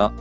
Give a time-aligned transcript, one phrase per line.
[0.00, 0.12] た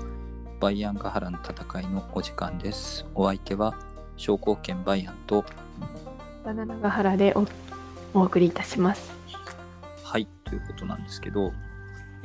[0.60, 3.06] バイアンガハラの戦いのお時間です。
[3.16, 3.74] お相手は
[4.18, 5.46] 商工券バイアンと、
[6.44, 7.48] バナナガハラでお
[8.14, 9.10] お送りいたします。
[10.04, 11.54] はい、ということなんですけど、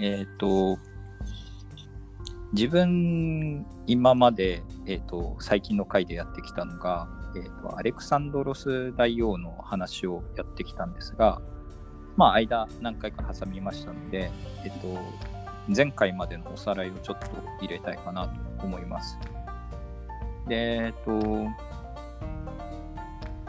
[0.00, 0.78] えっ、と、
[2.52, 11.40] 自分、今まで、えっ、と、最近の回でやってきたのが、えっ、と、アレクサンドロス大王の話をやってきたんですが、
[12.16, 14.32] まあ、間何回か挟みましたので、
[14.64, 14.98] えっ、と、
[15.68, 17.26] 前回までのおさらいをちょっと
[17.60, 18.28] 入れたいかな
[18.58, 19.18] と思います。
[20.48, 21.46] で、えっ、と、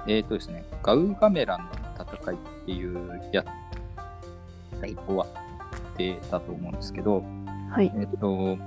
[0.08, 3.44] えっ、とですね、ガウガメランの戦いっていうや
[4.82, 7.24] 終わってたと思うんですけど、
[7.72, 7.92] はい。
[7.96, 8.58] えっ、と、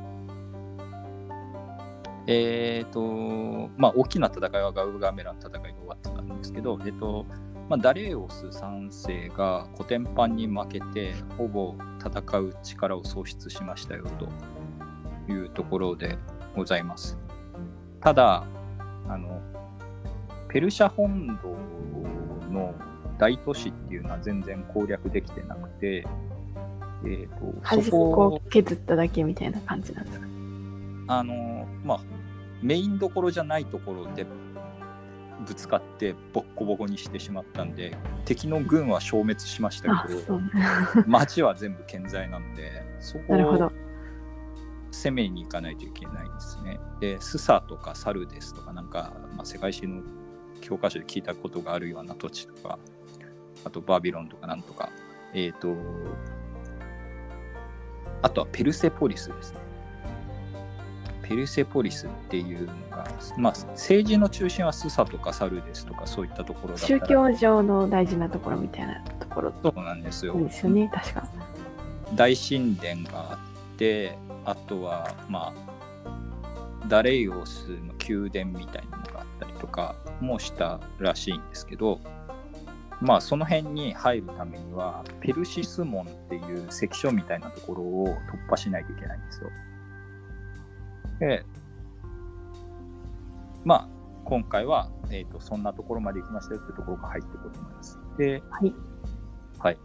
[2.26, 7.24] えっ、と、まあ、大きな戦いはガウガメラの戦いが終わってたんですけど、えっ、と、
[7.68, 14.04] まあ、ダレーオス3世がコテンパンに負けて、ほぼ戦う力を喪失しましたよ
[15.26, 16.16] というところで
[16.56, 17.18] ございます。
[18.00, 18.46] ただ、
[19.06, 19.42] あの、
[20.48, 21.48] ペルシャ本土
[22.50, 22.74] の
[23.18, 26.06] 大都市っていうのは全然攻略できてなくて、
[27.04, 27.98] えー、と端っこ
[28.28, 30.26] を削っただけみたいな感じなんですか？
[31.08, 32.00] あのまあ
[32.62, 34.26] メインどころじゃないところで
[35.46, 40.40] ぶつかってボッコボコにしてしまったんで敵の軍は消滅しましたあけ、ど。
[41.06, 43.72] 町は全部健在なのでそこを。
[44.90, 46.80] 攻めに行かないといけないですね。
[46.98, 50.02] でスサとかサルデスとかなんか、まあ、世界史の
[50.60, 52.78] 教科書で聞いたことがあるような土地とか
[53.64, 54.90] あとバビロンとかなんとか
[55.34, 55.76] えっ、と
[58.22, 59.60] あとはペルセポリスですね。
[61.28, 70.38] ペルセポリスっていうのが、まあ、政治の中心はスサとかサルデスとかそういったところだ宗ら教上の大事なところみたいなところそうなんですよ。
[70.38, 71.28] ですよね、確か。
[72.14, 82.00] 大神殿があってあとはまあダレイオスの宮殿みたいなのがあったりとかもしたらしいんですけど
[83.02, 89.50] まあその辺に入るためにはペルシス門っていう関所みたいなところを突破しないといけないんですよ。
[91.18, 91.44] で
[93.64, 93.88] まあ
[94.24, 97.98] 今回は、えー、とそんなところまで行きましたよっていうところが入ってくると思います。
[98.18, 98.74] で、はい。
[99.58, 99.78] はい。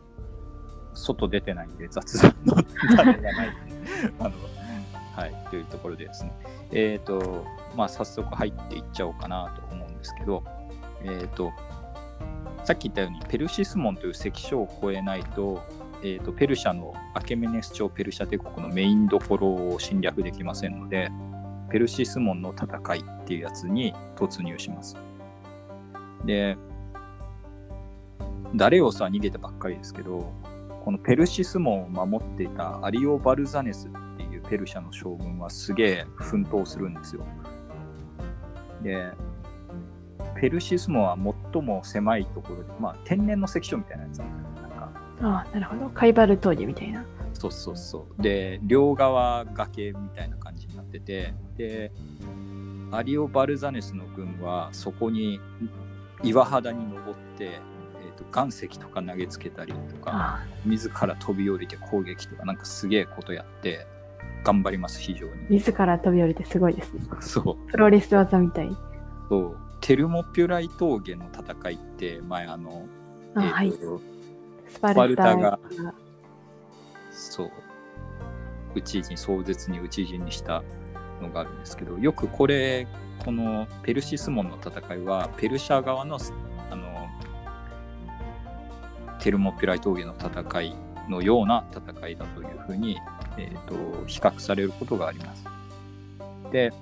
[0.93, 3.49] 外出てないんで雑談の種がない
[4.19, 4.31] あの、
[5.16, 6.33] はい、というところでですね。
[6.72, 7.45] えっ、と、
[7.75, 10.43] まあ、早速入っていっちゃおうかなと思うんですけど、
[11.01, 11.53] えっ、と、
[12.66, 15.61] さっき言ったように、ペルシス門という関所を越えないと、
[16.06, 21.09] えー、とペルシャのアケメネス朝ペルシャ帝国のメインどころを侵略できませんので、
[21.72, 24.97] ペルシス門の戦いっていうやつに突入します。
[26.25, 26.58] で、
[28.53, 30.34] ダレオスは逃げたばっかりですけど、
[30.84, 37.25] このペルシス門を守っていたアリオ・バルザネスっていうペルシャの将軍はすげえ奮闘するんですよ。
[38.81, 39.09] で、
[40.35, 41.18] ペルシス門は
[41.53, 44.53] 最も狭いところで、まあ天然の関所みたいなやつなんだよ
[45.22, 45.90] ああ、なるほど。
[45.90, 47.06] カイバル峠みたいな。
[47.34, 48.22] そうそうそう。
[48.22, 51.91] で、両側崖みたいな感じになってて、で、
[52.91, 55.40] アリオ・バルザネスの軍はそこに
[56.23, 63.88] 岩肌に登って、えー、と岩石とか投げつけたりとか、あ自ら飛び降りて攻撃とか、なんかすげえことやって、
[64.44, 65.57] 頑張ります、非常あ、に。
[65.57, 67.02] 自ら飛び降りてすごいですね。
[67.19, 67.72] そう。
[67.72, 68.69] プロレス技みたい。
[69.29, 72.85] そうテルモピュライ峠の戦いって、前あの、
[73.35, 73.73] あえーはい。
[74.81, 75.59] とスパルタが。
[77.11, 77.51] そう、
[78.75, 80.63] 討ち陣、壮絶に討ち陣にした
[81.22, 82.88] のがあるんですけど、よくこれ、
[83.23, 86.17] このペルシス門の戦いは、ペルシャ側の
[86.72, 87.07] あの
[89.19, 90.75] テルモピュライ峠の戦い
[91.07, 92.97] のような戦いだというふうに、
[93.38, 95.45] えー、と比較されることがあります。
[96.51, 96.73] で、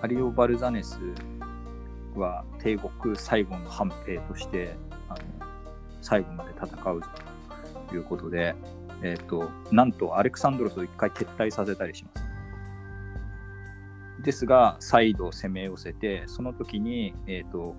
[0.00, 0.98] アリオ・バルザネス
[2.14, 4.76] は帝国最後の反兵として
[6.00, 7.06] 最後まで戦うぞ
[7.88, 8.54] ということで、
[9.02, 12.28] えー、となんとアレクサンドロスを一回撤退させたりします。
[14.22, 17.76] ですが、再度攻め寄せて、その時に、えーと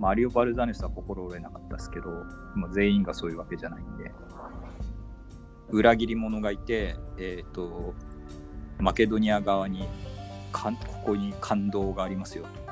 [0.00, 2.10] まあ、アリオ・バルザネスは心折れなかったですけど、
[2.54, 4.10] まあ、全員がそういうわけじゃないんで、
[5.70, 7.94] 裏切り者がいて、えー、と
[8.78, 9.88] マケドニア側に
[10.52, 10.72] こ
[11.04, 12.63] こに感動がありますよと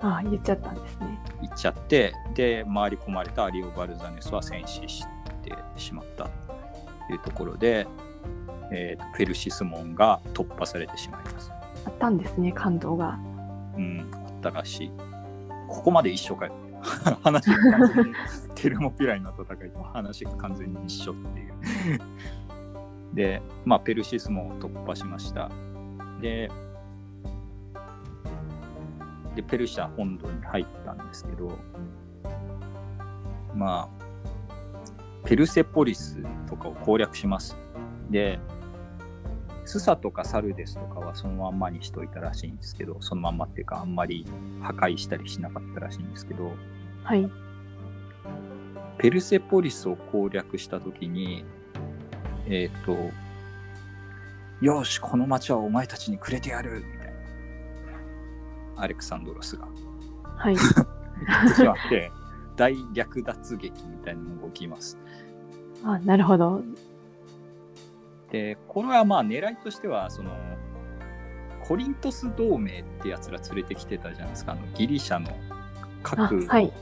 [0.00, 1.18] ああ、言っちゃったんですね。
[1.42, 5.04] 言っちゃって、で、回り込まれたアリオ・バルザネスは戦死し
[5.42, 7.86] てしまったというところで、
[8.70, 11.50] えーとペルシス門が突破されてしまいます。
[11.84, 13.18] あったんですね、感動が。
[13.76, 14.92] うん、あったらしい。
[15.68, 16.52] ここまで一緒かよ。
[17.22, 18.14] 話が完全に
[18.54, 21.54] テルモピュライの戦いと話が完全に一緒っていう。
[23.14, 25.50] で、まあ、ペルシスも突破しました。
[26.20, 26.50] で、
[29.38, 31.56] でペルシャ本土に入ったんですけど、
[33.54, 36.18] まあ、ペルセポリス
[36.48, 37.56] とかを攻略します。
[38.10, 38.40] で、
[39.64, 44.26] スサとかサルデスとかはそのまんまにしといたらしいんですけど、そのまんまっていうか、あんまり
[44.60, 46.50] 破壊したりしなかったらしいんですけど、
[47.04, 47.30] はい。
[48.98, 51.44] ペルセポリスを攻略したときに、
[52.48, 52.96] えっ、と、
[54.60, 57.07] よし、この町はお前たちにくれてやるみたいな。
[58.80, 59.68] アレクサンドロスが。
[60.36, 60.56] はい。
[61.26, 62.10] 始まって、
[62.56, 64.98] 大略奪劇みたいなのが起きます。
[65.84, 66.62] あ、なるほど。
[68.30, 70.30] で、これはまあ狙いとしては、その、
[71.64, 74.52] コリントス同盟ってやつら連れてきてたじゃないですか。
[74.52, 76.72] あのギリシャのあ、各はい。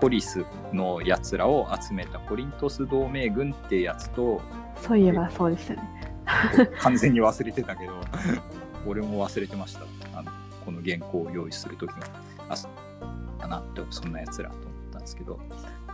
[0.00, 4.40] ポリスのやつらを集めたコリントス同盟軍ってやつと、
[4.82, 6.04] そういえばそうでしたね。
[6.80, 7.92] 完全に忘れてたけど、
[8.86, 9.82] 俺も忘れてました。
[10.64, 11.98] この原稿を用意するときは。
[12.48, 12.68] あ、そ
[13.38, 15.38] だなって、そんなやつらと思ったんですけど。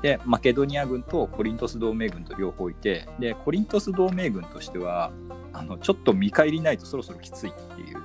[0.03, 5.13] で、マケドニア軍とコリントス同盟軍と両方いて、で、コリントス同盟軍としては、
[5.53, 7.99] あのちょっと見返りないとそろそろきついっていう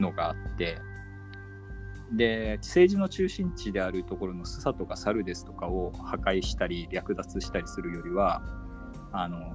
[0.00, 0.78] のがあって、
[2.12, 8.42] で、政治の中心地であるところのスサとかサルデスとかを破壊したり略奪したりするよりは、
[9.12, 9.54] あの、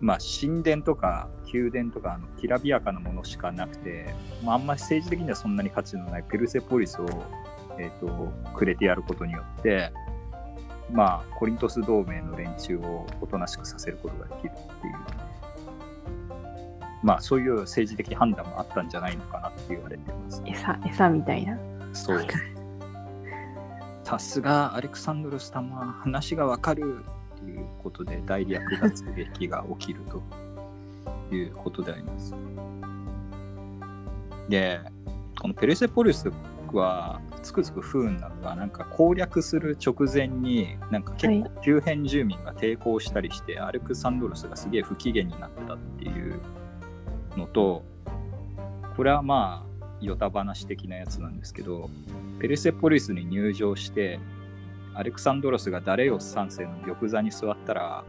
[0.00, 7.06] まあ、神殿とか宮殿とかあのきらびやかなものしかなくて、まあ、あんまり政治的にはそんなに価値のないペルセポリスを、
[7.78, 9.92] えー、とくれてやることによって、
[10.90, 14.94] まあ、コリントス同盟の連中をおとなしくさせることができるっていう、
[17.02, 20.42] まあ、そういう政治的判断もあったんじゃないのかなって言われてます。
[20.46, 21.58] 餌、餌みたいな？
[21.92, 22.26] そう。
[24.02, 27.04] さすがアレクサンドロス様は話がわかる
[27.42, 30.00] っていうことで大略奪劇が起きる
[31.30, 32.34] ということであります。
[34.48, 34.80] で、
[35.40, 36.30] このペルセポリス
[36.72, 46.40] はつくづく不運なのが、なんか攻略する直前に、なんか結構周辺住民が抵抗したりして、アレクサンドロスがすげえ不機嫌になってたっていう
[47.36, 47.82] のと、
[48.96, 49.70] これはまあ、
[50.00, 51.90] ヨタ話的なやつなんですけど、
[52.40, 54.18] ペルセポリスに入場して、
[55.00, 58.04] アレクサンドロスがダレオス3世の玉座に座ったら、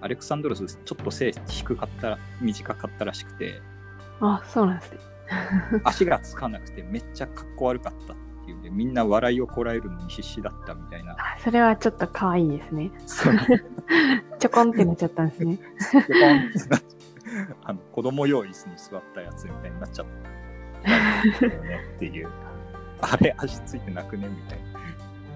[0.00, 3.62] アレクサンドロスちょっと背低かった、短かったらしくて、
[4.20, 4.98] あ、そうなんですね。
[5.84, 11.12] 足がつかなくてめっちゃかっこ悪かったっていうんで、みんな笑いをこらえるのに必死だったみたいな。
[11.12, 12.90] あそれはちょっと可愛いですね。
[14.40, 15.60] ちょこんってなっちゃったんですね。
[17.62, 20.06] あの子供用椅子に座ったやつみたいになっちゃっ
[21.38, 22.28] たよねっていう。
[23.00, 24.72] あれ、足ついてなくねみたいな。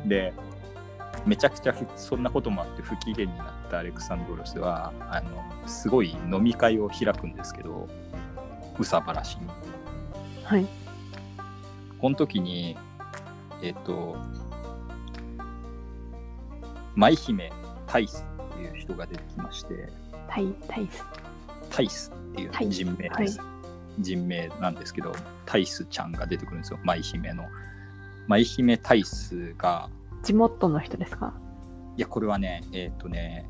[0.09, 0.33] で、
[1.27, 7.89] めちゃくちゃふそんなこともあって不機嫌になったアレクサンドロスは、あのすごい飲み会を開くんですけど、
[8.79, 9.49] うさばらしに。
[10.45, 10.67] はい。
[11.99, 12.77] この時に、
[13.63, 14.17] えっ、と、
[16.95, 17.53] 舞姫
[17.87, 19.89] タイスっていう人が出てきまして、
[20.29, 21.05] タイ、タイス。
[21.71, 23.41] タイスっていう人名です。
[23.99, 25.13] 人名なんですけど、
[25.45, 27.45] タイスちゃんが出てくるんですよ、舞姫の。
[28.29, 29.89] 舞姫タイスが、
[30.27, 31.33] 地元の人ですか？
[31.97, 33.49] いや、これはね、えっ、とね、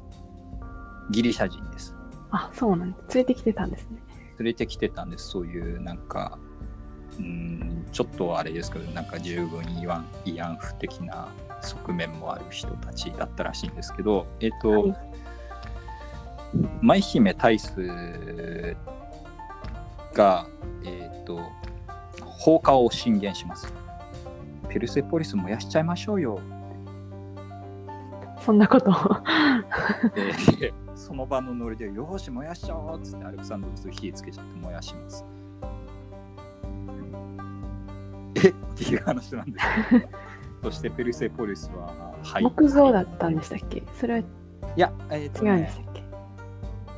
[1.10, 1.96] ギリシャ人です。
[2.30, 3.14] あ、そうなんです。
[3.16, 4.02] 連れてきてたんですね。
[4.38, 6.38] 連れてきてたんです、そういうなんか、
[7.18, 11.28] うーん、ちょっとあれですけど、なんか従軍慰安慰安婦的な
[11.62, 14.96] 側面もある人たちだったらしいんですけど、えっ、と、はい
[16.80, 17.74] 舞姫タイス
[20.14, 20.46] が、
[20.84, 21.40] えっ、と、
[22.22, 23.72] 放火を進言します。
[24.68, 26.38] ペルセポリス燃やしちゃいましょうよ。
[28.46, 28.92] そんなこと
[30.94, 35.24] その場のノリで、よーし、燃やしちゃおうっつってアレクサンドロス火つけちゃって燃やします。
[38.36, 38.48] え？
[38.50, 40.08] っていう話なんですけど、
[40.70, 42.44] そしてペルセポリスは、はい。
[42.44, 43.82] 木造だったんでしたっけ？
[43.94, 44.24] それはい
[44.76, 46.04] や、えっ、とね違うんでし、たっけ？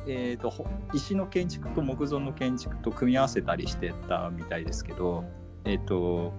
[0.05, 5.23] えー、とほ石の建築と木造の建築と組み合わせたりしてたみたいですけど、
[5.65, 6.31] えっ、と、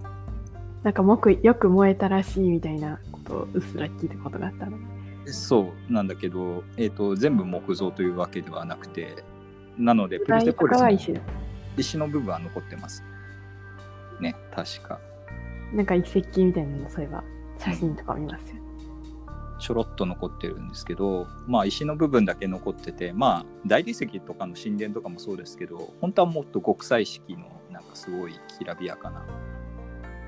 [0.83, 5.00] なんか木よく燃えたらしいみたいなことをうっすら聞いたことがあったので。
[5.27, 9.23] そうなんだけど、えっ、と、全部木造というわけではなくて、
[9.77, 11.21] なので、ペルライトセポリスのが
[11.77, 13.03] 石の部分は残ってます。
[14.19, 14.99] ね、確か。
[15.73, 17.23] なんか遺跡みたいなのそういえば
[17.57, 18.61] 写真とか見ますよ。
[19.59, 29.23] ちょろっと残ってるんですけど、まあ、石の部分だけ残ってて、まあ、大理石とかの神殿とかもそうですけど、本当はもっと極彩色の、なんかすごいきらびやかな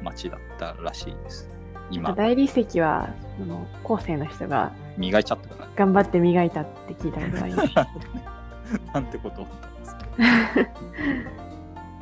[0.04, 1.50] 街だったらしいです。
[1.90, 2.14] 今。
[2.14, 3.10] 大理石は
[3.40, 7.74] その後世の人が磨いちゃったから、頑張って磨いたって聞いたことがあります。
[8.94, 10.06] なんてことを思ったんですか。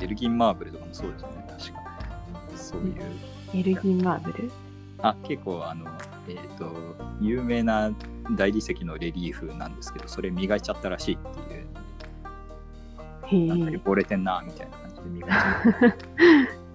[0.00, 1.80] エルギン・マーブルとかもそうですよね、確か。
[2.56, 3.02] そういう。
[3.54, 4.50] エルギンマーブル？
[5.02, 5.90] あ、結構、あの、
[6.28, 6.72] えっ、と、
[7.20, 7.92] 有名な
[8.36, 11.66] 大理石のレリーフなんですけど、それ磨いちゃったらしいっていう、
[13.26, 15.62] へなんえか汚れてんな、みたいな感じで磨いちゃっ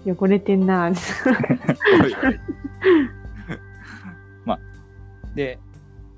[0.05, 0.23] た。
[0.23, 0.91] 汚れてんな。
[4.45, 4.59] まあ、
[5.35, 5.59] で、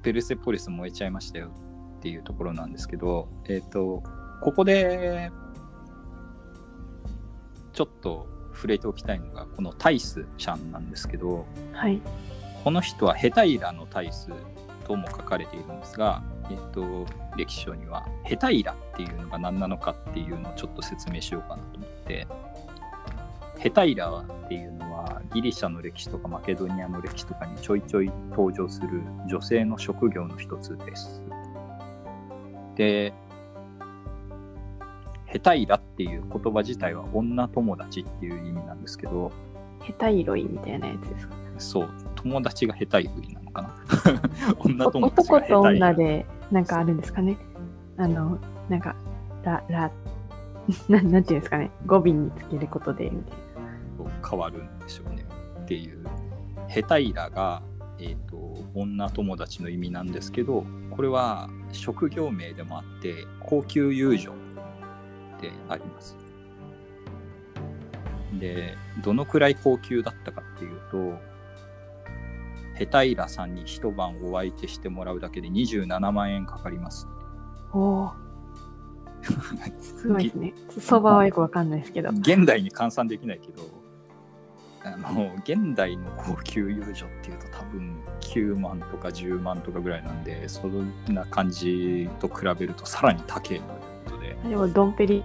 [0.01, 1.51] ペルセポリス燃えちゃいましたよ
[1.97, 4.03] っていうところなんですけど、えっ、と、
[4.41, 5.31] ここで、
[7.73, 12.01] ちょっと触れておきたいのが、このタイスちゃんなんですけど、はい。
[12.63, 14.29] この人はヘタイラのタイス
[14.85, 17.05] とも書かれているんですが、えっ、と、
[17.37, 22.27] 歴史書にはヘタイラっていうのが何なのかっていうのをちょっと説明しようかなと思って、
[23.59, 24.09] ヘタイラ
[24.45, 31.21] っていうのはギリシャの歴史とかマケドニアの歴史とかにちょいちょい登場する女性の職業の一つです。
[32.75, 33.13] で、
[35.25, 39.31] ヘタイラっていう言葉自体は女友達っていう意味なんですけど、
[39.81, 41.35] ヘタイロイみたいなやつですか？
[41.57, 43.75] そう、友達がヘタイフリなのかな？
[44.59, 45.61] 女お友達が男と。
[45.61, 47.37] 女でなんかあるんですかね？
[47.97, 48.37] あの、
[48.69, 48.95] なんか、
[49.43, 49.91] ラ、ラ、
[50.87, 51.69] ななんていうんですかね？
[51.85, 53.37] 語尾につけることで、みたい
[54.29, 55.25] 変わるんでしょうね
[55.63, 56.05] っていう
[56.67, 57.63] ヘタイラが、
[57.99, 64.31] えー、と女友達の意味なんですけどこれは職業名でもあって高級遊女
[65.41, 66.17] であります
[68.39, 71.17] でどのくらい高級だったかっていうと
[72.75, 77.11] ヘタイラさんに一晩お相手してもらうだけで27万円かかりますな。
[77.73, 78.11] おお。
[79.81, 80.53] すごいですね。
[80.79, 82.09] 相場はよくわかんないですけど。
[82.11, 83.78] 現代に換算できないけど
[84.83, 93.61] あの現代の高級遊女っていうと多分9万とか10万とかぐらいなんでそんな感じと比べるとさらに高いという
[94.05, 95.23] ことででも、ドンペリ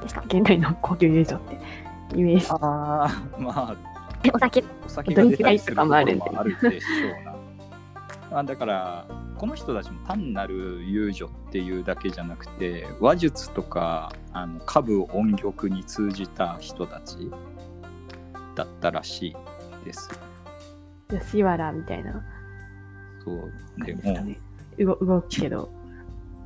[0.00, 0.22] ですか？
[0.26, 1.58] 現代の高級友情って。
[2.14, 2.46] イメージ。
[2.50, 2.58] あ
[3.06, 3.76] あまあ
[4.32, 4.64] お酒。
[4.86, 6.16] お酒が出たりするもある
[6.60, 17.30] でしょうなあだからこの人たちも単なる遊女っていうだけじゃなくて話術とかあの歌舞音曲に通じた人たち
[18.54, 20.08] だったらしいです
[21.08, 22.22] 吉原みたいな
[23.24, 24.40] そう感でもね。
[24.78, 25.70] 動動くけど。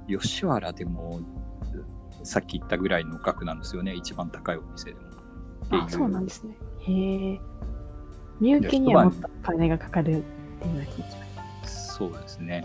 [0.09, 1.21] 吉原でも
[2.23, 6.57] さっき言ったぐらいの額なんですよね一番高いお店でもあ、そうなんですね。
[6.81, 7.41] へえ。
[8.41, 10.21] 身請けにはもっと金がかかるっ
[10.61, 11.17] ていうのは聞いて
[11.63, 11.95] ます。
[11.95, 12.65] そうですね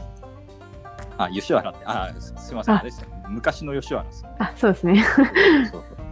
[1.18, 5.04] あ吉原ってあすすいませんああれですよ昔の吉原ですあ、そうですね。
[5.72, 6.11] そうそう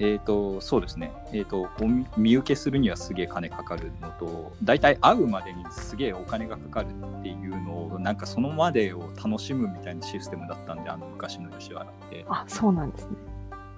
[0.00, 1.12] えっ、と、そうですね。
[1.30, 1.68] えっ、と、
[2.16, 12.24] 見受けするにはすげえ金かかるのと、大体会うまでにすげえお金がかかるっていうのを、なんかそのまでを楽しむみたいなシステムだったんで、あの昔の吉原って。
[12.30, 13.16] あ、そうなんですね。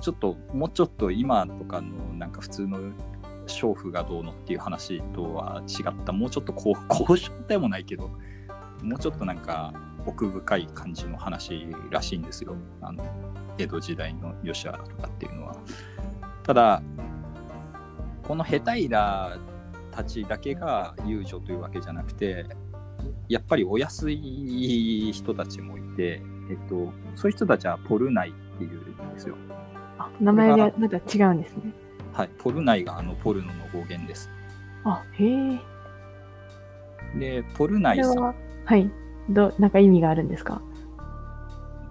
[0.00, 2.78] ちょっと、もうちょっと今とかのなんか普通の
[3.48, 8.10] 娼婦がどうのっていう話とは違った、もうちょっとこう 交渉でもないけど、
[8.80, 9.74] もうちょっとなんか
[10.06, 12.54] 奥深い感じの話らしいんですよ。
[12.80, 13.04] あの
[13.58, 15.56] 江戸時代の吉原とかっていうのは。
[16.42, 16.82] ただ、
[18.22, 19.38] このヘタイラ
[19.90, 22.46] たちだけが遊女というわけじゃなくて、
[23.28, 29.36] やっぱりお安い人たちもいて、えっと、そういう人たちはポルナイっていうんですよ。
[29.98, 31.72] あ、名前がまた違うんですね。
[32.12, 34.28] はい、ポルナイがあのポルノの語源です。
[34.84, 35.60] あ、へえ。
[37.18, 38.34] で、ポルナイさん、は、
[38.64, 38.90] はい。
[39.28, 40.60] ど、なんか意味があるんですか？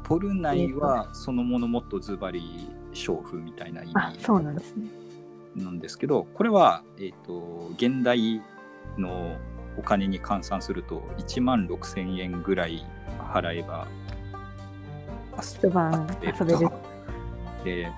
[0.04, 4.88] ポルナイはそのものもっとズバリ娼婦みたいな意味あ、そうなんですね。
[5.56, 8.42] なんですけど、これは、えっ、と、現代
[8.98, 9.38] の
[9.78, 12.86] お金に換算すると1万6000円ぐらい
[13.34, 13.88] 払えば
[15.42, 16.70] 一晩遊べる。
[17.64, 17.92] で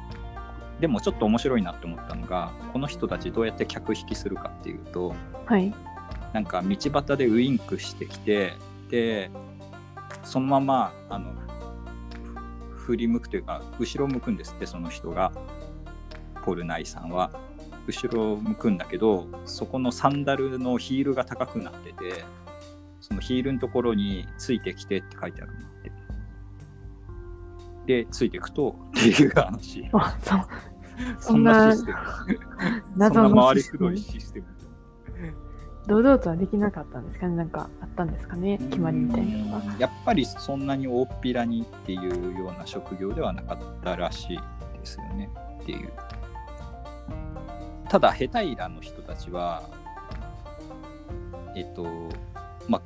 [0.79, 5.73] でもちょっと面白いなって思ったのがこの人たちどうやって客引きするかっていうとはい。
[6.33, 8.53] なんか道端でウインクしてきて
[8.89, 9.29] で
[10.23, 11.42] そのままあのふ
[12.83, 15.31] 振り向くというか後ろ向くんですってその人が。
[16.43, 17.31] ポルナイさんは。
[17.87, 22.23] 後ろ向くんだけどそこのサンダルのヒールが高くなってて
[23.01, 25.91] そのヒールのところについてきてって書いてあるんだって
[27.85, 29.89] でついていくとっていう話。
[29.91, 30.17] あ、
[31.19, 31.97] そんなシステム。
[32.95, 34.45] 謎そんなの回りくどいシステム
[35.87, 37.27] 堂々とはできなかったんですか？
[37.27, 38.57] ねなんかあったんですかね？
[38.57, 39.75] 決まりみたいなのが。
[39.79, 44.43] やっぱりそんなに大っぴらにっていうような職業ではなかったらしいで
[44.83, 45.29] すよね
[45.61, 45.91] っていう。
[47.89, 49.61] ただヘタイラの人たちは
[51.55, 51.85] えっと
[52.67, 52.81] まあ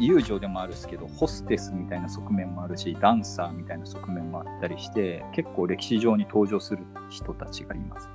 [0.00, 8.08] 遊女でもあるんですけどホステスみたいな側面もあるしダンサーみたいな側面もあったりして結構歴史上に登場する人たちがいます。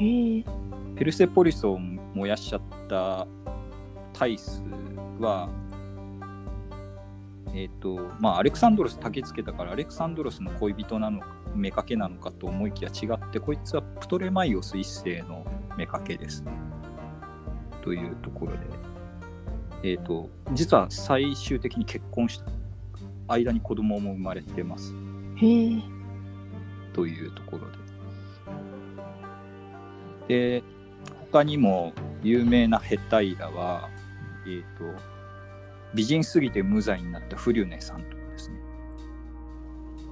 [0.00, 3.26] ペルセポリスを燃やしちゃった
[4.12, 4.62] タイス
[5.18, 5.48] は
[7.52, 11.20] えっ、とまあアレクサンドロス焚きつけたからアレクサンドロスの恋人なの
[11.54, 15.44] 妾なのかと思いきや違ってこいつはプトレマイオス一世の
[15.76, 16.44] 妾です
[17.82, 18.58] というところで
[19.82, 22.44] えっ、と実は最終的に結婚した
[23.28, 24.94] 間に子供も生まれてます
[25.36, 25.82] へえ。
[26.92, 27.79] というところで。
[30.30, 30.62] で、
[31.32, 33.88] 他にも有名なヘタイラは、
[34.46, 34.84] えっ、と、
[35.92, 38.60] 美人すぎて無罪になったフリュネさんとかですね。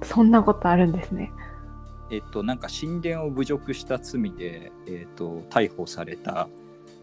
[0.03, 1.31] そんなことあるんですね。
[2.11, 6.49] えっ、と、なんか神殿を侮辱した罪で、えっ、と、逮捕された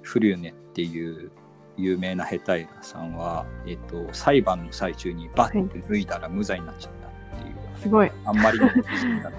[0.02, 1.30] フリュネっていう
[1.78, 7.08] 有名なヘタイラさんは、えっ、と、裁判の最中にバッて脱いだら無罪になっちゃった
[7.38, 8.12] っていう、すごい。
[8.26, 9.32] あんまりにも美人が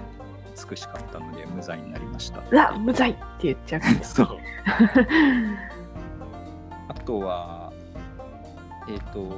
[0.68, 2.42] 美しかったので無罪になりました。
[2.50, 3.82] うわ、無罪って言っちゃう。
[4.04, 4.38] そう。
[6.88, 7.72] あとは、
[8.88, 9.28] えっ、と、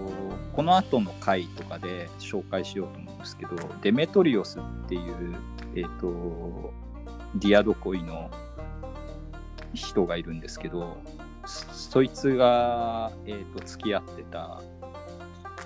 [0.55, 5.37] この後の回とかで紹介しようと思うんですけど、デメトリオスっていう、
[5.75, 6.73] えっ、と、
[7.35, 8.31] ディアドコイの
[9.75, 10.99] 人がいるんですけど、
[11.45, 14.63] そそいつが、えっ、と、付き合ってた、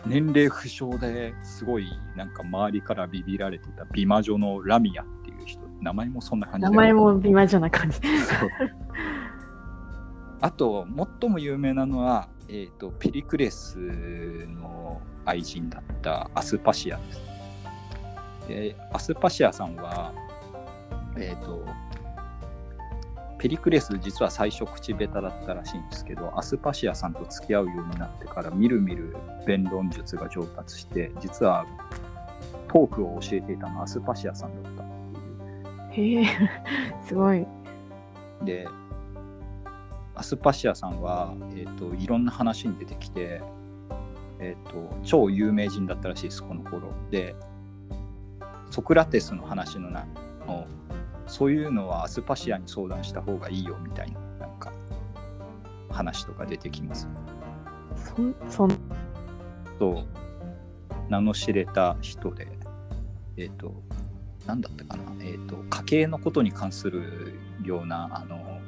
[0.06, 5.06] 年齢不詳ですごいなんか周りからビビられてた美魔女のラミアっ
[5.84, 8.00] 名前もそんな感じで名前も美魔女な感じ。
[10.40, 10.86] あと
[11.20, 17.20] 最も有名なのは、えー、とペリクレスの愛人だったアスパシアです。
[18.48, 20.12] でアスパシアさんは、
[21.16, 21.64] えー、と
[23.38, 31.66] ペリクレス実は最初口下手だったらしいんですけどアスパシアさんと付き合うようになってからみるみる弁論術が上達して実は
[32.68, 34.93] トークを教えていたのはアスパシアさんだった
[35.96, 36.26] へえ、
[37.06, 37.46] すごい。
[38.44, 38.68] で
[40.16, 43.42] アスパシアさんは、えー、といろんな話に出てきて、
[44.38, 46.92] えー、と超有名人だったらしいですこの頃。
[47.10, 47.34] で
[48.70, 50.06] ソクラテスの話のな
[50.46, 50.66] の
[51.26, 54.72] そういうのはアスパシアに相談した方がいいよみたいななんか
[55.90, 57.08] 話とか出てきます。
[57.94, 58.70] そん、そん、
[59.78, 60.04] と
[61.08, 62.48] 名の知れた人で
[63.36, 63.83] えっ、と
[64.46, 65.02] 何だったかな？
[65.20, 68.60] えっ、と家計のことに関するようなあの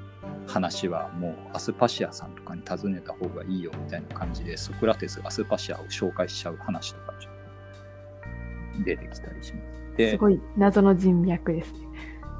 [0.46, 9.96] 話はもうアスパシアさんとかに尋ねた方がいいよみたいな感じでソクラテスがアスパシアを紹介しちゃう話とかちょっと出てきたりします。
[9.96, 11.78] ですごい謎の人脈ですね。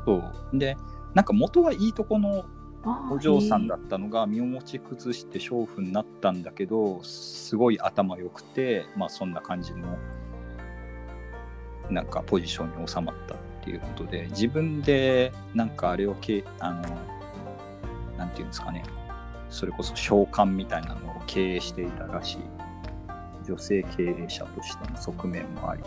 [0.05, 0.77] そうで
[1.15, 2.45] なんか元はいいとこの
[3.11, 9.99] お嬢さんだったのが身を持ち崩して娼婦になったんだけどすごい頭良くてまあそんな感じの
[11.91, 16.83] なんかポジションに収まったっていうことで自分でなんかあれをけあの
[18.17, 18.85] なんていうんですかね。
[19.49, 22.39] それこそ召喚みたいなのを経営していたらしい。
[23.47, 25.83] 女性経営者としての側面もあり。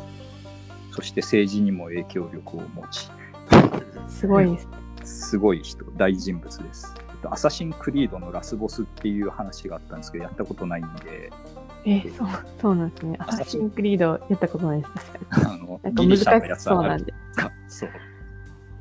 [0.92, 3.10] そして政治にも影響力を持ち。
[4.08, 4.58] すごいで
[5.06, 5.30] す。
[5.30, 6.96] すごい人、大人物です。
[6.98, 11.32] えっとアサシンクリードのラスボスっていう話があったんですけど、やったことないんで、
[11.86, 12.28] え、そう、
[12.62, 13.16] そうなんですね。
[13.20, 14.94] アサシンクリードやったことないです。
[14.94, 15.46] 確かに。
[15.46, 16.18] あのなんか難
[16.58, 17.14] しそうなんで。
[17.68, 17.90] そう。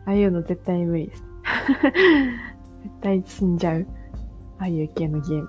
[0.06, 1.24] ああいうの絶対に無理です。
[2.82, 3.86] 絶対死んじゃう。
[4.58, 5.48] ああいう系のゲーム。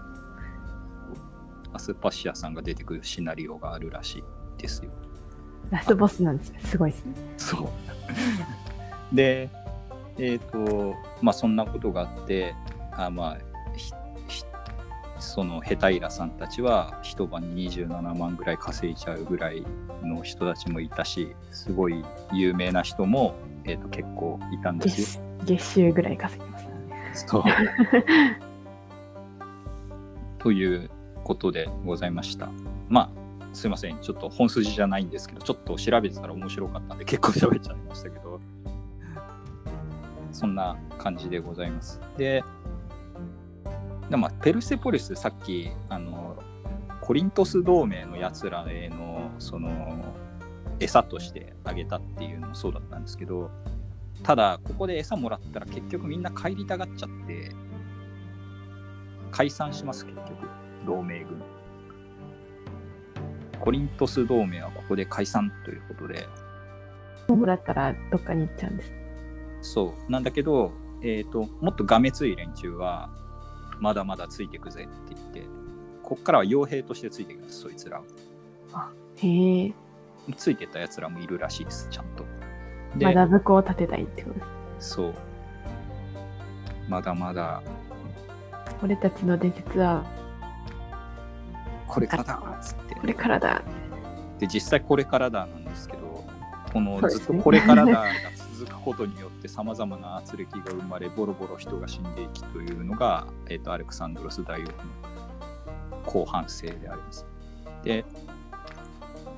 [1.73, 4.23] アスパシアさんが出てくるシナリオがあるらしい
[4.61, 4.91] ですよ。
[5.69, 6.59] ラスボスなんですね。
[6.63, 7.13] すごいですね。
[7.37, 7.69] そ
[9.13, 9.15] う。
[9.15, 9.49] で、
[10.17, 12.53] えっ、と、まあそんなことがあって、
[12.91, 13.37] あまあ、
[15.19, 19.65] そのヘタイラさんたちは一晩に27万ぐらい稼いじゃうぐらい
[20.03, 22.03] の人たちもいたし、すごい
[22.33, 25.23] 有名な人も、えー、と結構いたんですよ。
[25.45, 26.69] 月月収ぐらい稼ぎます。
[27.27, 27.43] そう。
[30.39, 30.89] という
[31.23, 32.49] ことでございました。
[32.87, 33.99] まあ、すいません。
[33.99, 38.39] ちょっと本筋じゃないんですけど、ちょっと調べてたら面白かったんで結構喋っちゃいましたけど、
[40.31, 41.99] そんな感じでございます。
[42.17, 42.43] で、
[44.09, 46.41] でまあ、ペルセポリス、さっき、あの、
[47.01, 50.15] コリントス同盟のやつらへの、その、
[50.79, 53.51] 餌としてあげたっていうのもそうだったんですけど、
[54.23, 57.51] ただ、ここで餌もらったら結局みんな帰りたがっちゃって、
[59.31, 60.27] 解散します、結局、
[60.85, 61.41] 同盟軍。
[63.59, 66.27] コリントス同盟はここで解散ということで、
[67.35, 68.93] もらったらどっかに行っちゃうんです。
[69.61, 70.71] そう、なんだけど、
[71.03, 73.09] えっ、と、もっとがめつい連中は、
[73.79, 75.43] まだまだついてくぜって言って、
[76.03, 78.01] こっからは傭兵としてついてきます、そいつら。
[79.17, 79.73] へえ。
[80.35, 82.25] ついてたやつらもいるらしいです、ちゃんと。
[82.97, 84.45] で、まだ武功を立てたいってこと。
[84.79, 85.13] そう。
[86.87, 87.61] まだまだ、
[88.83, 90.03] 俺たちの伝説は
[91.87, 92.95] これからだっつって。
[92.95, 93.61] これからだ。
[94.39, 96.23] で、実際これからだなんですけど、
[96.71, 98.05] このずっとこれからだが
[98.59, 104.71] 続くことによって、さまざまな圧力が生まれ、ボロボロ人が死んでいきというのが、えっとアレクサンドロス大王の
[106.05, 107.25] 後半生であります。
[107.83, 108.03] で、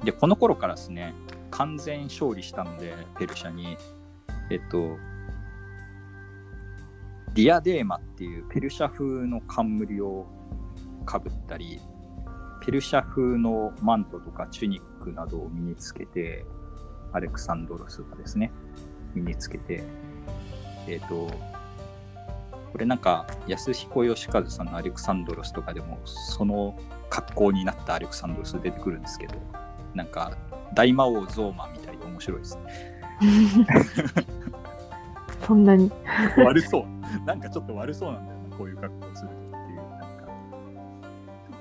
[0.04, 1.14] でこの頃からですね、
[1.52, 3.78] 完全勝利したので、ペルシャに、
[4.50, 4.98] えっと、
[7.36, 10.26] ディアデーマっていうペルシャ風の冠を
[11.06, 11.80] かぶったり、
[12.66, 16.44] ペルシャ風のマントとかチュニックなどを身につけて、
[17.14, 18.52] アレクサンドロスがですね、
[19.13, 19.84] 身につけて、
[20.88, 21.30] えっ、と、
[22.71, 26.78] これなんか、安彦義和さんのアレクサンドロスとかでも、その
[27.10, 29.36] 格好になったアレクサンドロス出てくるんですけど、
[29.93, 30.38] なんか、
[30.74, 32.63] 大魔王ゾーマみたいで面白いですね。
[35.45, 35.91] そんなに。
[36.38, 37.26] 悪そう。
[37.26, 40.08] なんかちょっと悪そうなんだよな、こういう格好をするとっていう、なんか、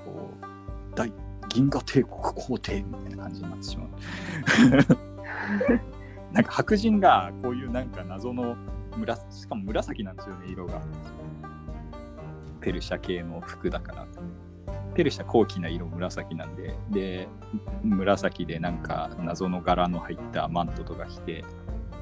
[0.05, 0.29] こ
[0.91, 1.11] う、大
[1.49, 3.89] 銀河帝国皇帝みたいな感じになってしまう。
[6.33, 8.55] なんか白人がこういうなんか謎の
[8.97, 10.81] 紫、しかも紫なんですよね、色が。
[12.61, 14.07] ペルシャ系の服だから。
[14.93, 17.27] ペルシャ高貴な色紫なんで、で、
[17.83, 21.45] 紫でなんか謎の柄の入ったマントとか着て、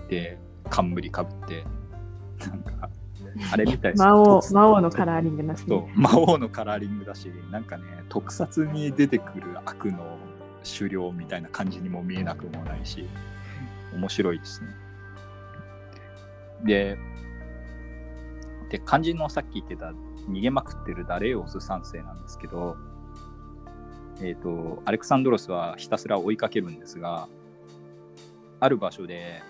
[0.09, 0.39] で、
[0.69, 1.65] 冠かぶって、
[2.47, 2.89] なんか、
[3.51, 5.91] あれみたい 魔王、特魔王のカラーリングなしね。
[5.95, 10.17] 魔王のカラーリングだし、なんかね、特撮に出てくる悪の
[10.77, 13.07] 狩猟みたいな感じにも見えなくもないし、
[13.93, 14.69] 面白いですね。
[16.63, 16.97] で、
[18.69, 19.93] で、肝心のさっき言ってた
[20.29, 22.77] 逃げまくってるダレオス3世なんですけど、
[24.21, 27.27] えっ、と、アレクサンドロスはひたすら追いかけるんですが、
[28.59, 29.41] ある場所で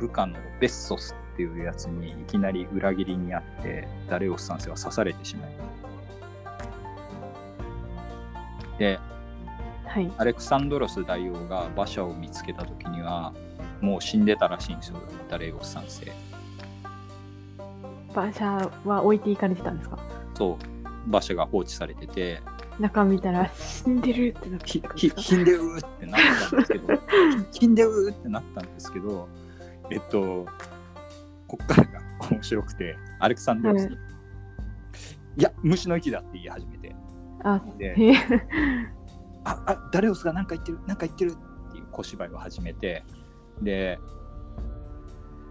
[0.00, 5.64] 部下のベッソスっていうやつにいきなり裏切りにあって、ダレオス3世は刺されてしまいま
[8.76, 8.78] す。
[8.78, 8.98] で、
[9.92, 10.10] はい。
[10.16, 13.34] アレクサンドロス大王が馬車を見つけた時には、
[13.82, 14.96] もう死んでたらしいんですよ、
[15.28, 16.12] ダレオス3世。
[18.14, 19.98] 馬車は置いていかれてたんですか？
[20.34, 22.40] そう、馬車が放置されてて、
[22.80, 25.20] 中見たら死んでるってなってひたんでひすか？
[25.20, 26.98] ひんでうーってなったんですけど、
[27.52, 29.28] ひんでうーってなったんですけど、
[29.90, 30.46] えっと、
[31.46, 32.00] こっからが
[32.30, 33.94] 面白くて、アレクサンドロス、はい。
[35.36, 36.94] い、や、虫の息だって言い始めて、
[37.44, 37.94] あ、で。
[39.44, 43.04] あ、あ、ダレオスが何か言ってる、何か言ってるっていう小芝居を始めて、
[43.60, 43.98] で、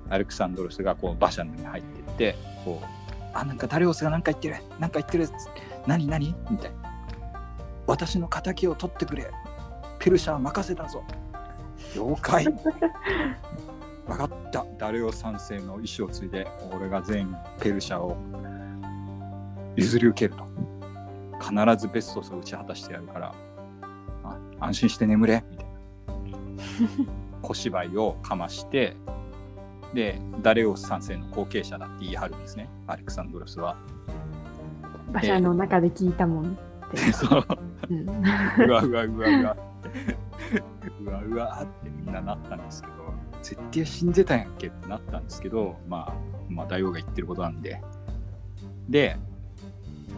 [0.10, 2.86] アレクサンドロスがこう馬車の中に入ってって、こう、
[3.34, 5.28] あ、なんかダレオスが何か言ってる、何か言ってる
[5.88, 6.36] 何何？
[6.50, 6.92] みたいな。
[7.88, 9.30] 私の敵を取ってくれ。
[10.00, 11.04] ペルシャは任せたぞ。
[11.96, 12.46] 了解。
[14.08, 14.66] 分かった。
[14.78, 18.18] ダレオス3世の意思を継いで、俺が全ペルシャを
[19.76, 20.52] 譲り受けると。
[21.42, 23.34] 必ずベストスを打ち果たしてやるから、
[24.60, 25.72] あ安心して眠れみたいな。
[27.42, 28.96] 小芝居をかまして
[29.94, 32.70] でダレオス3世の後継者だって言い張るんですね。
[32.88, 33.78] アレクサンドロスは。
[35.10, 37.12] 馬車の中で聞いたもんって。
[37.12, 37.46] そう。
[37.90, 40.64] うん、うわうわうわうわって。
[41.04, 42.94] うわうわってみんななったんですけど
[43.42, 46.14] 絶対死んでたやんけってなったんですけど、まあ、
[46.48, 47.82] まあ大王が言ってることなんで。
[48.90, 49.18] で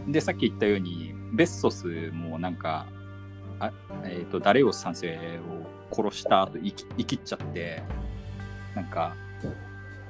[0.08, 2.88] でさっき言ったようにベッソスもなんか
[3.67, 3.71] あ、
[4.04, 7.84] えー、とダレオス3世を殺した後生き生きっちゃって
[8.76, 9.15] なんか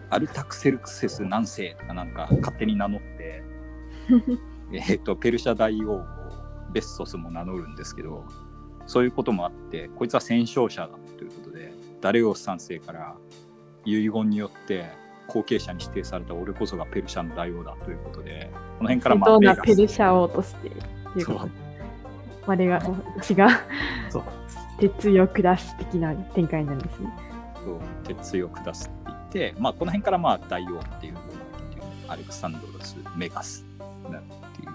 [0.10, 3.44] アルタクセルクセス何世とかなんか勝手に名乗って
[4.72, 6.04] えー、とペルシャ大王を
[6.72, 8.26] ベッソスも名乗るんですけど
[8.86, 13.16] そういうこともあってこいつは戦勝者だということでダレオス3世から
[13.86, 14.86] 遺言によって
[15.28, 20.72] 後継者に指定された俺こそがペルシャの大王だということでこの辺からまあペルシャ王として
[21.22, 21.38] そう。
[21.38, 21.63] こと
[22.46, 22.82] 我が
[23.18, 23.62] 私が
[24.10, 24.24] そう
[24.80, 27.10] 鉄を下す的な展開なんですね。
[27.64, 31.18] そう鉄意を下すって言って、まあ、この辺からまあ大王っていう
[32.08, 33.66] アレクサンドロス・メガス
[34.10, 34.70] なんていう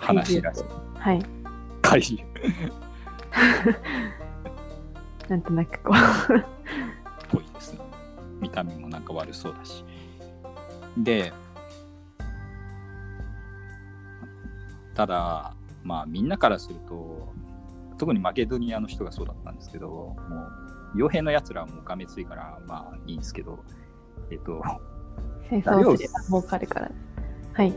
[0.00, 0.64] 話らしい。
[0.98, 1.22] はい。
[1.82, 2.28] 怪獣
[5.28, 5.98] なんとなくこっ
[7.30, 7.80] ぽいですね。
[8.40, 9.84] 見た目もなんか悪そうだし。
[10.96, 11.32] で、
[14.94, 17.32] ただ、まあみんなからすると、
[17.98, 20.16] 特にマケドニアの人がそうだったんですけど、も
[20.94, 23.64] う、傭兵のやつらはもうがめついから、まあいいんですけど、
[24.30, 24.62] えっと、う
[25.48, 26.90] 戦争すれば儲かるから。
[27.52, 27.72] はい。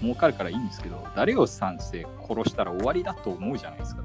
[0.00, 4.02] 儲かるからいいんですけど、ダレオス3世殺したら終わりだと思うじゃないですか。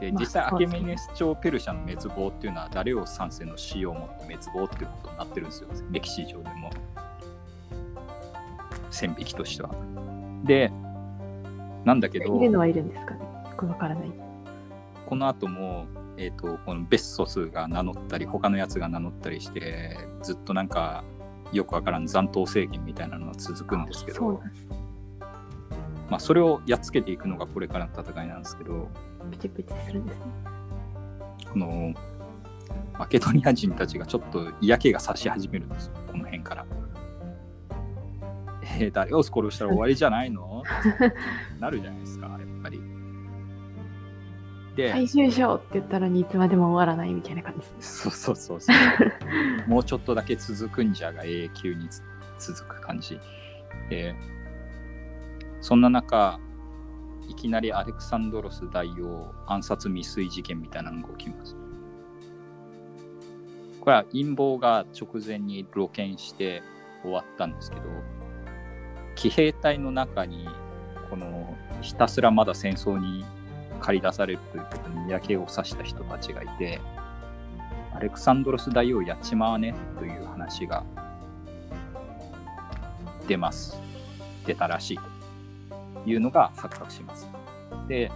[0.00, 6.70] でまあ実際、アケメネス朝ペルシャの滅亡っていうのは、ダレオス3世の死をもって滅亡っていうことになってるんですよ、歴史上でも。
[8.90, 9.70] 線引きとしては。
[10.44, 10.72] で、
[11.84, 13.20] なんだけど、いるのはいるんですかね
[13.50, 14.12] よくわからない。
[15.06, 21.04] この後も、えー、とこのベッソスが名乗ったり他のやつが名乗ったりしてずっとなんか
[21.52, 24.40] よくわからん残党政権みたいなのが続くんですけど。
[26.10, 28.88] まあ、それをやっつけていくのがこれからの戦いなんですけど
[29.30, 30.22] プチプチするんですね。
[31.50, 31.94] この
[32.98, 36.66] マケドニア人たちがちょっと嫌気がさし始めるんですよこの辺から。
[38.80, 40.62] えー、誰を殺したら終わりじゃないの？
[41.60, 42.80] なるじゃないですかやっぱり。
[44.76, 47.76] で、最終章って言ったらにいつまでも終わらないみたいな感じですね。
[47.80, 48.76] そうそうそうそう。
[49.70, 52.02] もうちょっとだけ続くんじゃが永久につ
[52.38, 53.20] 続く感じ。
[53.88, 54.16] で、
[55.60, 56.40] そんな中、
[57.28, 61.56] いきなりアレクサンドロス大王暗殺未遂事件みたいなのが起きます。
[63.80, 66.62] これは陰謀が直前に露見して
[67.02, 67.82] 終わったんですけど、
[69.14, 70.48] 騎兵隊の中に、
[71.10, 73.24] このひたすらまだ戦争に
[73.80, 76.80] 駆り出されるということに嫌気をさした人たちがいて、
[77.94, 80.84] アレクサンドロス大王やっちまわねという話が
[83.28, 83.78] 出ます。
[84.44, 87.28] 出たらしいというのが発覚します。
[87.88, 88.10] で、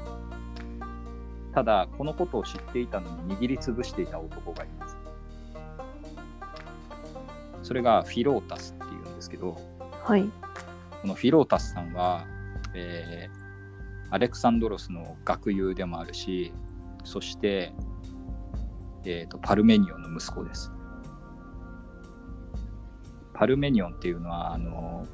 [1.55, 4.97] ただ、このことを知っていたのに握りつぶしていた男がいます。
[7.63, 9.59] それがフィロータスっていうんですけど、
[10.05, 10.31] はい。
[11.03, 12.27] このフィロータスさんは、
[12.75, 13.49] えー
[14.11, 16.55] アレクサンドロスの学友でもあるし、
[17.05, 17.75] そして、
[19.05, 20.73] えーとパルメニオンの息子です。
[23.35, 25.07] パルメニオンっていうのは、あの、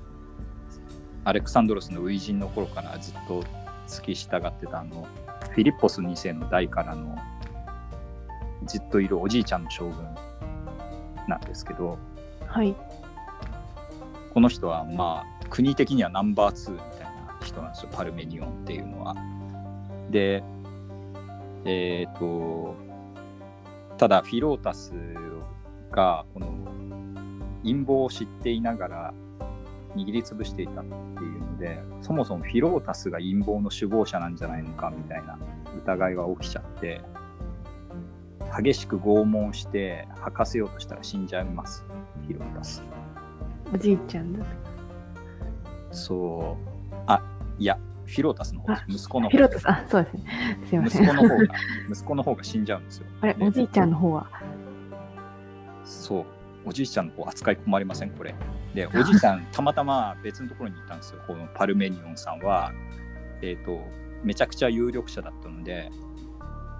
[1.24, 3.42] アレクサンドロスの初陣の頃からずっと
[3.86, 5.06] 付き従ってたあの、
[5.50, 7.16] フィリッポス2世の代からの
[8.66, 10.14] ずっといるおじいちゃんの将軍
[11.28, 11.98] なんですけど、
[12.46, 12.74] はい。
[14.32, 19.14] この人はまあ国的にはナンバー2みたいな人なんですよパルメニオンっていうのは。
[20.10, 20.42] で
[21.64, 22.74] えっ、と
[23.96, 24.92] ただフィロータス
[25.90, 26.46] がこの
[27.62, 29.14] 陰謀を知っていながら
[29.96, 30.90] 握りつぶしていたって
[31.24, 35.38] いうのでそもそもフィロータスが陰謀の首謀者なんじゃないのかみたいな
[35.76, 37.00] 疑いが起きちゃって
[38.62, 41.84] 激しく拷問して吐かせようとしたら死んじゃいます
[42.26, 42.82] フィロータス。
[43.72, 44.46] おじいちゃんだ。
[45.94, 46.56] そ
[46.90, 46.94] う。
[47.06, 47.22] あ、
[47.58, 50.58] いや、フィロータスの方息子の方ヒロトさん、あそうですね。
[50.68, 51.04] すいません。
[51.04, 51.54] 息子の方が、
[51.90, 53.06] 息子の方が死んじゃうんですよ。
[53.22, 54.26] あれ、おじいちゃんの方は？
[55.84, 56.24] そう。
[56.66, 58.34] おじいちゃんの方扱い困りません、これ。
[58.74, 61.20] で、おじいちゃん、たまたま別のところにいたんですよ。
[61.26, 62.72] このパルメニオンさんは、
[63.42, 63.80] えっ、と、
[64.22, 65.90] めちゃくちゃ有力者だったので、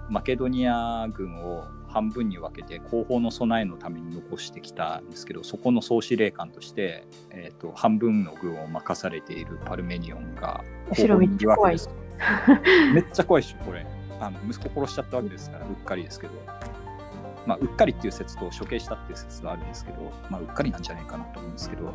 [0.08, 12.94] マケドニア軍を半分に分けて後方の備えのために残してきたんですけどそこの総司令官として、えー、と半分の軍を任されているパルメニオンが後ろめっちゃ怖い後方にいるわけです。
[12.94, 13.42] めっちゃ怖い。
[13.44, 13.86] でしょこれ。
[14.20, 16.32] あの息子殺しちゃったわけですからうっかりですけど。
[17.46, 21.92] まあうっかりっていう説と処刑したっていう説があるんですけどまあうっかりなんじゃないかなと思うんですけど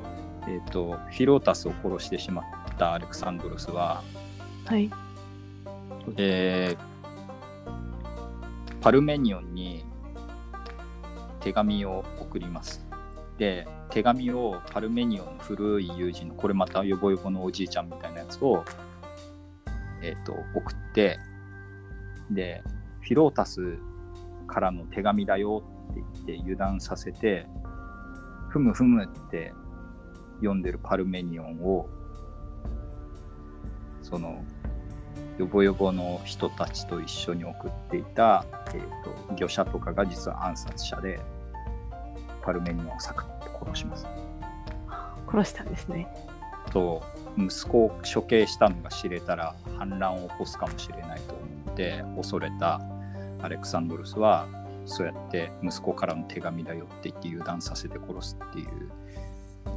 [0.48, 2.46] えっ、とフィロータスを殺してしまっ
[2.78, 4.04] たアレクサンドロスは
[4.66, 4.92] はい。
[6.18, 6.90] えー
[8.82, 9.86] パルメニオンに
[11.40, 12.86] 手紙を送ります。
[13.38, 18.64] で、手紙をパルメニオンの古い友人の、これまたヨボヨボのおじいちゃんみたいなやつを、
[20.02, 21.20] えっ、と、送って、
[22.30, 22.62] で、
[23.02, 23.78] フィロータス
[24.48, 27.48] からの手紙だよって言って油断させて、
[28.50, 29.54] ふむふむって
[30.38, 31.88] 読んでるパルメニオンを、
[34.02, 34.44] その、
[35.40, 41.18] ヨボヨボの人たちと一緒に送っていた、えー、と漁者とかが実は暗殺者で
[42.42, 44.06] パルメニオンをサクッと殺します。
[45.32, 46.08] 殺したんですね。
[46.72, 47.02] と
[47.38, 52.82] 息子を処刑したのが知れたら反乱を起こすかもしれないと思って恐れた
[53.42, 54.46] アレクサンドロスは
[54.86, 58.68] そうやって息子からの手紙だよって言って油断させて殺すっていう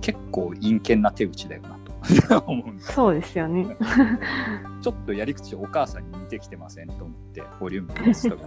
[0.01, 1.82] 結構陰険な手口だよなと
[2.46, 3.76] 思うんですそうですよね。
[4.80, 8.46] ちょっとやり口お母さんに似てきてませんと思って、ボリュームの人が。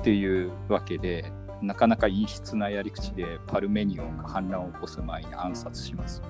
[0.00, 6.22] っていうわけで、なかなか陰湿なやり口でパルメニオンが反乱を起こす前に暗殺します。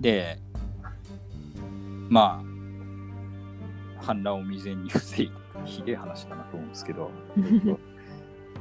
[0.00, 0.38] で、
[2.08, 5.32] まあ、反乱を未然に防いで、
[5.64, 7.10] ひでえ話だなと思うんですけど、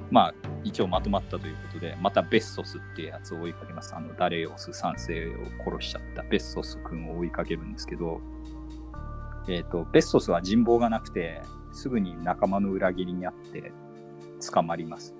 [0.09, 3.95] まあ、一応まとまったということで、またベッソスっていうやつを追いかけます。
[3.95, 5.33] あの、ダレオス3世を
[5.65, 8.21] 殺しちゃったベッソス君を追いかけるんですけど、
[9.49, 11.41] えっ、と、ベッソスは人望がなくて、
[11.71, 13.71] すぐに仲間の裏切りにあって
[14.51, 15.13] 捕まります。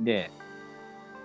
[0.00, 0.30] で、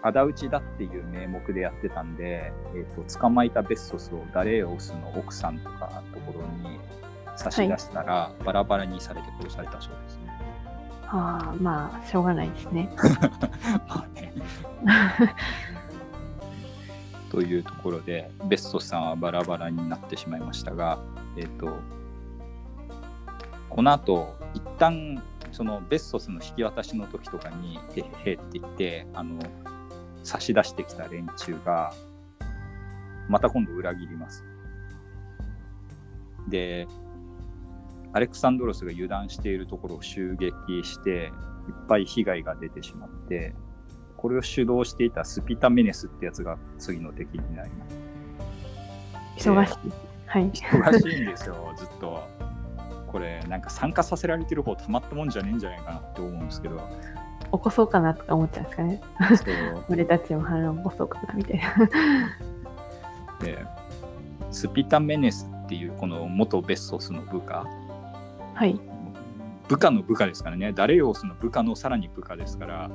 [0.01, 6.79] 仇討ちだっていう名目でやってたんで、えー、と捕まえたベッソスをダレオスの奥さんとかところに
[7.37, 10.32] 差し出したら、バラバラにされて殺されたそうですね。
[11.15, 12.89] ああ、まあ、しょうがないですね。
[13.87, 14.33] ま ね
[17.29, 20.99] というところで、ベッソスさんはバラバラになってしまいましたが、
[21.37, 21.77] えっ、と、
[23.69, 25.21] この後、一旦
[25.51, 29.39] そのベッソスの引き渡しの時とかに、へへへって言って、あの、
[30.23, 31.93] 差し出してきた連中が、
[33.29, 34.43] また今度裏切ります。
[36.47, 36.87] で、
[38.13, 41.31] アレクサンドロスが油断しているところを襲撃して、
[41.67, 43.55] いっぱい被害が出てしまって、
[44.17, 49.49] これを主導していたスピタメネスってやつが次の敵になります。
[49.49, 49.77] 忙しい。
[50.27, 50.49] はい。
[50.51, 52.23] 忙しいんですよ、 ずっと。
[53.07, 59.01] これ、なんか参加させられてる方たまったもんじゃねえんじゃないかなって思うんですけど、起こそうかなとか思っちゃうんですかね。
[59.89, 61.89] 俺たちも反乱起こそうかなみたいな。
[63.45, 63.65] で、
[64.49, 67.67] スピタメネスっていうこの元ベッソスの部下、
[68.53, 68.79] はい。
[69.67, 72.91] 部下の部下ですからね、ダレオスの部下のさらに部下ですから、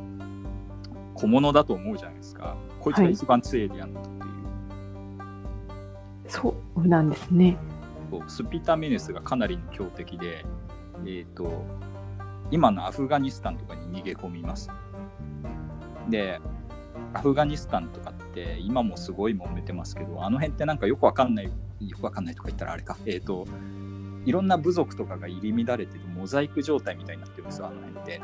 [1.15, 2.57] 小物だと思うじゃないですか。
[2.81, 4.19] こいつが一番強いでやんのっていう。
[6.29, 7.57] そうなんですね。
[8.11, 10.45] そうスピタメネスがかなりの強敵で、
[11.05, 11.65] えっ、と、
[12.51, 14.71] 今のアフガニスタンとかに逃げ込みます。
[16.09, 16.41] で、
[17.15, 21.53] アフガニスタンとかって今もすごい揉めてますけど、あの辺ってなんかよくわかんない、よ
[21.99, 23.47] くわかんないとか言ったらあれか、えっ、と、
[24.25, 28.21] いろんな部族とかが入り乱れてるモザイク状態みたいになってるんですよ、あの辺って。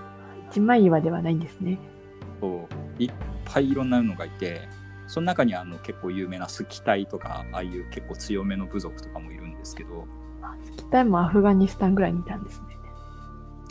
[0.50, 1.78] 一枚岩ではないんですね。
[2.40, 3.10] そういっ
[3.44, 4.68] ぱいいろんなのがいて、
[5.06, 10.06] その中にあの結構有名なスキタイとか、ああいう結構強めの部族とかもいるんですけど、
[10.62, 12.76] スキタイもアフガニスタンぐらいにいたんですね。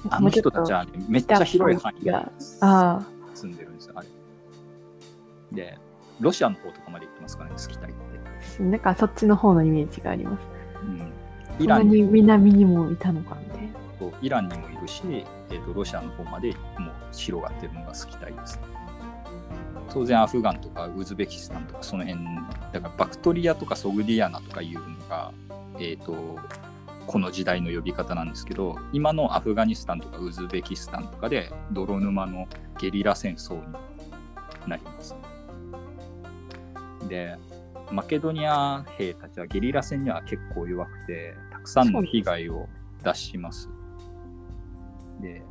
[0.10, 2.30] あの人たちは、ね、めっちゃ広い範囲にあ
[2.62, 3.02] あ、
[3.34, 4.08] 住んでるんですよ、あれ。
[5.52, 5.78] で、
[6.20, 8.64] ロシアの方とかまで行ってますからね、スキタイって。
[8.64, 10.48] なんかそっちの方のイメージがあります。
[10.84, 11.12] うん、
[11.60, 13.74] イランにに南にもいたのかみたいな。
[14.00, 15.02] とイランにもいるし、
[15.50, 18.60] えー、とロシアの方までもう広がってるのがスキタイです。
[19.94, 22.24] 当然アフガンとかウズベキスタンとかその辺、
[22.72, 25.32] だからバクトリアとかソグディアナとかいうのが、
[25.80, 26.40] えっ、と、
[27.06, 32.48] この時代の呼び方なんですけど、今のアフガニスタンとかウズベキスタンとかで泥沼の
[32.80, 33.62] ゲリラ戦争に
[34.68, 35.16] なります。
[37.08, 37.38] で、
[37.92, 42.68] マケドニア兵たちはゲリラ戦には結構弱くて、たくさんの被害を
[43.04, 43.70] 出します。
[45.22, 45.44] で、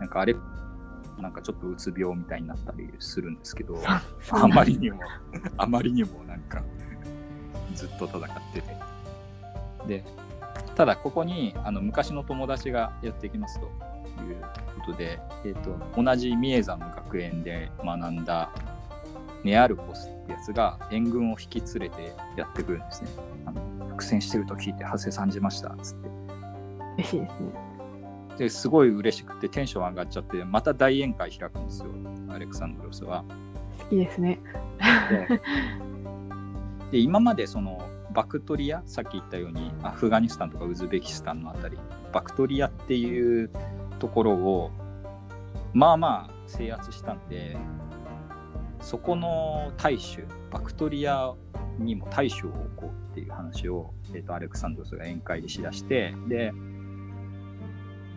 [0.00, 0.34] なんかあれ、
[1.18, 3.80] なんかちょっとうつ病みたいになったりするんですけど、
[4.30, 5.00] あまりにも、
[5.56, 6.62] あまりにもなんか、
[7.74, 8.76] ずっと戦ってて。
[9.86, 10.04] で、
[10.74, 13.68] ただここにあの昔の友達がやってきますとい
[14.32, 14.40] う
[14.86, 18.50] ことで、えっ、と、同じミエザの学園で学んだ
[19.44, 23.10] ネアルコスってやつが援軍を引き連れてやってくるんですね。
[23.46, 26.08] あの苦戦してると聞いて、長谷さんじましたっつって。
[26.98, 27.68] 嬉しいですね。
[28.38, 31.88] ですごい嬉しくてテンション上がっちゃって、また大宴会開くんですよ、
[32.28, 33.24] アレクサンドロスは。
[33.78, 34.38] 好きですね。
[35.10, 35.40] で
[36.90, 37.80] で今までその
[38.12, 41.78] バクトリアさっき言ったようにアフガニスタンとかウズベキスタンのあたり
[42.12, 43.50] バクトリアっていう
[43.98, 44.70] ところを
[45.72, 47.56] まあまあ制圧したんで
[48.80, 51.34] そこの大衆バクトリア
[51.78, 56.52] にも大衆を置こうっていう話を、えー、とアレクサンドロスが宴会でしだしてで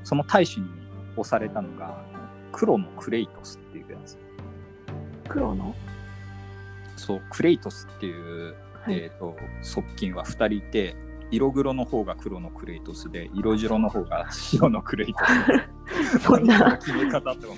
[0.04, 0.68] その大衆に
[1.16, 2.04] 押されたのが
[2.52, 4.18] 黒のクレイトスっていうやつ。
[5.28, 5.74] 黒の、
[6.98, 8.96] そうクレイトスっていうはい。
[8.96, 10.96] えー、と側近は2人いて
[11.30, 15.20] 色黒の方が黒のクレイトスで色白の方が白のクレイト
[16.20, 16.20] ス。
[16.20, 16.78] そんな。
[16.84, 17.58] 決め方って思う。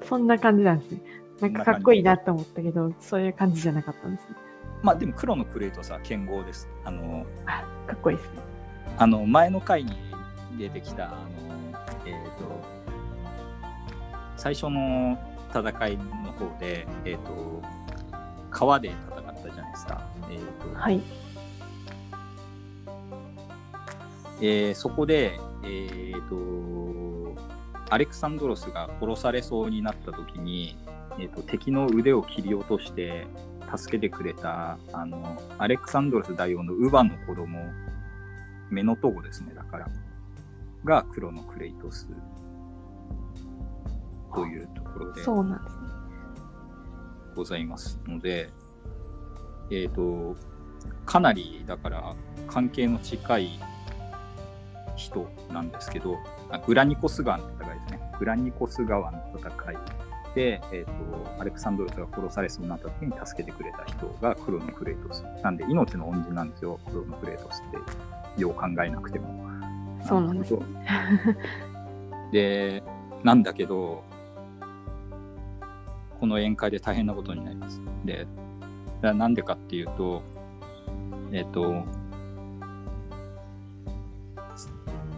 [0.06, 1.02] そんな感じなんですね。
[1.40, 4.36] なんかかっこいいなって思ったけど、そういう感じじゃなかったんですね。
[4.82, 8.38] まあでも黒のクレイトスは剣豪ですあのあ、かっこいいですね。
[8.98, 9.92] あの前の回に
[10.58, 11.16] 出てきたあの
[12.06, 12.60] えっ、と
[14.36, 15.18] 最初の
[15.50, 17.62] 戦いの方でえっ、と
[18.50, 20.38] 川で戦ったじゃないですかえっ、
[20.72, 21.00] とはい。
[24.42, 27.36] えーそこで、えー、と
[27.90, 30.78] アレクサンドロスが殺されそうになった時に、
[31.18, 33.26] えー、と敵の腕を切り落として
[33.76, 37.60] 助けてくれたあのアレクサンドロス大王の乳母の子供
[38.70, 39.88] メノトゴですねだから
[40.84, 42.08] が黒のクレイトス
[44.34, 45.90] というところでそうなんですね。
[47.34, 48.50] ございますので、
[49.70, 50.36] えっ、と、
[51.06, 52.14] かなりだから
[52.46, 53.60] 関係の近い
[54.96, 56.16] 人なんですけど、
[56.50, 58.00] あグラニコス川の戦いですね。
[58.18, 59.80] グラニコス川の戦いで、
[60.36, 65.24] えーと、アレクサンドロスが殺されそうになった時に助けてくれた人が黒のクレイトス。
[65.42, 68.10] なんで命の恩人なんですよ、黒のクレイトスって。
[68.40, 69.48] よう考えなくても。
[70.06, 70.60] そうなんですね
[72.32, 72.82] で、
[73.22, 74.02] なんだけど、
[76.18, 77.80] この宴会で大変なことになります。
[78.04, 78.26] で、
[79.00, 80.22] だなんでかっていうと、
[81.32, 81.84] えっ、と、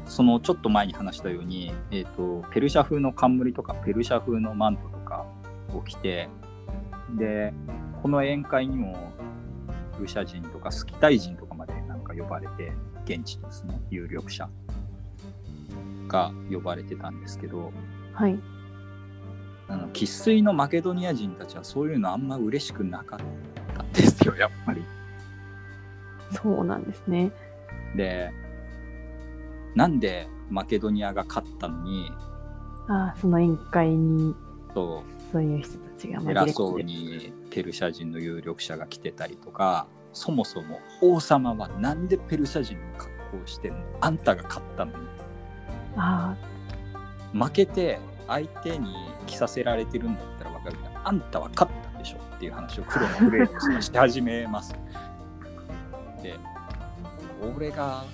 [0.06, 4.91] そのちょっと前に話したように、えっ、と、ペルシャ風の冠とか、ペルシャ風のマント
[5.72, 6.28] とかを着て、
[7.16, 7.52] で、
[8.02, 9.12] この宴会にも、
[9.94, 12.72] ペルシャ人とかスキタイ人とかまでなんか呼ばれて、
[13.04, 14.48] 現地ですね、有力者
[16.08, 17.72] が呼ばれてたんですけど、
[18.12, 18.38] はい。
[19.68, 23.20] あの生粋のマケドニア人たちはそういうのあんま嬉しくなかっ
[23.74, 24.84] たんですよ、やっぱり。
[26.30, 27.32] そうなんですね。
[27.96, 28.32] で、
[29.74, 32.10] なんでマケドニアが勝ったのに、
[32.88, 34.34] ああ、その宴会に
[34.74, 35.02] そ
[35.32, 43.78] そういう人たちが偉そうにペルシャ人の有力者が来てたりとか、そもそも王様はなんでペルシャ人の格好をしてんの？
[44.00, 45.08] あんたが勝ったのに。
[45.96, 46.36] あ
[47.32, 48.88] 負けて相手に
[49.26, 54.74] 着させられてるんだったらわかるけど、あんたは勝ったでしょっていう話を黒のプレイとしてし始めます。
[56.22, 56.38] で、
[57.56, 58.04] 俺が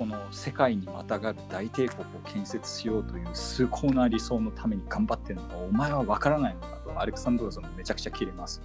[0.00, 8.62] この世界にまたがる大帝国を建設しようという崇高な理想のために頑張ってるのがお前は分からないのかとアレクサンドロスもめちゃくちゃ切れます。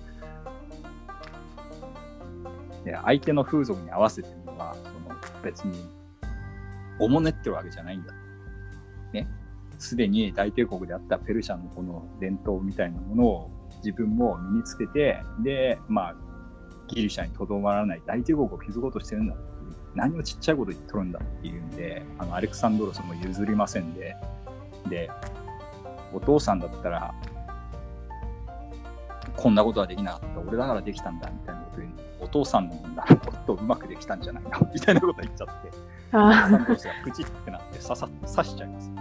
[2.85, 4.79] で相手の風俗に合わせてるのはそ
[5.09, 5.77] の別に
[6.99, 8.13] おもねってるわけじゃないんだ。
[9.11, 9.27] ね。
[9.77, 13.51] すでに大帝国であったペルシャのこの伝統みたいなものを
[13.83, 16.15] 自分も身につけて、で、まあ、
[16.87, 19.54] ギリシャにとどまらない大帝国を築こうとしてるんだっていう
[19.95, 24.15] 何をちっちゃいこと言っとるんだっていうんで、あの、アレクサンドロスも譲りませんで、
[24.89, 25.09] で、
[26.13, 27.13] お父さんだったら、
[29.35, 30.39] こんなことはできなかった。
[30.41, 34.49] 俺だからできたんだ、みたいなこと言うのお父さんのもっとうまくできたんじゃないの？
[34.73, 35.53] みたいなこと言っちゃって。
[36.13, 38.91] あ、あサンドロスがプチってなって刺さ刺しちゃいます。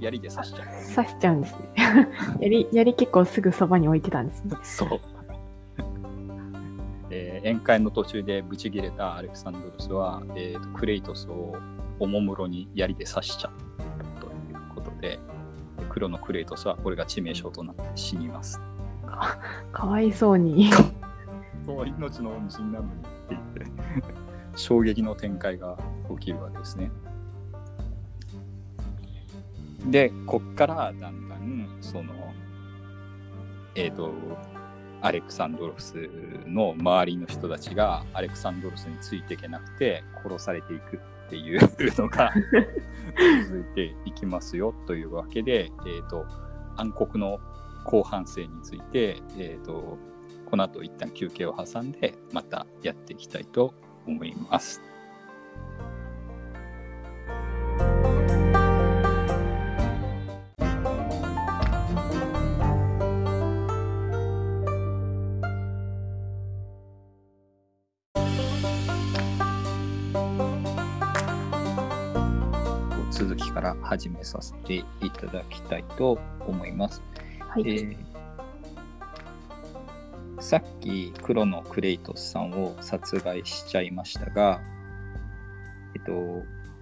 [0.00, 0.96] 槍で刺しちゃいあ、ます。
[0.96, 1.66] 刺しちゃうんですね。
[2.40, 4.56] やり、やり結構すぐそばに置いてたんですね。
[4.62, 5.00] そう。
[7.42, 11.56] えー宴会の途中でブチ切れたアレクサンドロスは、えーとクレイトスを
[11.98, 13.52] おもむろに槍で刺しちゃっ
[14.14, 15.18] たということで、
[15.88, 18.60] 黒のクレイトスはこれが致命傷となって死にます。
[19.72, 20.70] か わいそうに。
[21.64, 23.66] そう命の恩人なのにって言って
[24.56, 25.78] 衝撃の展開が
[26.18, 26.90] 起きるわけですね。
[29.86, 32.12] でこっからだんだんその
[33.74, 34.12] えっ、と
[35.02, 36.08] アレクサンドロス
[36.46, 40.96] の周りの人たちがアレクサンドロスについていけなくて殺されていく
[41.26, 41.60] っていう
[41.98, 42.32] のが
[43.48, 46.24] 続いていきますよというわけで、えー、と
[46.76, 47.40] 暗黒の
[47.84, 49.98] 後半戦について、えー、と
[50.46, 53.74] この後一旦休憩を挟んでまたやっていきたいと
[54.06, 54.80] 思います。
[73.62, 77.00] から始めさせていただきたいと思います。
[77.38, 77.62] はい。
[77.62, 77.96] えー
[80.40, 84.60] さっき黒のクレイトスさんを殺害しちゃいましたが、
[85.94, 86.10] えっと、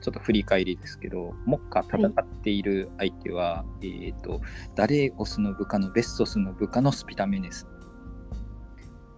[0.01, 4.41] ちょっと振り返りですけど、目下戦っている相手は、えっと、
[4.75, 7.67] ダレーゴスの部下のベッソスの部下のスピタメネス。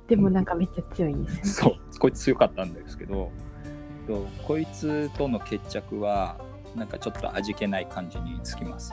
[0.09, 1.51] でもなんかめっちゃ強いんですよね。
[1.51, 3.31] そう、こいつ強かったんですけど、
[3.65, 6.41] えっとこいつとの決着は、
[6.75, 8.93] なんかちょっと味気ない感じにつきます。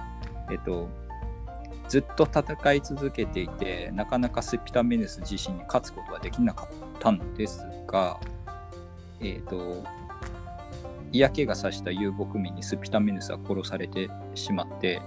[0.52, 0.90] えっと、
[1.88, 6.68] ずっと戦い続けていて、なかなかスピタメネス自身に勝つことはできなかっ
[7.00, 8.20] たんですが、
[9.22, 9.84] えっ、と、
[11.12, 15.02] 嫌気がさした遊牧民にスピタメネスは殺されてしまって、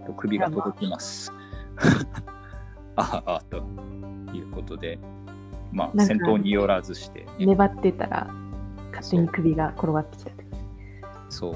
[0.00, 1.32] えっと首が届きます。
[2.96, 3.64] ああ、と
[4.34, 4.98] いうことで、
[5.72, 8.28] まあ、戦闘によらずして、ね、粘ってたら、
[8.92, 10.44] 勝手に首が転がってきたって。
[11.28, 11.54] そう。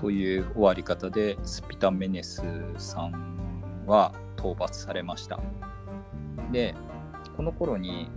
[0.00, 2.42] という終わり方で、スピタメネス
[2.78, 5.40] さんは討伐されました。
[6.52, 6.74] で、
[7.36, 8.10] この頃に、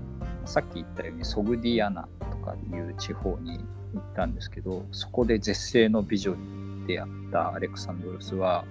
[0.46, 8.66] さっき言ったようにソグディアナとかいう地方に、行ったんですけど、そこで絶世の美女に出会ったアレクサンドロスは、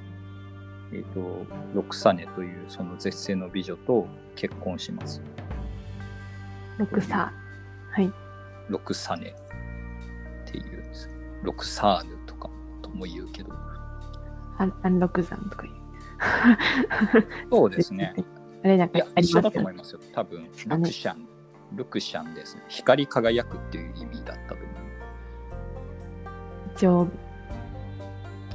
[0.93, 1.45] えっ、と、
[1.75, 4.07] ロクサネというその絶世の美女と
[4.37, 5.21] 結婚します。
[6.79, 7.33] ロクサ
[7.91, 8.13] はい。
[8.69, 11.09] ロクサネっていうんです。
[11.43, 12.18] ロクサーヌ
[12.91, 13.53] とも言うけど。
[14.59, 15.73] アンアンロク山とかいう。
[17.51, 18.15] そうですね。
[18.65, 19.33] あれなんかあり。
[19.33, 20.01] だと思いますよ。
[20.13, 21.29] 多分、ルクシャン、
[21.75, 22.65] ルクシャンですね。
[22.69, 24.67] 光り輝くっていう意味だったと思う。
[26.75, 27.09] 一応、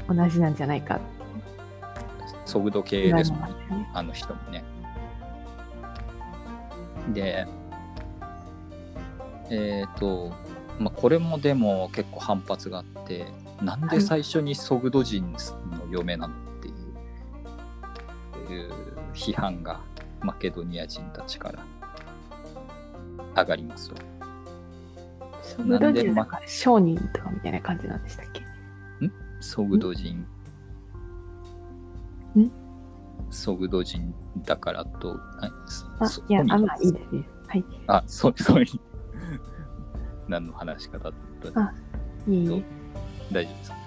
[0.09, 1.13] 同じなんじゃないかって
[2.45, 3.89] ソグド系ですもんね。
[3.93, 4.63] あの人もね。
[7.13, 7.47] で、
[9.49, 10.31] えっ、と、
[10.79, 13.27] まあ、これもでも結構反発があって、
[13.64, 15.38] なんで最初にソグド人の
[15.89, 18.72] 嫁なのっていういう
[19.14, 19.80] 批判が
[20.22, 21.66] マケドニア人たちから
[23.36, 23.95] 上がりますと。
[25.41, 28.43] ソグド人なんか商人とかみたいな感じなんでしたっけ？
[29.39, 30.26] ソグド人。
[32.38, 32.51] ん？
[33.30, 34.14] ソグド人
[34.45, 35.55] だからと、あいや、
[35.99, 37.28] あ、ソニーまあいいですね。
[37.47, 37.66] はい。
[37.88, 38.68] あ、そう、そういう。
[40.28, 41.74] 何の話し方だったあ
[42.28, 42.64] いえいえ。
[43.34, 43.77] 大丈夫ですか？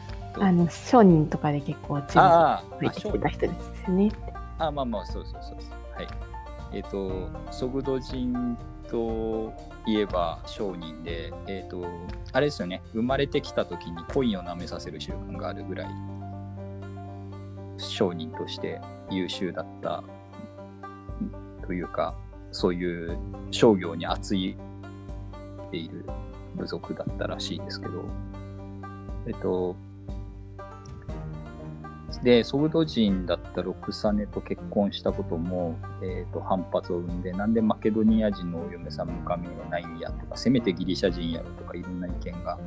[0.45, 4.13] あの、商人とかで結構注目ああ入ってた人ですよね。
[4.59, 5.71] あ、まあまあ、そうそうそうそう。
[5.95, 6.09] はい。
[6.73, 8.57] えっ、と、ソグド人
[8.91, 9.53] と
[9.87, 11.87] いえば商人で、えっ、と、
[12.33, 15.89] あれですよね、生まれてきた時にコインを舐めさせる習慣があるぐらい、
[17.79, 18.81] 商人として
[19.11, 20.03] 優秀だった
[21.67, 22.15] というか、
[22.53, 23.19] そういう
[23.51, 24.57] 商業に熱い
[25.71, 26.05] ている
[26.55, 28.05] 部族だったらしいですけど、
[29.27, 29.77] えっと、
[32.23, 42.59] で、ソグド人だったロクサネと結婚したことも、えっと反発を生んで、なんでマケドニア人のお嫁さん迎えないんやとか、せめてギリシャ人やろとか、いろんな意見が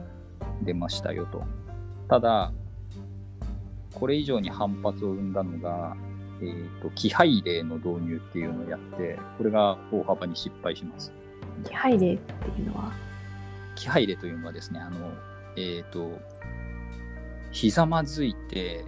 [0.62, 1.43] 出ましたよと。
[2.07, 2.51] ただ、
[3.93, 5.95] これ以上に反発を生んだのが、
[6.41, 11.12] えっと気配令の導入っていうのをやって、これが大幅に失敗します。
[11.64, 12.91] 気配令っていうのは、
[13.76, 15.12] 気配令というのはですね、あの、
[15.56, 16.20] えっ、と、
[17.52, 18.86] ひざまずいて、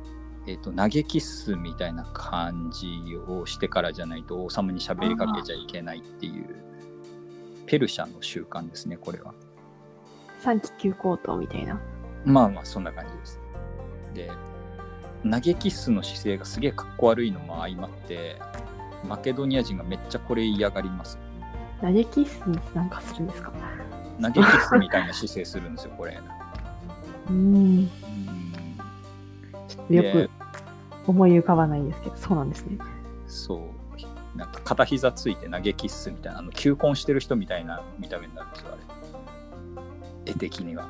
[0.48, 6.56] えっ、と、投げキッスみたいな感じをしてからじゃないと王様に喋りかけちゃいけないっていう、
[7.66, 9.34] ペルシャの習慣ですね、これは。
[10.40, 11.80] 三期休校等みたいな。
[12.26, 13.40] まあまあ、そんな感じです。
[14.14, 14.32] で、
[15.24, 18.40] 投げキッスの姿勢がすげえかっこ悪いのも相まって、
[19.08, 21.20] マケドニア人がめっちゃこれ嫌がります。
[21.80, 23.52] 投げキッスになんかするんですか？
[24.22, 26.20] 投げキッスみたいな姿勢するんですよ、これ。
[27.32, 27.78] うーん。
[27.78, 27.90] うん
[29.90, 30.30] よでく
[31.08, 32.78] 思い浮かばないんですけど、そうなんですね。
[33.28, 33.56] そ
[34.36, 38.76] う、なんか片膝ついて投げキッスみたいな、あの求婚してる人みたいな見た目になるんですよ、あ
[40.26, 40.32] れ。
[40.32, 40.88] 絵的には。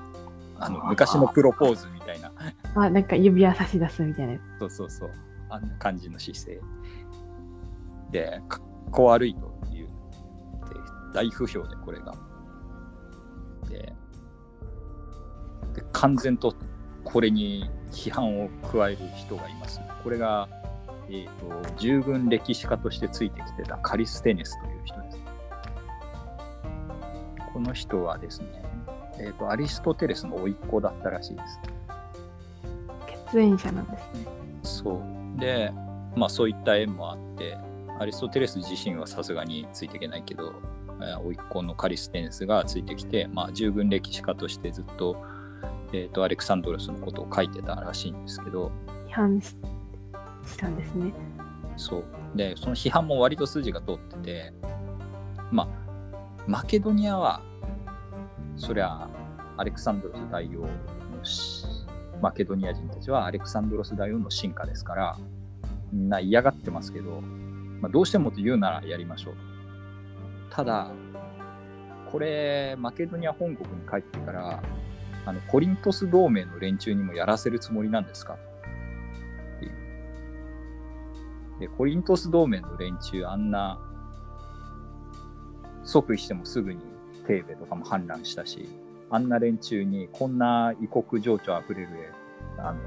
[0.60, 2.32] あの昔のプロポーズみたいな、
[2.76, 4.40] あ、なんか指輪差し出すみたいな。
[4.60, 5.12] そうそうそう、
[5.50, 6.62] あんな感じの姿勢。
[8.12, 8.62] で、かっ
[8.92, 9.92] こ悪いという、で
[11.14, 12.14] 大不評で、これが。
[13.70, 13.94] で、で
[15.94, 16.54] 完全と
[17.04, 19.80] これに批判を加える人がいます。
[20.04, 20.48] これが、
[21.10, 25.20] えっ、と、従軍歴史家としてついてきてたカリステネスという人です。
[27.54, 28.48] この人はですね、
[29.20, 31.60] えっ、と、アリストテレスの甥っ子だったらしいです。
[33.32, 34.26] 血縁者なんですね。
[34.64, 35.02] そ
[35.38, 35.40] う。
[35.40, 35.72] で、
[36.16, 37.58] まあそういった縁もあって、
[38.00, 40.54] アリストテレス自身はさすがについていけないけど、
[41.02, 45.18] えー甥っ子のカリステネスがついてきて、まあ従軍歴史家としてずっと、
[45.94, 48.72] えっ、と、アレクサンドロスのことを書いてたらしいんですけど、
[49.08, 49.56] 批判し
[50.46, 51.14] したんですね。
[51.78, 52.06] そう。
[52.36, 54.54] で、その批判も割と筋が通ってて、
[55.52, 55.68] まあ、
[56.48, 57.42] マケドニアは、
[58.56, 59.10] そりゃ、
[59.58, 61.66] アレクサンドロス大王のし、
[62.22, 65.18] マケドニア人たちはアレクサンドロス大王の進化ですから、
[65.92, 67.22] みんな嫌がってますけど、
[67.82, 69.34] まあ、どうしてもと言うならやりましょう。
[70.50, 70.92] ただ、
[72.12, 74.64] これ、マケドニア本国に帰ってから、
[75.26, 78.38] あのコリントス同盟の連中にもやらせるつもりなんですか？
[81.60, 83.80] で、コリントス同盟の連中、あんな、
[85.84, 86.80] 即位してもすぐに
[87.28, 88.68] テーベとかも反乱したし、
[89.12, 91.90] あんな連中にこんな異国情緒あふれる
[92.58, 92.80] あの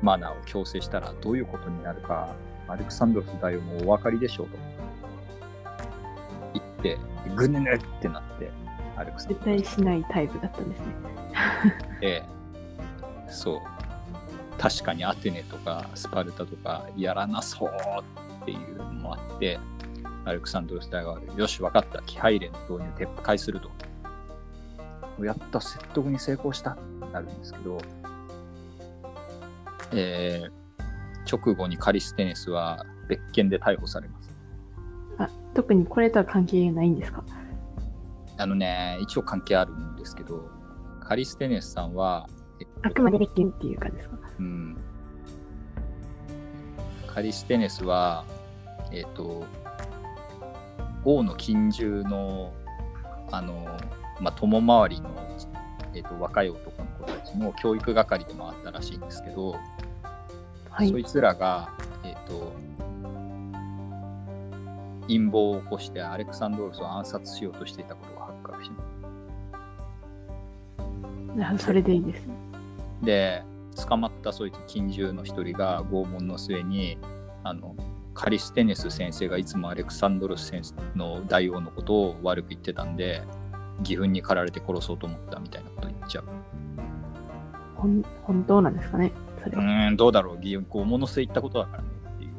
[0.00, 2.34] マナーを強制したらどういうことになるか、
[2.66, 4.56] アレクサンドロス大王もお分かりでしょうと。
[6.54, 6.98] 言って、
[7.36, 8.50] ぐぬぬってなって、
[8.96, 10.86] アレクサンド絶ロス対しないタイプだったんですね。
[12.00, 12.24] で、
[13.28, 13.60] そう。
[14.58, 17.70] 確かにアテネとかスパルタとかやらなそう
[18.42, 19.58] っていうのもあって、
[20.24, 22.02] アレクサンドロス大王がよし、分かった。
[22.02, 23.70] 気配連の導入撤回すると。
[25.24, 27.78] やった説得に成功したってなるんですけど、
[29.92, 30.66] えー
[31.28, 34.30] 直後にカリステネスは別件で逮捕されます。
[35.18, 37.24] あ、特にこれとは関係ないんですか？
[38.38, 40.48] あのね、一応関係あるんですけど、
[41.06, 42.28] カリステネスさんは、
[42.60, 44.16] えっとあくまで別件っていうかですか？
[44.40, 44.76] うん、
[47.06, 48.24] カリステネスは、
[48.92, 49.44] えっ、と、
[51.04, 52.52] 王の近習の、
[53.30, 53.66] あの、
[54.20, 55.10] まあ、友回りの、
[55.94, 59.56] えっと若い男の子たちの教育係でもあったらしいんですけど、
[60.70, 60.90] はい。
[60.90, 61.70] そいつらが、
[62.02, 62.52] えっ、と、
[65.02, 68.15] 陰謀を起こしてアレクサンドロスを暗殺しようとしていたこと
[71.58, 72.28] それでいいです。
[73.02, 73.42] で
[73.88, 76.98] 捕まったそいつ近習の一人が拷問の末に
[77.44, 77.74] あの
[78.14, 83.22] カリステネス先生がいつもアレクサンドロス先生の大王のことを悪く言ってたんで
[83.80, 86.24] 義憤に駆られて殺そうと思ったみたいなこと言っちゃう。
[87.76, 89.12] ほん本当なんですかね
[89.44, 92.30] それうんどうだろう義憤拷問の末言ったことだからねっていう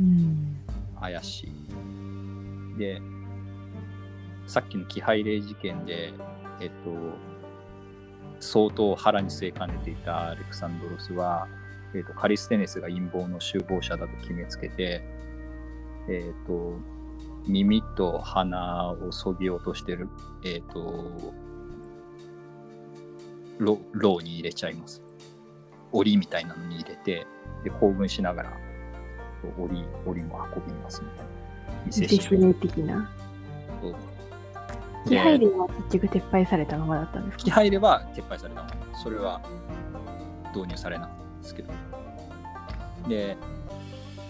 [0.00, 0.56] うん。
[1.00, 1.44] 怪し
[2.74, 2.78] い。
[2.78, 3.00] で
[4.46, 6.12] さっきの気配霊事件で
[6.60, 6.90] えっと
[8.40, 11.48] 相当腹に据えかねていたアレクサンドロスは、
[11.94, 15.02] えっとカリステネスが陰謀の首謀者だと決めつけて、
[16.08, 16.78] えっと
[17.46, 20.08] 耳と鼻をそぎ落としてる、
[20.44, 21.32] えっと
[23.58, 25.02] ろ牢に入れちゃいます。
[25.92, 27.26] 檻みたいなのに入れて、
[27.64, 28.52] で興奮しながら
[29.58, 31.24] 檻檻も運びますみたいな。
[31.86, 33.10] 見せしめ実例的な？
[33.80, 33.94] そう
[35.08, 37.44] 気配で霊は結局撤廃されたままだったんですか？
[37.44, 39.40] 気配れば撤廃されたのそれは
[40.54, 41.72] 導入されないんですけど。
[43.08, 43.36] で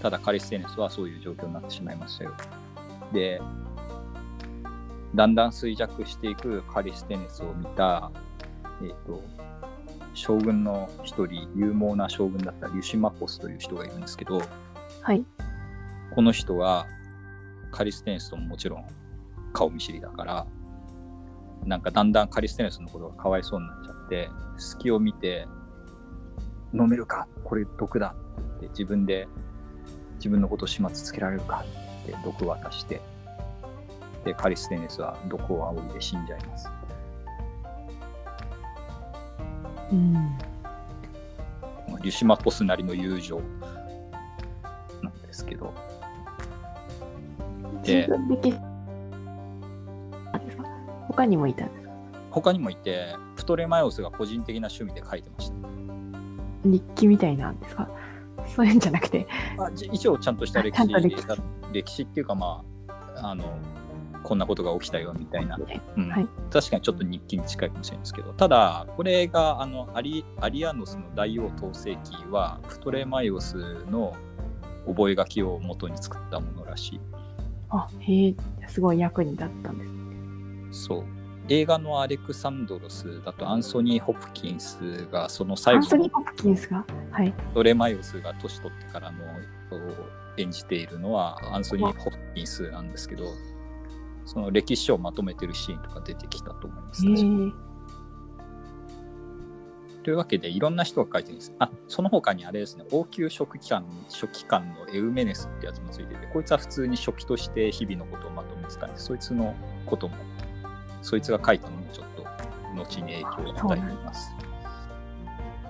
[0.02, 2.34] ただカリステネスはそういう状況になってしまいましたよ。
[3.12, 3.40] で
[5.14, 8.10] だんだん衰弱していくカリステネスを見た、
[8.82, 9.22] えっと
[10.12, 14.42] 将軍の一人勇猛な将軍だったリュシマコスという人がいるんですけど
[15.00, 15.24] はい。
[16.14, 16.86] この人は
[17.70, 18.86] カリステネスとももちろん
[19.52, 20.46] 顔見知りだから
[21.64, 25.46] なんかだんだんカリステネスのことがかわいそうになっちゃって隙を見て
[26.72, 28.14] 飲めるかこれ毒だ
[28.59, 29.26] って自分で
[30.16, 31.64] 自分のことを始末つけられるか
[32.02, 33.00] って毒渡して
[34.24, 36.68] でカリステネスは毒を仰いで死んじゃいます。
[39.92, 40.12] うん。
[40.12, 40.20] ま
[41.94, 43.40] あリュシマコスなりの友情。
[45.00, 45.72] なんですけど。
[47.84, 48.09] で
[51.09, 51.68] 他にもいた？
[52.30, 55.54] 他にもいてプトレマイオスが個人的な趣味で書いてました。
[56.64, 57.88] 日記みたいなんですか？
[58.54, 59.26] そういうんじゃなくて。
[59.59, 60.98] あじ一応ちゃんとした歴史だ
[61.72, 62.02] 歴史。
[62.02, 63.59] っていうかまああの
[64.22, 65.57] こんなことが起きたよみたいな、
[65.96, 66.09] うん。
[66.11, 66.26] はい。
[66.50, 68.32] 確かにちょっと日記に近いかもしれないですけど。
[68.32, 74.14] ただこれがあのアリアリアノスの大王統制期はプトレマイオスの
[74.86, 77.00] 覚書を元に作ったものらしい。
[77.70, 78.34] あ、へえ、
[78.68, 79.95] すごい役に立ったんです。
[80.76, 81.04] そう
[81.48, 86.84] 映画のアレクサンドロスだとアンソニー・ホプキンスがその最後のアンソニー・ホプキンスが？
[87.12, 87.34] はい。
[87.54, 89.26] ドレマイオスが年取ってからのを
[90.36, 93.24] 演じているのはアンソニー・ホプキンスなんですけど、
[94.24, 97.06] その歴史書をまとめてるシーンとか出てきたと思います。
[97.06, 97.16] へえ。
[100.02, 101.52] というわけで、いろんな人が書いてるんです。
[101.58, 109.54] あ、その他にあれですね、王宮書記官書記官のエウメネスってやつもついてて、こいつは普通に書記として日々のことをまとめてたんで、そいつの
[109.84, 110.14] ことも、
[111.07, 112.26] そいつが書いたのもちょっと
[112.74, 114.34] 後に影響を与えています。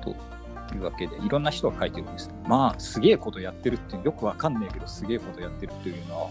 [0.00, 2.30] というわけで、いろんな人が書いてるんです。
[2.48, 6.30] まあ、すげえことやってるっていうよくわかんないけど、すげえことやってるっていうのは、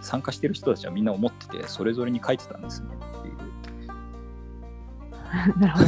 [0.00, 3.36] 参加してる人たちはみんな思ってて、それぞれに書いてたんですねっていう。
[5.58, 5.80] なるほ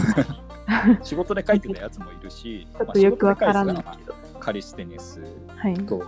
[0.99, 1.05] ど。
[1.05, 5.23] 仕事で書いてたやつもいるし、 ちょっとよくわからないまあ仕事で書いてたのはカリステネス
[5.57, 5.75] はい。
[5.75, 6.03] と、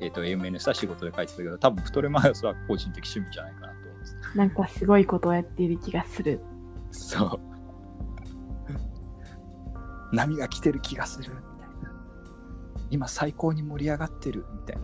[0.00, 3.63] えっ、と、MNS は仕事で書いてたけど、多分プトレマイオスは個人的趣味じゃないか
[4.34, 6.40] なんかすごいことをやっている気がする。
[6.90, 7.40] そう。
[10.14, 11.92] 波が来てる気がするみたいな。
[12.90, 14.82] 今最高に盛り上がってるみたいな。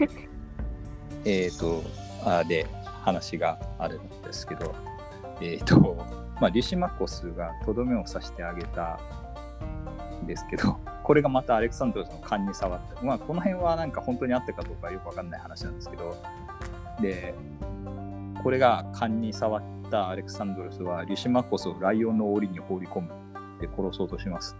[1.24, 1.82] えっと、
[2.24, 2.66] あで、
[3.02, 4.74] 話があるんですけど、
[5.40, 5.96] えっ、と、
[6.40, 8.98] まあ、リュシマコスがとどめを刺してあげた
[10.22, 16.16] んですけど、これがまたアレクサンドロスの勘に触って、まあ、この辺はなんか本当にあったかどうかよくわかんない話なんですけど、
[17.00, 17.34] で、
[18.42, 23.08] これが勘に触ったアレクサンドロスは、リュシマコスをライオンの檻に放り込む
[23.60, 24.56] で殺そうとします。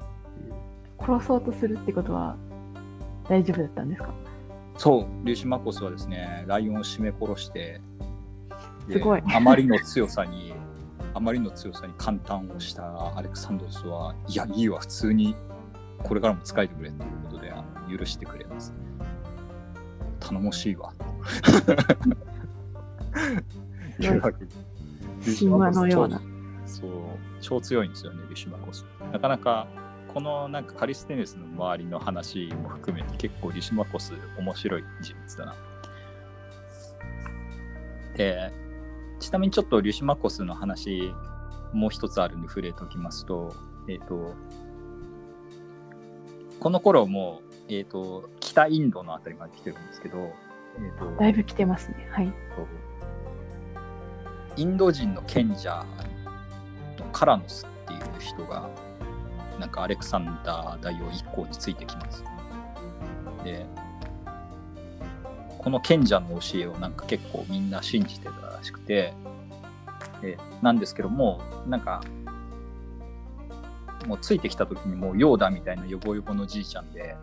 [1.00, 2.36] 殺そうとするってことは
[3.28, 4.10] 大丈夫だったんですか？
[4.76, 7.80] そう、リュシマコスはですね、ライオンを絞め殺して、
[8.88, 10.54] ですごいあまりの強さに、
[11.14, 15.34] あまりの強さに感嘆をしたアレクサンドロスは、いや、いいわ、普通に
[16.02, 17.52] これからも使えてくれということで
[17.98, 18.72] 許してくれます。
[20.20, 20.92] 頼もしいわ。
[23.98, 24.50] というわけで
[25.36, 26.22] 神話のような。
[26.66, 26.90] そう、
[27.40, 28.84] 超強いんですよね、リュシマコス。
[29.12, 29.66] なかなか、
[30.08, 35.54] このなんかカリステネスの周りの話も含めて結構リュシマコス面白い人物だな。
[38.16, 38.52] で、
[39.20, 41.12] ちなみにちょっとリュシマコスの話
[41.72, 43.54] もう一つあるんで触れておきますと、
[43.88, 44.34] えっ、と、
[46.60, 52.08] この頃もう、えっ、と、北インドのあたりまで来てるんですけど、えっ、と、だいぶ来てますね。
[52.10, 52.32] はい。
[54.58, 55.86] インド人の賢者
[56.98, 58.68] のカラノスっていう人が、
[59.60, 62.24] なんかアレクサンダー大王一行についてきます。
[63.44, 63.64] で、
[65.58, 69.14] この賢者の教えをなんか結構みんな信じてたらしくて、
[70.20, 72.02] でなんですけども、なんか、
[74.08, 77.14] もうついてきた時にもうヨーダみたいなヨボヨボのじいちゃんで、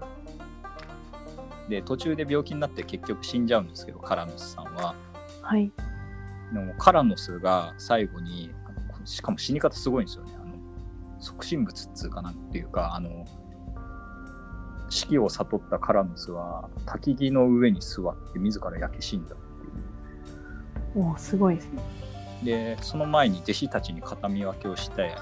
[1.67, 4.95] で、途中で病気になって結局死んじゃうんですけど、カラノスさんは。
[5.41, 5.69] はい。
[6.53, 8.51] でもカラノスが最後に、
[9.03, 10.33] しかも死に方すごいんですよね。
[10.35, 10.45] あの
[11.19, 13.25] 即身仏っつうかなんていうか、あの、
[14.89, 21.05] 死期を悟ったカラノスは焚き木の上に座って自ら焼け死んだっていう。
[21.07, 21.81] おーすごいですね。
[22.43, 25.15] で、その前に弟子たちに形見分けをして、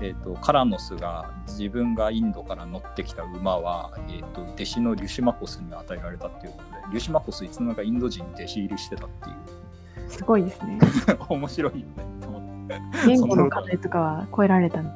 [0.00, 9.36] えー、とカラノスが自分がインドから乗ってきた馬は、えー、と弟子のリュシマコスに与えられたっていうことで、リュシマコスいつの間にかインド人に弟子入りしてたっていう。
[10.14, 10.78] すごいですね。
[11.28, 11.84] 面白い。
[13.06, 14.90] 言語の壁とかは超えられたの。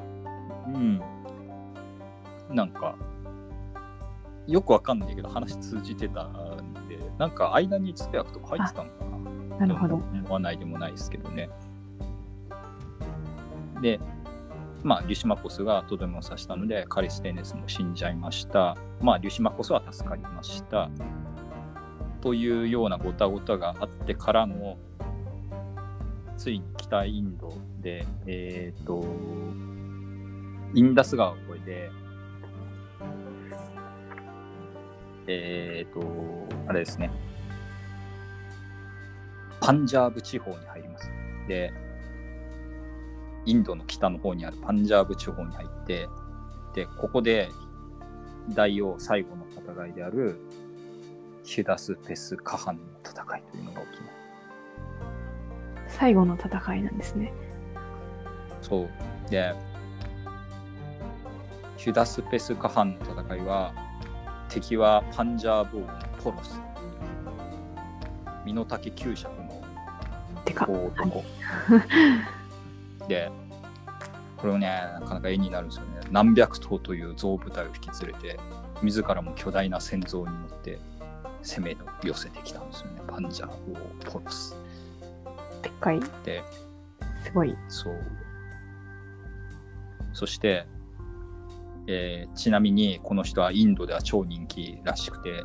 [0.75, 1.03] うん。
[2.51, 2.95] なんか、
[4.47, 9.05] よくわかんないけど話通じてたんで、なんか間に通訳とか入ってたのか
[9.61, 9.97] ななるほど。
[9.97, 11.51] 思わないでもないですけどね。
[13.83, 14.01] で、
[14.83, 18.77] まあ、リュシマコスがとどめを刺したので、カリステネスも死んじゃいました。
[19.01, 20.89] まあ、リュシマコスは助かりました。
[22.21, 24.79] というようなごたごたがあってからの、
[26.39, 29.05] ついに北インドで、えっ、と、
[30.73, 31.91] インダス川を越えて、
[35.27, 36.01] えっ、と、
[36.69, 37.11] あれですね、
[39.61, 41.11] パンジャーブ地方に入ります。
[41.49, 41.73] で、
[43.45, 46.09] インドの北の方にあるパンジャーブ地方に入って、
[46.73, 47.49] で、ここで
[48.51, 50.39] 大王最後の戦いである
[51.43, 54.18] ヒュダス・ペス・カハンの戦いというのが起きます。
[55.89, 57.33] 最後の戦いなんですね。
[58.63, 58.89] そう。
[59.31, 59.55] で、
[61.77, 63.73] ヒュダス・ペス・カハンの戦いは、
[64.49, 65.89] 敵はパンジャーブ王の
[66.23, 66.61] ポロス。
[68.45, 69.63] 身の丈九尺の
[70.47, 71.25] 男。
[73.09, 73.31] で、
[74.37, 74.69] これをね、
[75.01, 76.01] なかなか絵になるんですよね。
[76.11, 78.39] 何百頭という象部隊を引き連れて、
[78.83, 80.79] 自らも巨大な戦象に乗って
[81.43, 83.03] 攻めを寄せてきたんですよね。
[83.07, 84.57] パンジャー王ポロス。
[85.63, 86.43] でっかい、で、
[87.25, 87.57] すごい。
[87.69, 87.95] そう。
[90.13, 90.67] そして、
[91.87, 95.45] えーちなみにこの人はインドでは超人気らしくて、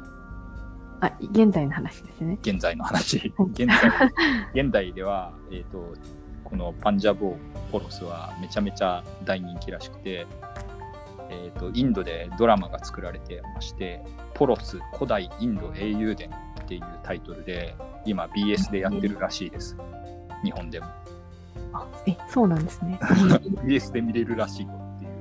[1.04, 2.38] あ、現在の話ですね。
[2.42, 5.94] 現在の話、はい 現在、現代では、えっ、と、
[6.44, 7.38] このパンジャブ王
[7.72, 10.26] ポロスはめちゃめちゃ大人気らしくて、
[11.30, 14.02] えっ、と、インドでドラマが作られてまして、
[14.34, 19.76] ポロス古代インド英雄伝っていうタイトルで、今 BS でやってるらしいです。
[20.44, 20.86] 日本でも。
[21.74, 23.00] あ、え、そうなんですね。
[23.66, 25.12] BS で見れるらしいよっていう、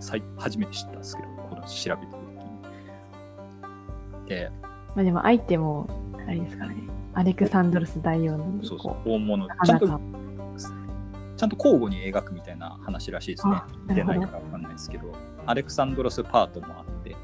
[0.00, 2.22] 最初めて知ったんですけど、この調べてる
[4.24, 4.28] 時に。
[4.28, 4.50] で、
[4.94, 5.88] まあでも相手も、
[6.26, 6.76] あれですからね。
[7.14, 9.86] アレクサンドロス大王なんで、そうそうこ、大物う、、ちゃんと
[11.36, 13.66] ちゃんと交互に描くみたいな話らしいですねあ。
[13.88, 15.12] 見てないからわかんないですけど、
[15.46, 17.16] アレクサンドロスパートもあって、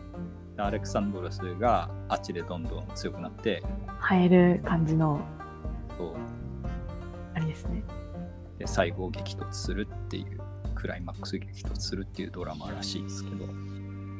[0.59, 3.63] アレクサンドロスがあっちでどんどん強くなって、
[4.13, 5.21] 映える感じの、
[5.99, 6.15] そう
[7.53, 7.83] ですね。
[8.59, 10.41] で最後激突するっていう、
[10.75, 13.47] クライマックス激突するっていうドラマらしいですけど。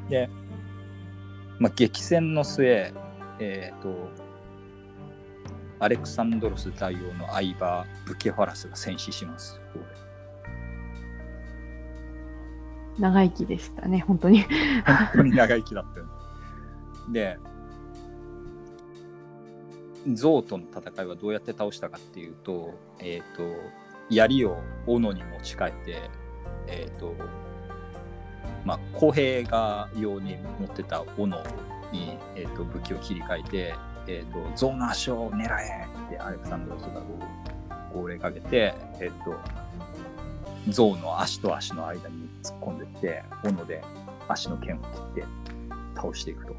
[0.09, 0.29] で、
[1.59, 2.93] まあ、激戦の末、
[3.39, 4.11] えっ、と、
[5.81, 9.61] アレクサンドロス大王の相場、ブケファラスが戦死します。
[12.99, 14.43] 長生きでしたね、本当に。
[14.43, 14.51] 本
[15.15, 16.13] 当に長生きだったよね。
[17.13, 17.39] で、
[20.15, 23.43] ゾウとの戦いはどうやって倒したかっていうと、えっ、と、
[24.11, 26.11] 槍を斧に持ち替えて、
[26.67, 27.15] えっ、と、
[28.65, 31.27] まあ、公平が用に持ってた斧
[31.93, 33.75] に、えー、と武器を切り替えて、
[34.07, 37.19] えー、とゾウの足を狙えってアレクサンドロスがこ
[37.95, 39.39] う号令かけて、えっ、と、
[40.69, 43.83] 象の足と足の間に突っ込んでいって斧で
[44.29, 44.79] 足の剣を
[45.15, 45.25] 切って
[45.97, 46.57] 倒していくと。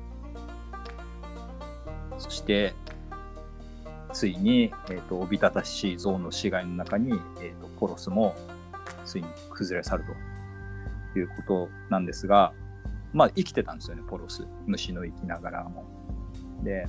[2.20, 2.76] そして
[4.14, 8.36] ついに、えーと、おびただしい象の死骸の中に、えーと、ポロスも
[9.04, 10.34] ついに崩れ去ると。
[11.20, 12.54] いうことなんですが
[13.14, 14.48] まあ生きてたんですよねポロス。
[14.66, 15.86] 虫の生きながらも。
[16.64, 16.88] で、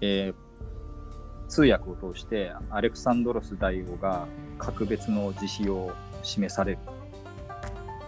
[0.00, 5.90] えー、通訳を通してアレクサンドロス大王が格別の自信を
[6.22, 6.78] 示される。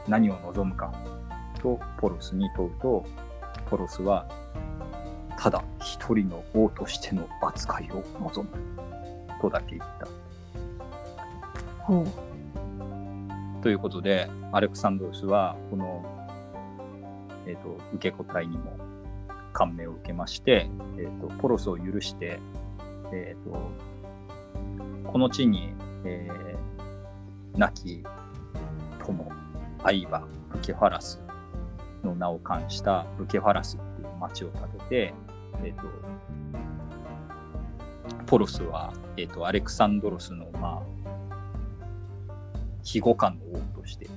[0.06, 0.92] 何を望むか
[1.60, 3.04] とポロスに問うと
[3.66, 4.28] ポロスは
[5.42, 8.56] ただ一人の王としての扱いを望む
[9.40, 10.06] とだけ言った。
[11.80, 12.06] ほう
[13.60, 16.04] ということでアレクサンドロスはこの、
[17.44, 18.76] えーと、受け答えにも
[19.52, 22.38] 感銘を受けまして、えーと、ポロスを許して、
[23.12, 23.58] えーと、
[25.10, 25.74] この地に、
[26.04, 28.04] えー、亡き
[29.04, 29.32] 友
[29.82, 30.22] アイバ・
[30.52, 31.20] ブケファラス
[32.04, 35.14] の名を冠したブケファラスっていう町を建てて、
[35.64, 35.82] えっ、ー、と、
[38.26, 40.82] ポロスは、えっ、ー、と、アレクサンドロスの、まあ、
[42.82, 44.08] 庇護下の王として、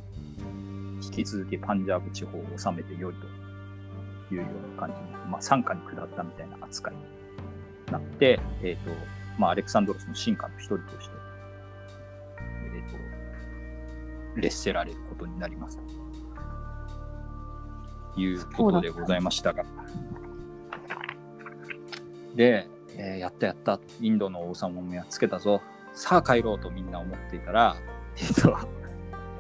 [1.04, 7.02] 引き続きパンジャーブ地方を治めてよいというような感じに、まあ、傘下に下ったみたいな扱いに
[7.92, 8.92] なって、えっ、ー、と、
[9.38, 11.16] まあ、アレクサンドロスの進化の一人として、
[12.74, 12.92] えっ、
[14.36, 15.80] と、列せられることになります
[18.16, 19.64] ということでございましたが。
[22.36, 22.68] で、
[22.98, 25.62] えー、やったやった、インドの王様もやっつけたぞ、
[25.94, 27.76] さあ帰ろうとみんな思っていたら、
[28.16, 28.66] 実は。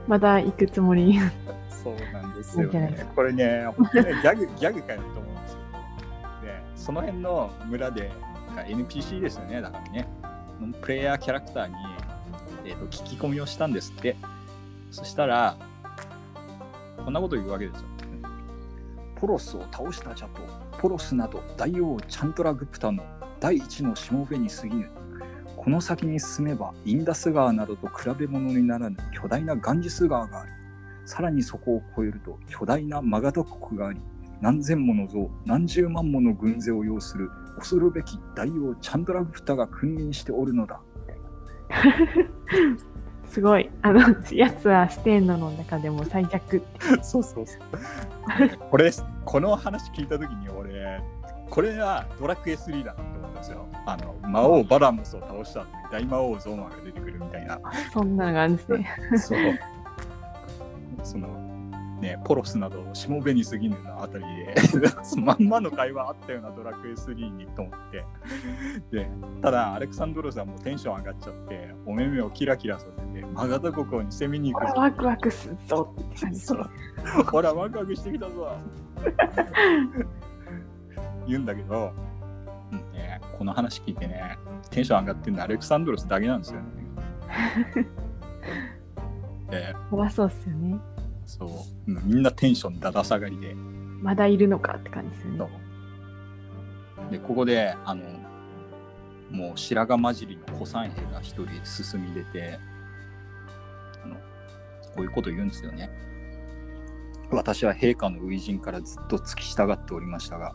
[0.07, 1.19] まだ行くつもり。
[1.69, 3.07] そうなんですよね。
[3.15, 5.59] これね、本当ねギャグ、ギャグかよと思うんですよ。
[6.41, 8.11] で、その辺の村で、
[8.67, 10.07] NPC ですよね、だからね。
[10.81, 11.73] プレイヤーキャラクターに、
[12.65, 14.15] えーと、聞き込みをしたんですって。
[14.91, 15.57] そしたら、
[17.03, 17.87] こんなこと言うわけですよ。
[19.15, 20.41] ポロスを倒したじゃと
[20.85, 23.03] ポロスなど大王チャントラ・グプタの
[23.39, 24.87] 第一のしもべに過ぎぬ。
[25.57, 30.51] この先に進めばインダス川などと比べ物にならぬ巨大なガンジス川がある。
[31.07, 33.99] さらにそこを越えると巨大なマガド国があり、
[34.41, 40.79] 何千もの像、何十万もの軍勢を要する恐るべき大王チャンドラグプタが君臨しておるのだ。
[43.29, 43.69] すごい。
[43.81, 44.01] あの、
[44.31, 46.61] やつはステーノの中でも最弱。
[47.01, 47.61] そうそうそう。
[48.69, 48.91] これ、
[49.25, 51.01] この話聞いたときに俺、
[51.49, 53.65] これはドラクエ3だなって思ったんですよ。
[53.85, 57.59] あの、魔王バラモスを倒した大魔王ゾーマが出てくるみたいな。
[57.93, 58.87] そんなのがあるんですね。
[59.17, 59.39] そう。
[61.03, 61.44] その、
[62.01, 64.53] ね、ポロスなどしもべに過ぎぬのあたりで
[65.21, 68.05] まんまの会話あったようなドラクエ3にと思って。
[68.91, 69.09] で
[69.41, 76.47] ただアレクサンドロスはもうテンション上がっちゃってお目目をキラキラさせてマガダ国に攻めに行くワクワクするぞって感じ。
[77.31, 78.57] ほらワクワクしてきたぞ。
[81.27, 81.91] 言うんだけど、
[82.71, 84.37] うんね、この話聞いてね
[84.69, 86.67] テンション上がってるのアレクサンドロスだけなんですよね。
[89.51, 90.79] えそりゃそうっすよね
[91.25, 93.55] そう、みんなテンションだだ下がりで。
[93.55, 95.49] まだいるのかって感じですよね。
[97.11, 98.03] で、ここで、あの、
[99.31, 102.59] もう白髪混じりの古参兵が一人進み出て、
[104.03, 104.21] あの、こ
[104.97, 105.89] ういうこと言うんですよね。
[107.31, 110.53] 私は陛下の初陣からずっと付き従っておりましたが、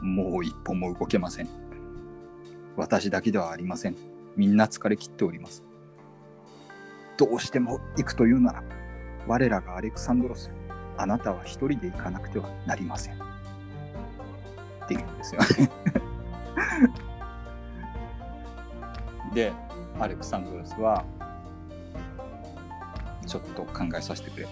[0.00, 1.48] もう一歩も動けません。
[2.76, 3.96] 私だけではありません。
[4.36, 5.64] みんな疲れ切っております。
[7.18, 8.62] どうしても行くというなら、
[9.26, 10.50] 我らがアレクサンドロス、
[10.96, 13.14] あなたは一人で行かなくてはなりません。
[13.14, 13.16] っ
[14.88, 15.70] て言うんですよね
[19.34, 19.52] で、
[19.98, 21.04] アレクサンドロスは、
[23.26, 24.46] ちょっと考えさせてくれっ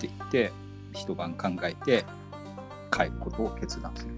[0.00, 0.52] て言って、
[0.92, 2.04] 一晩考えて
[2.90, 4.12] 帰ることを決断する。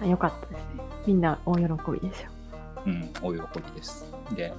[0.00, 0.82] あよかったですね。
[1.06, 1.62] みんな大喜
[2.00, 2.28] びでしょ。
[2.86, 4.06] うん、大喜びです。
[4.34, 4.52] で、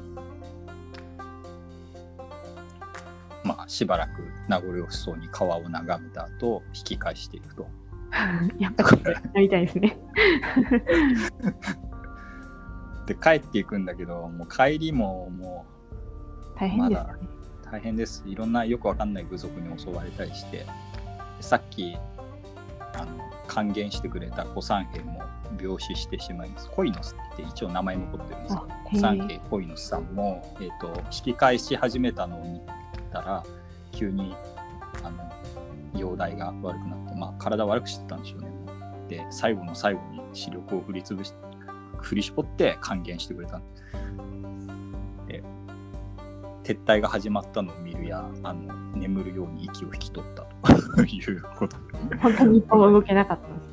[3.44, 7.68] まあ、しばらく名残惜しそうに川を眺めた後引き返していくと。
[8.60, 8.84] やっぱ
[9.40, 9.98] りたいですね。
[13.08, 15.66] で帰っていくんだけどもう帰りもも
[16.56, 17.14] う大変です、ね、
[17.72, 18.24] 大変です。
[18.28, 20.66] いろんなよくわかんない部族に襲われたりして
[21.40, 21.98] さっき
[22.94, 25.22] あの還元してくれた古参兵も
[25.60, 26.70] 病死してしまいます。
[26.70, 32.62] コイノスって一応名前残ってるんですけど、古参兵コイノスさんも、えーと、引き返し始めたのを見
[33.12, 33.44] たら
[33.92, 34.36] 急に
[35.04, 38.52] あの容体が悪くなって、まあ、体悪くしてたんでしょうね。
[39.08, 41.34] で最後の最後に視力を振り潰し
[41.98, 43.62] く振り絞って還元してくれた
[45.28, 45.44] で
[46.64, 50.44] 撤退が始まったのを見るやあの眠るように息を引き取った
[50.96, 51.78] と いうこと
[52.10, 53.72] で本当に一歩も動けなかったんです。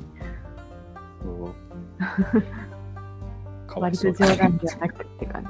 [1.23, 1.55] そう
[3.79, 5.49] 割と冗談ではなくって感じ。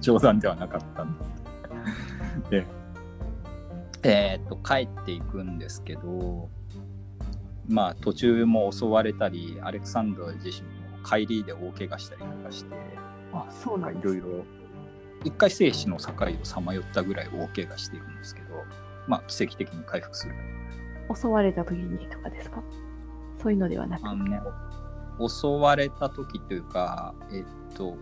[0.00, 2.50] 冗談ではなかったんです。
[2.50, 2.66] で、
[4.02, 6.48] えーっと、帰っていくんですけど、
[7.68, 12.74] まあ、途中も襲われたり、アレクサンドラ自身も帰りで大怪我したりとかして、
[13.32, 14.44] あ、そうななんいろいろ、
[15.24, 18.48] 一回生死の境をさまよったぐらい大怪我しているんですけど、
[19.06, 20.34] まあ、奇跡的に回復する。
[21.14, 22.62] 襲われた時にとかですか？
[23.42, 24.06] そういうのではなく。
[24.06, 24.40] あのね、
[25.26, 27.96] 襲われた時というか、えっと、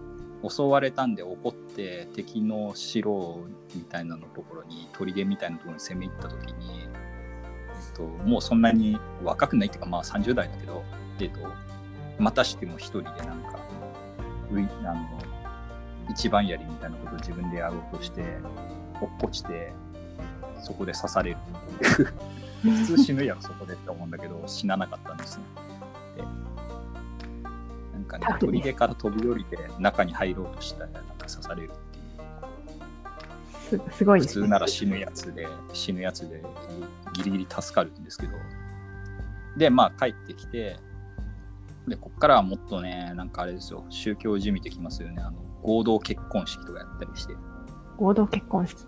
[0.48, 3.40] 襲われたんで怒って敵の城
[3.74, 10.84] みたいなのところに砦みたいなところに攻め入った時に、えっと、もうそんなに若くないっていうかまあ30代だけど、
[11.20, 11.38] えっと、
[12.18, 13.58] またしても一人でなんか
[14.50, 15.20] あの
[16.10, 18.22] 一番槍みたいなことを自分でやろうとして
[19.00, 19.72] 落っこちて
[20.62, 21.36] そこで刺される
[22.62, 25.65] 普通死ぬやろそこでって思うんだけど死ななかったんですね。
[28.06, 31.74] かねタフね砦から飛び降りて中に入ろうとしたらなんか刺されるっ
[33.68, 33.90] ていう。
[33.90, 34.26] すすごいね。
[34.26, 36.42] 通なら死ぬやつで死ぬやつで
[37.14, 38.32] ギリギリ助かるんですけど。
[39.56, 40.76] でまあ帰ってきて
[41.88, 43.84] でこっからはもっとねなんかあれですよ。
[43.88, 45.22] 宗教じみてきますよね。
[45.22, 47.34] あの合同結婚式とかやったりして。
[47.96, 48.84] 合同結婚式。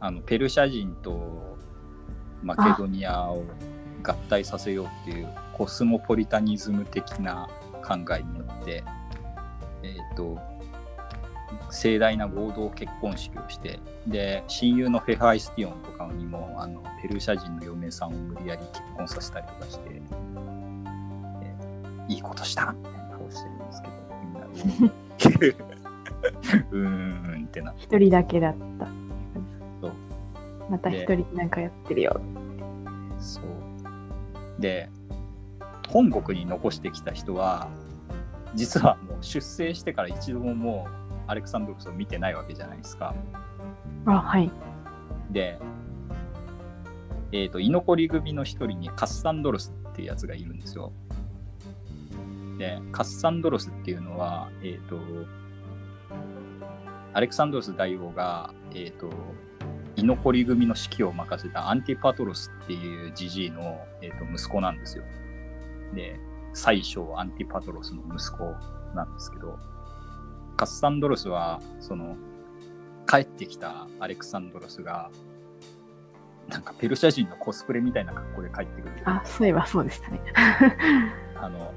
[0.00, 1.56] あのペルシャ人と
[2.42, 3.44] マケドニアを
[4.04, 7.48] 合体させようっていうコスモポリタニズム的な
[7.88, 8.84] 考えによって、
[9.82, 10.38] えっと
[11.70, 20.02] 盛大な合同結婚式をしてで親友のフェハイスティオンとかにもあのペルシャ人の嫁さんを無理やり結婚させたりとかして、で
[22.08, 22.72] いいことした？
[22.72, 24.46] みたいな顔してるんですけどみんな
[26.70, 28.86] うーんってな一人だけだった。
[29.80, 29.92] そう
[30.70, 32.20] また一人なんかやってるよ。
[33.20, 33.44] そう。
[34.60, 34.90] で、
[35.88, 37.68] 本国に残してきた人は、
[38.54, 43.14] 実はもう出征してから一度ももうアレクサンドロスを見てないわけじゃないですか。
[44.06, 44.50] あ、はい。
[45.30, 45.58] で、
[47.32, 50.92] えっ、と、居残り組の一人にカッサンドロスっていうやつがいるんですよ。
[52.58, 54.98] で、カッサンドロスっていうのは、えっ、と、
[57.12, 59.10] アレクサンドロス大王が、えっ、と、
[59.98, 65.04] 居残り組の指揮を任せたアンティパトロスっていうジジイの、えー、と息子なんですよ。
[65.94, 66.18] で、
[66.52, 68.44] 宰相アンティパトロスの息子
[68.94, 69.58] なんですけど、
[70.56, 72.16] カッサンドロスは、その、
[73.08, 75.10] 帰ってきたアレクサンドロスが、
[76.48, 78.94] なんかペルシャ人のコスプレみたいな格好で帰ってくる。
[79.04, 80.20] あ、そういえばそうでしたね。
[81.36, 81.72] あの、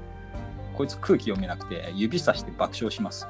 [0.74, 3.26] こいつ空気読めなくて指さして爆笑します。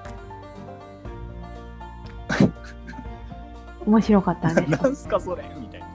[3.87, 4.70] 面白かったんです。
[4.83, 5.89] なんすかそれみたいな。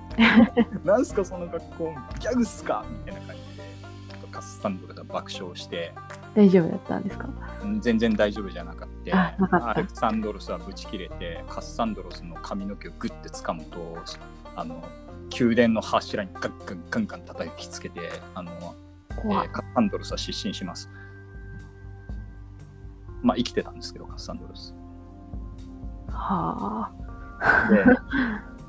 [0.84, 3.37] なんすかその格好ギャグっすかみたいな感じで、
[4.38, 5.96] カッサンドロが爆笑して、
[6.36, 7.28] 大丈夫だったんですか？
[7.64, 9.20] うん全然大丈夫じゃなかった。
[9.20, 13.98] あなかったアレクサンドロスはブチ切れて、カッサンドロスの髪の毛をグッて掴むと、
[14.56, 14.88] あの、
[15.40, 18.52] 宮殿の柱にガンガンガンガン叩きつけて、あの、
[19.10, 19.52] えー。
[19.52, 20.88] カッサンドロスは失神します。
[23.24, 24.76] まあ生きてたんですけど、カッサンドロス。
[26.10, 26.92] は
[27.42, 27.72] あ。
[27.72, 27.84] で、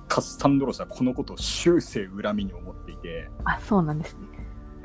[0.09, 4.28] カッサンドロスはこのことを終生恨みに思っていて、あ、そうなんですね。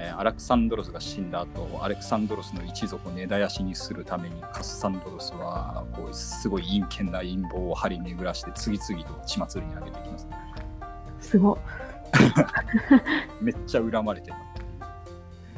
[0.03, 10.27] えーアレクサンドロスが死んだ後アレクサンドロスの一族を根絶やしにするためにカッサンドロスはこうすごい陰険な陰謀を張り巡らして次々と血祭りに上げていきます。
[11.19, 11.57] すご
[13.41, 14.35] めっちゃ恨まれてる。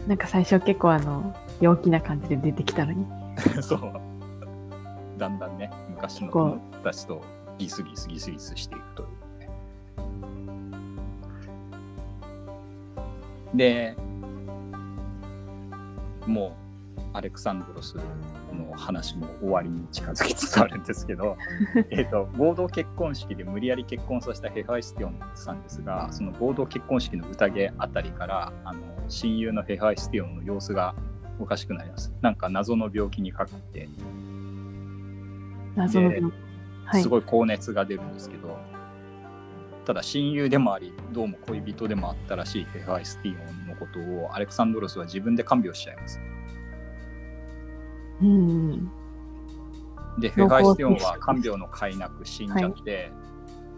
[0.06, 0.10] い。
[0.10, 3.06] なんか最初結構あの、陽気な感じで出てきたのに。
[3.62, 3.94] そう。
[5.18, 7.22] だんだんね、昔の友達と
[7.58, 9.50] ギスギスギスギスしていくというね。
[13.54, 13.96] で、
[16.26, 16.66] もう
[17.14, 21.38] アレクサンドロスの話も終わりに近づきつつあるんですけど、
[21.92, 30.96] えっと合同結婚式で無理やり結婚させたヘファイスティオンさんですが、その合同結婚式の宴あたりから、あの親友のヘファイスティオンの様子が
[31.40, 32.14] おかしくなります。
[32.22, 33.90] なんか謎の病気にかかって、
[35.76, 36.22] 謎ので
[36.86, 37.10] はいす。
[37.10, 38.58] ごい高熱が出るんですけど、
[39.86, 46.20] ただ親友でもあり、どうも恋人でもあったらしいヘファイスティオンのことをアレクサンドロスは自分で看病しちゃいます。
[48.22, 48.92] うん。
[50.20, 53.12] で、ヘファイスティオンは看病の甲斐なく死んじゃって、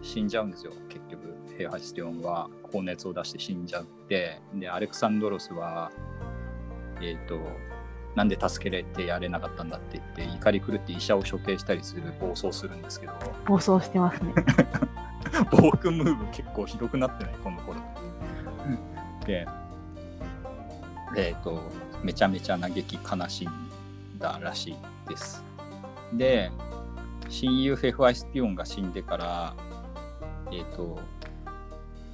[0.02, 1.34] 死んじゃうんですよ、結局。
[1.56, 5.90] ヘファイスティオンは高熱を出して死んじゃって、で、アレクサンドロスは、
[7.02, 7.40] えっ、と、
[8.14, 13.12] なんで助けれてやれなかったんだって言って怒り狂って医者を処刑したりする暴走するんですけど
[13.46, 14.32] 暴走してますね。
[15.52, 17.34] 暴君ムーブ結構ひどくなってない？
[17.44, 17.80] この頃
[19.24, 19.46] で
[21.16, 21.60] えっ、と
[22.02, 23.50] めちゃめちゃ嘆き悲しん
[24.18, 24.76] だらしい
[25.08, 25.44] です。
[26.12, 26.50] で
[27.28, 29.54] 親友フェフアイスティオンが死んでから
[30.50, 30.98] えっ、と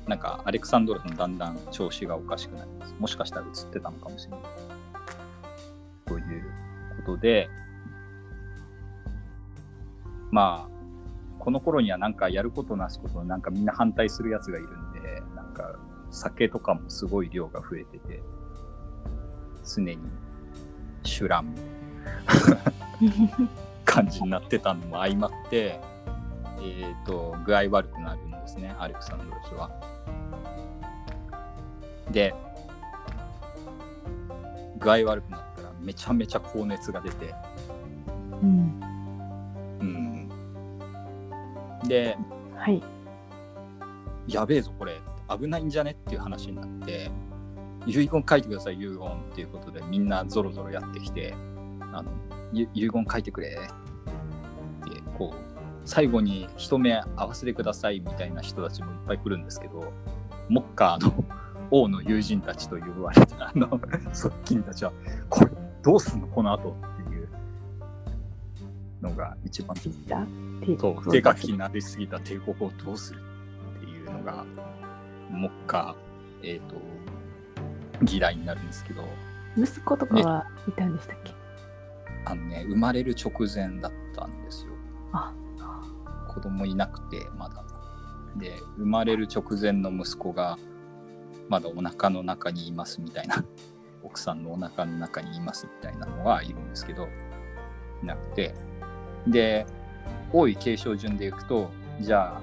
[0.06, 2.94] なんかアレクサンドロスのだんだん調子がおかしくなります。
[2.98, 4.40] もしかしたら映ってたのかもしれない。
[6.06, 6.44] という
[7.06, 7.48] ことで
[10.30, 10.74] まあ
[11.38, 15.78] この頃にはなんかやることなすことなんかみんな反対するやつがいるんでなんか
[16.10, 18.22] 酒とかもすごい量が増えてて。
[19.64, 19.98] 常に
[21.02, 21.54] シュラン
[23.84, 25.80] 感じになってたのも相まって
[26.60, 29.70] えっ、と具合悪くなるんですねアレクサンドロスは。
[32.10, 32.34] で
[34.78, 37.34] 具合悪くなったらめちゃめちゃ高熱が出て
[38.42, 38.80] うん。
[39.80, 40.28] うん
[41.88, 42.16] で
[42.56, 42.82] はい。
[44.26, 47.10] やべえぞこれ危ないんじゃねっていう話になって
[47.86, 48.98] 遺言書いてください遺言っ
[49.34, 51.34] ていうことでみんなゾロゾロやってきて
[51.92, 52.10] あの
[52.52, 55.54] ゆ遺言書いてくれってこう
[55.84, 59.92] 最後に一目合わせてくださいみたいな人たちもいっぱい来るんですけど
[60.48, 61.24] 目下の
[61.70, 63.80] 王の友人たちと呼ばれたあの
[64.12, 64.92] 側近たちは
[65.28, 65.50] これ
[65.82, 67.28] どうすんのこの後っていう
[69.02, 69.90] のが一番そ
[70.90, 73.22] う手書きになりすぎた帝国をどうする
[73.78, 74.44] っていうのが
[75.30, 75.94] 目下
[76.42, 76.76] えっ、と
[78.02, 79.04] 議題になるんですけど。
[79.56, 81.32] 息子とかはいたんでしたっけ？
[82.26, 84.72] あのね生まれる直前だったんですよ。
[85.12, 85.32] あ、
[86.28, 87.62] 子供いなくてまだ。
[88.36, 90.58] で生まれる直前の息子が
[91.48, 93.44] まだお腹の中にいますみたいな。
[94.02, 97.08] 奥さんのお腹の中にいますみたいなのはいるんですけど
[98.02, 98.54] いなくて。
[99.26, 99.66] で
[100.32, 101.70] 王位継承順でいくと
[102.00, 102.40] じゃあ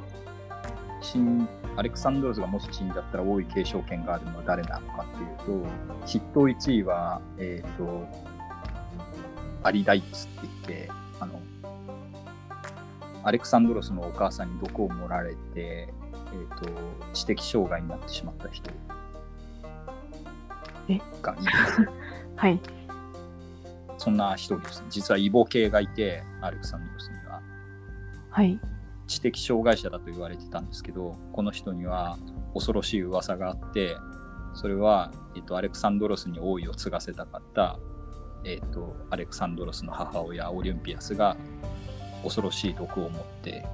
[1.77, 8.07] アレクサンドロスがもし死んじゃったら王位継承権があるのは誰なのかっていうと筆頭1位はえっ、と
[9.63, 11.39] アリダイプスって言ってあの
[13.23, 16.69] アレクサンドロスのお母さんに毒を盛られて、えー、と
[17.13, 18.71] 知的障害になってしまった人。
[20.89, 20.99] え？
[21.21, 21.89] がいます
[22.35, 22.59] はい。
[23.97, 24.81] そんな一人です。
[24.81, 27.41] ね実はイボ系がいてアレクサンドロスには。
[28.31, 28.59] はい。
[29.11, 32.17] 知的障害者だと言われてたんですけどこの人には
[32.53, 33.97] 恐ろしい噂があって
[34.53, 37.79] それは、えっとアレクサンドロスに王位を継がせたかった、
[38.43, 41.37] えっとアレクサンドロスの母親オリンピアスが
[42.23, 43.65] 恐ろしい毒を持って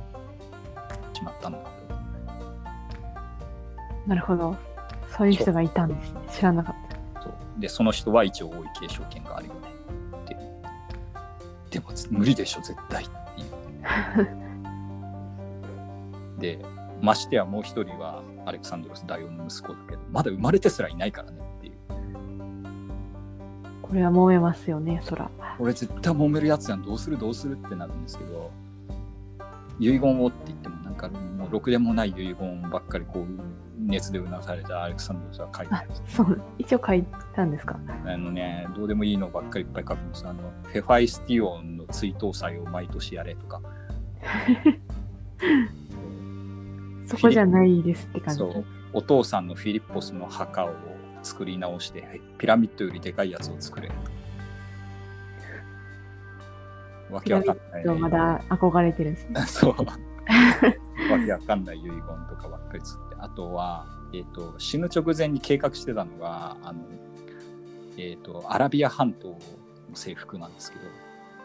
[1.14, 1.72] しまったのだと
[4.08, 4.56] なるほど。
[5.18, 6.22] そういう人がいたんですね。
[6.32, 6.76] 知らなかっ
[7.16, 7.22] た。
[7.22, 9.60] そうでその人は一応王位継承権があるよね
[10.24, 10.38] って
[11.72, 14.44] でも無理でしょ絶対っていう
[16.40, 16.60] で
[17.02, 21.74] ましてやもう一人はアレクサンドロス大王の息子だけどまだ生まれてすらいないからねっていう
[23.82, 25.30] これは揉めますよね、そら。
[25.60, 28.52] 俺絶対揉めるやつやんどうするどうするってなるんですけど
[29.80, 33.26] 遺言をって言ってもなんかもうろくでもない遺言ばっかりこう
[33.80, 37.06] 熱でうなされたアレクサンドロスは書いてあるんですそう、一応書い
[37.36, 37.80] たんですか？
[38.06, 40.28] あのね、どうでもいいのばっかりいっぱい書くんです。
[40.28, 43.62] あの、ヘファイスティオンの追悼祭を毎年やれとか。
[47.08, 48.40] そこじゃないですって感じ。
[48.40, 48.66] そう。
[48.94, 50.74] お父さんのフィリッポスの墓を
[51.24, 53.90] 作り直して、ピラミッドよりでかいやつを作れ。
[57.10, 57.84] わけわかんない。
[57.86, 59.42] そうまだ憧れてるんですね。
[59.48, 59.76] そう。
[61.12, 63.16] わけわかんない遺言とかばっかりつって。
[63.20, 66.82] あとは、えっ、と、死ぬ直前に計画してたのが、あの、
[67.98, 69.40] えっ、と、アラビア半島の
[69.96, 70.84] 征服なんですけど、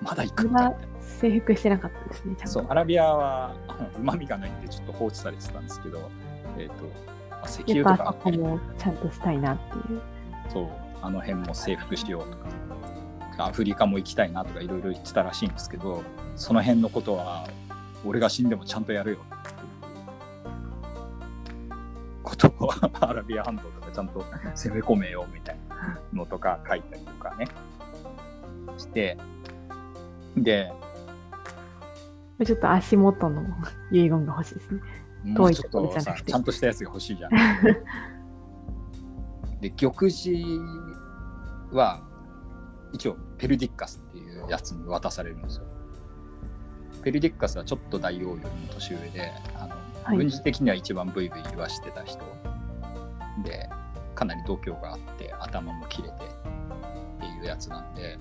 [0.02, 0.74] まだ行くみたいな。
[1.00, 2.36] 制服してなかったですね。
[2.44, 3.54] そう、アラビアは
[3.96, 6.10] うまみがないんでちょっと放置されてたんですけど、
[6.58, 6.74] えっ、と、
[7.30, 10.00] まあ石油とか、こもちゃんとしたいなっていう。
[10.52, 10.68] そう、
[11.00, 12.36] あの辺も征服しようと
[13.36, 16.02] か、アフリカも行きたいなとかいろいろ言ってたらしいんですけど、
[16.36, 17.48] その辺のことは、
[18.04, 19.54] 俺が死んでもちゃんとやるよって
[22.22, 22.70] ことを
[23.00, 24.24] アラビア半島とかちゃんと
[24.54, 27.46] 攻め込めようみたいなのとか書いたりとかね、
[28.76, 29.16] して、
[30.36, 30.72] で、
[32.44, 33.42] ちょっと足元の
[33.92, 34.80] 遺言が欲しいですね。
[35.24, 37.30] もうちょっとさちゃんとしたやつが欲しいじゃん。
[39.60, 40.59] で玉璽
[41.72, 42.02] は
[42.92, 45.66] 一応ペルディッカスっていうやつに渡されるんですよ。
[47.02, 52.24] ペルディッカスはちょっと大王よりも年上であの、はい軍事的には一番ブイブイ言わしてた人
[53.44, 53.70] で
[54.16, 56.18] かなり度胸があって頭も切れてっ
[57.20, 58.18] ていうやつなんで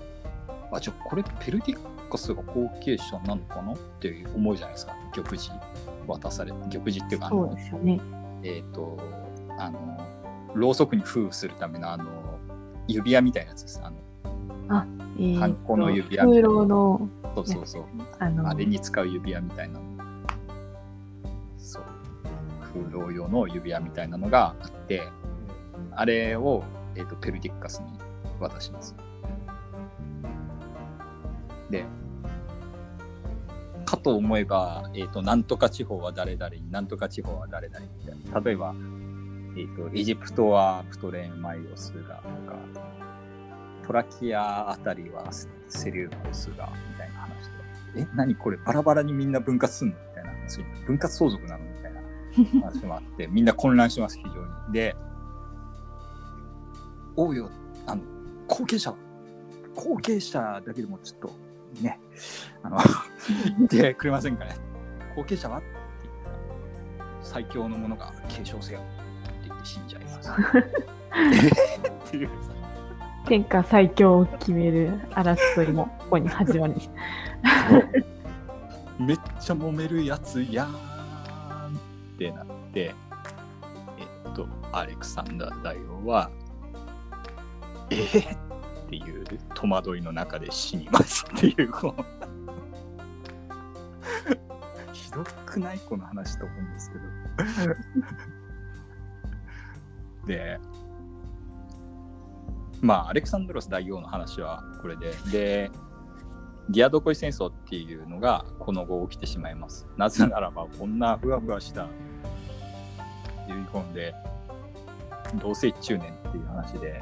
[0.72, 1.80] あ、じゃあこれペルディッ
[2.12, 4.94] カスが後継者なのかなって思うじゃないですか。
[5.14, 5.50] 玉璽
[6.06, 8.00] 渡され、玉璽っていうか、あそうの、ですよね。
[8.42, 8.98] えっ、と、
[9.58, 10.06] あの、
[10.54, 12.04] ろうそくに封するためのあの、
[12.86, 13.80] 指輪みたいなやつです。
[13.82, 13.96] あの、
[15.18, 17.84] えーとハンコの指輪空洞の、そうそうそう。
[18.18, 19.80] あの、あれに使う指輪みたいなの。
[21.56, 21.82] そう。
[22.60, 25.02] 風浪用の指輪みたいなのがあって、
[25.92, 26.62] あれを、
[26.94, 27.86] えー、とペルディッカスに
[28.38, 28.94] 渡します。
[31.70, 31.86] で、
[33.92, 38.40] かと思えば、えっ、と、なんとか地方は誰々に、なんとか地方は誰々みたいな。
[38.40, 38.74] 例えば、
[39.54, 42.58] えっ、と、エジプトはプトレーマイオスがとか、
[43.86, 45.26] トラキアあたりは
[45.68, 47.48] セリウコスがみたいな話
[47.94, 54.72] で、え、何これバラバラにみんな分割すんのみたいな話、分割相続なのみたいな話もあって、 みんな混乱します、非常に。
[54.72, 54.96] で、
[57.16, 57.50] おうよ、
[57.86, 58.00] あの、
[58.46, 58.94] 後継者、
[59.74, 61.98] 後継者だけでもちょっとね、
[62.62, 62.78] あの、
[63.58, 64.56] 言ってくれませんかね。
[65.16, 65.58] 後継者は？
[65.58, 65.66] って
[66.02, 66.36] 言ったら、
[67.22, 68.82] 最強のものが継承せよっ
[69.42, 70.30] て言って死んじゃいます。
[71.14, 71.18] え
[71.88, 72.30] ーっていう。
[73.26, 76.74] 天下最強を決める争いもここに始まり。
[78.98, 81.78] めっちゃ揉めるやつやーんっ
[82.18, 82.94] てなって、
[83.98, 86.30] えっと、アレクサンダー大王は、
[87.90, 88.41] えー、
[88.98, 89.24] っていう
[89.54, 91.72] 戸惑いの中で死にますっていう、
[94.92, 95.78] ひどくない？
[95.78, 97.04] この話と思うんですけど。
[100.28, 100.60] で、
[102.82, 105.70] まあ、アレクサンドロス大王の話はこれで、で、
[106.68, 109.86] ギアドコイ戦争っていうのがこの後起きてしまいます。
[109.96, 111.84] なぜならば、こんなふわふわした
[113.48, 114.14] 遺言で、
[115.40, 117.00] 同性中年っていう話で、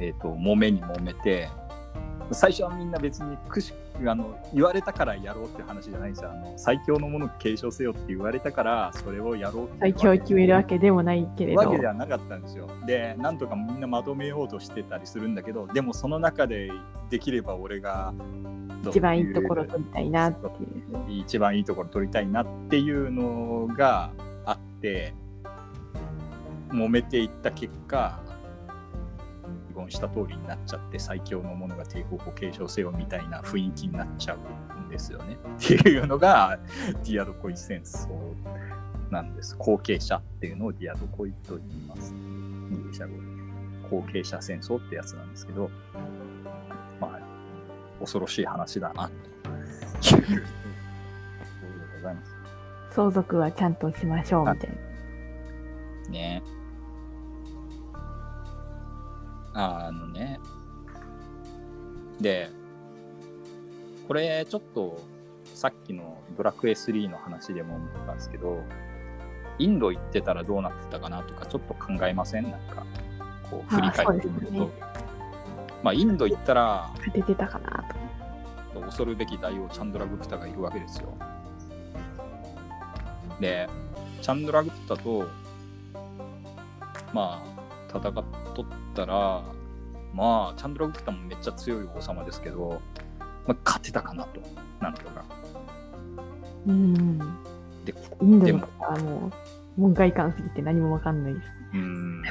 [0.00, 1.48] えっ、と、揉めに揉めて、
[2.30, 3.72] 最初はみんな別にくし
[4.06, 6.30] あの言われたからやろうって話じゃないんですよ。
[6.30, 12.68] あの最強のものを継承せよって言われたから、それをやろうって最強を決めるわけでもないけれどわけではなかったんですよ。
[12.86, 16.70] で、なんとかみんなまとめようとしてたりするんだけど、でもその中で
[17.10, 18.14] できれば俺が
[18.88, 21.22] 一番いいところ取りたいなっていう。
[21.22, 24.10] 一番いいところ取りたいなっていうのが
[24.46, 25.14] あって、
[26.70, 28.20] 揉めていった結果、
[29.72, 34.38] 遺言した通りになっちゃって、最強のものが帝国を継承せよみたいな雰囲気になっちゃう
[34.80, 35.36] んですよね。
[35.56, 36.58] っていうのが、
[37.04, 38.08] ディアドコイ戦争
[39.10, 39.56] なんです。
[39.56, 42.12] 後継者っていうのをディアドコイと言います。
[42.12, 42.18] ギ
[42.88, 43.32] リシャ語で。
[43.90, 45.70] 後継者戦争ってやつなんですけど、
[46.98, 47.20] まあ、
[48.00, 49.10] 恐ろしい話だな、
[50.02, 50.42] というところで
[51.96, 52.32] ございます。
[52.92, 54.76] 相続はちゃんとしましょうみたいな。
[56.10, 56.61] ねえ
[59.54, 60.40] あのね。
[62.20, 62.50] で、
[64.08, 65.00] これちょっと
[65.54, 68.62] さっきのドラクエ3の話でも思ったんですけど、
[69.58, 72.50] インド行ってたらどうなってたかなとかちょっと考えません？
[72.50, 72.84] なんか、
[73.50, 74.70] こう振り返ってみると。
[75.82, 77.84] まあインド行ったら、勝ててたかな
[78.74, 78.80] と。
[78.80, 81.14] 恐るべき大王チャンドラグプタがいるわけですよ。
[83.38, 83.68] で、
[84.22, 85.28] チャンドラグプタと、
[87.12, 88.02] まあ、戦っ
[88.54, 88.64] とっ
[88.94, 89.42] たら、
[90.14, 92.80] まあ、チャンドラグプタもめっちゃ強い王様ですけど、
[93.46, 94.40] まあ、勝てたかなと、
[94.80, 95.24] なんとか。
[96.66, 97.18] うん。
[97.84, 101.46] で、インドの方はもう、門外観すぎて何もわかんないです。
[101.72, 102.22] うーん。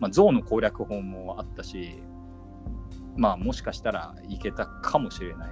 [0.00, 2.02] まあ、象の攻略法もあったし、
[3.16, 5.50] まあ、もしかしたらいけたかもしれない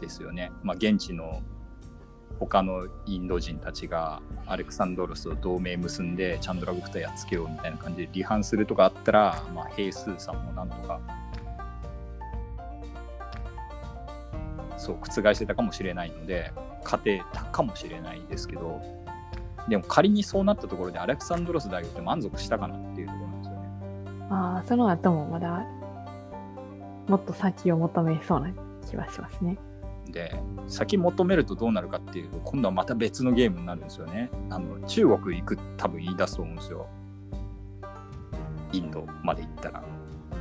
[0.00, 0.52] ですよね。
[0.62, 1.42] まあ、現地の
[2.40, 11.00] 他のインド人たちがアレクサンドロスと同盟結んでチャンドラグプタやっつけようみたいな感じで離反するとかあったら、まあ、兵数さんもなんとか
[14.78, 16.50] そう覆せたかもしれないので
[16.82, 18.80] 勝てたかもしれないですけど
[19.68, 23.60] でも仮にそうなったところでアレクサンドロス大王って満足したかなっていうところなんですよね。
[24.30, 25.66] ああ、その後もまだ、
[27.06, 28.50] もっと先を求めそうな
[28.88, 29.58] 気はしますね。
[30.10, 30.34] で
[30.66, 34.30] 先求めるとどうなるかっていうと今度はまた別のゲームになるんですよね。
[34.50, 36.86] あの中国行く多分言い出すと思うんですよ。
[38.72, 39.82] インドまで行ったら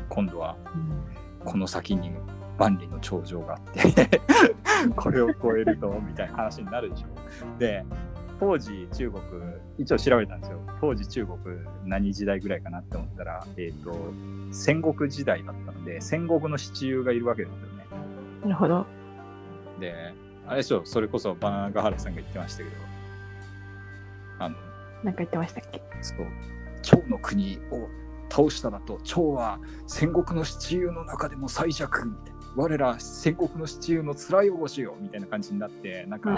[0.10, 0.56] 今度は
[1.46, 2.12] この先に
[2.58, 4.22] 万里の長城があって
[4.96, 7.60] これを超えるとみたいな話になるでしょ。
[7.60, 7.86] で
[8.40, 9.22] 当時中国
[9.78, 10.60] 一応調べたんですよ。
[10.80, 11.38] 当時中国
[11.86, 13.94] 何時代ぐらいかなって思ったら、えっ、と
[14.52, 17.86] 戦国時代だったので戦国の七雄がいるわけですよね。
[18.44, 18.86] なるほど。
[19.80, 20.14] で、
[20.48, 22.76] あれでしょ、それこそバナナガハラさんが言ってましたけど、
[24.40, 24.56] あの、
[25.04, 25.82] なんか言ってましたっけ？
[26.02, 26.18] そう、
[26.82, 27.88] 蝶の国を
[28.30, 32.40] 倒しただと趙は戦国の七雄の中でも最弱みたいな。
[32.56, 36.36] 我ら戦国の七雄の辛いおしよみたいな感じになってなんか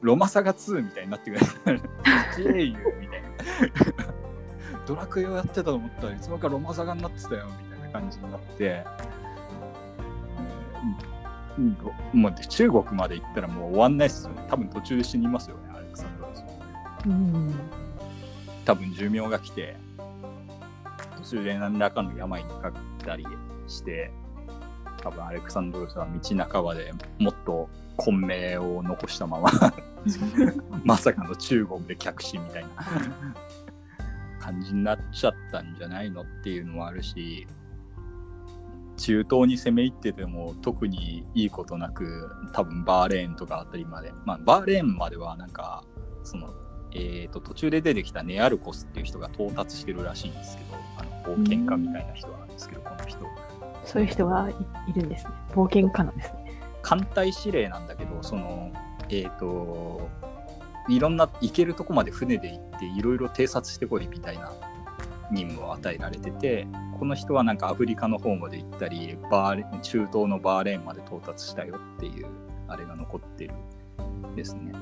[0.00, 1.44] ロマサガ2みたいになってくる
[2.38, 3.28] 七英雄みたいな。
[4.86, 8.84] ドラクエをやってたと思ったらいつもかロマサガになってたよみたいな感じになって、
[10.82, 10.96] うんうん
[12.12, 16.44] もう中国まで行ったらもう終わんないっすよね多分途中で死にますよねアレクサンドロス
[17.06, 17.54] うん。
[18.64, 19.76] 多分寿命が来て
[21.16, 22.72] 途中で何らかの病にかかっ
[23.04, 23.24] たり
[23.68, 24.10] して
[25.02, 29.50] 多分アレクサンドロスは道半ばでもっと混迷を残したまま
[30.84, 32.68] まさかの中国で客死みたいな
[34.40, 37.46] 感じになっちゃったんじゃないのっていうのもあるし
[38.96, 45.84] 中東に攻め入ってても特にいいことなく多分バーレーンとかあたりまでまあバーレーンまではなんか
[46.22, 46.54] その
[46.98, 53.18] えー、と途中で出てきたネアルコスっていう人が到達してるらしいんですけどあの冒険家みたいな人なんですけどこの人
[53.84, 55.30] そういう人がいいるんですね。
[55.54, 56.60] 冒険家なんですね。
[56.82, 58.72] 艦隊司令なんだけどその
[59.10, 60.08] えっ、と
[60.88, 64.52] いろんな行けるとこまで船で行っていろいろ偵察してこいみたいな
[65.30, 66.66] 任務を与えられてて
[66.98, 72.26] この人はなんかアフリカの方まで行ったりバーレ中東のバーレーンまで到達したよっていう
[72.68, 73.54] あれが残ってる
[74.34, 74.72] ですね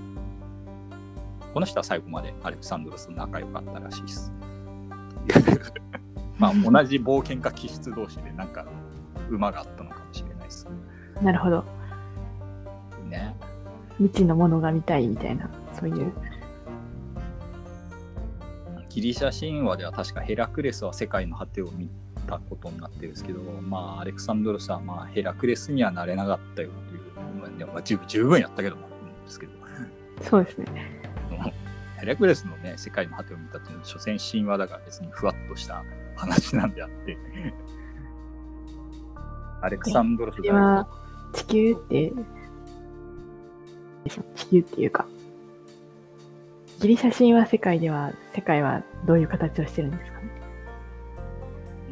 [1.52, 4.32] この人は最後までアレクサンドロスと仲良かったらしいです
[6.38, 8.66] まあ同じ冒険家気質同士でなんか
[9.30, 10.68] 馬があったのかもしれないです
[11.22, 11.64] なるほど。
[13.08, 13.34] ね
[13.98, 15.48] 未知のものが見たいみたいな、
[15.78, 16.12] そういう。
[18.94, 21.90] ギリシャ神話では確かヘラクレスは世界の果てを見
[22.28, 27.00] たことになってるんですけど、まあ、アレクサンドロスはまあヘラクレスにはなれなかったよという、
[27.40, 29.52] まあでもまあ十分十分やったけども、うんですけど、
[30.22, 31.02] そうですね。
[31.98, 35.82] ヘラクレスのね、世界の果てを見たっていうのは、所詮神話だから別にふわっとした
[36.14, 37.18] 話なんであって、
[39.60, 40.86] アレクサンドロスそれは
[41.32, 42.12] 地球って、
[44.36, 45.06] 地球っていうか、
[46.80, 50.18] ギリシャ神話世界では、世界はどういう形をしてるんですか？
[50.20, 50.28] ね。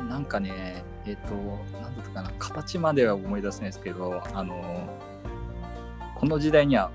[0.08, 1.34] なんかね、えっ、と、
[1.80, 4.88] なんだったかな、形までは思い出せないですけど、あの、
[6.16, 6.90] この時代には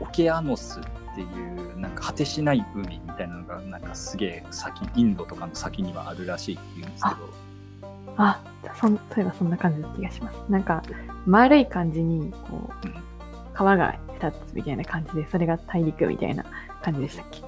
[0.00, 7.86] オケアノスっていう、なんか果てしない海みたいなのが、なんかすげえ先、インドとかの先にはあるらしいっていうんですけど、
[8.16, 8.40] あ、
[8.80, 10.36] そんそういえばそんな感じの気がします。
[10.50, 10.82] なんか、
[11.26, 12.94] 丸い感じに、こううん、
[13.54, 16.44] 川が2つみたいな感じで、それが大陸みたいな
[16.82, 17.40] 感じでしたっけ？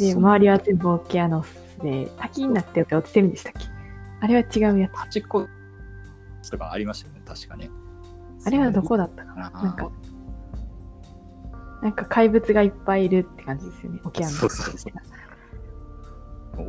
[0.00, 3.66] で、そ周りは全部オケアノスで、滝になって落ちてるんでしたっけ？
[4.20, 4.92] あれは違うやつ。
[4.96, 5.48] 端っこ、
[6.50, 7.70] とかありましたよね、確かね。
[8.44, 9.50] あれはどこだったかな？
[9.50, 9.90] なんか、
[11.82, 14.38] なんか怪物がいっぱいいるって感じですよね、オケアノス。
[14.38, 14.92] そうそうそう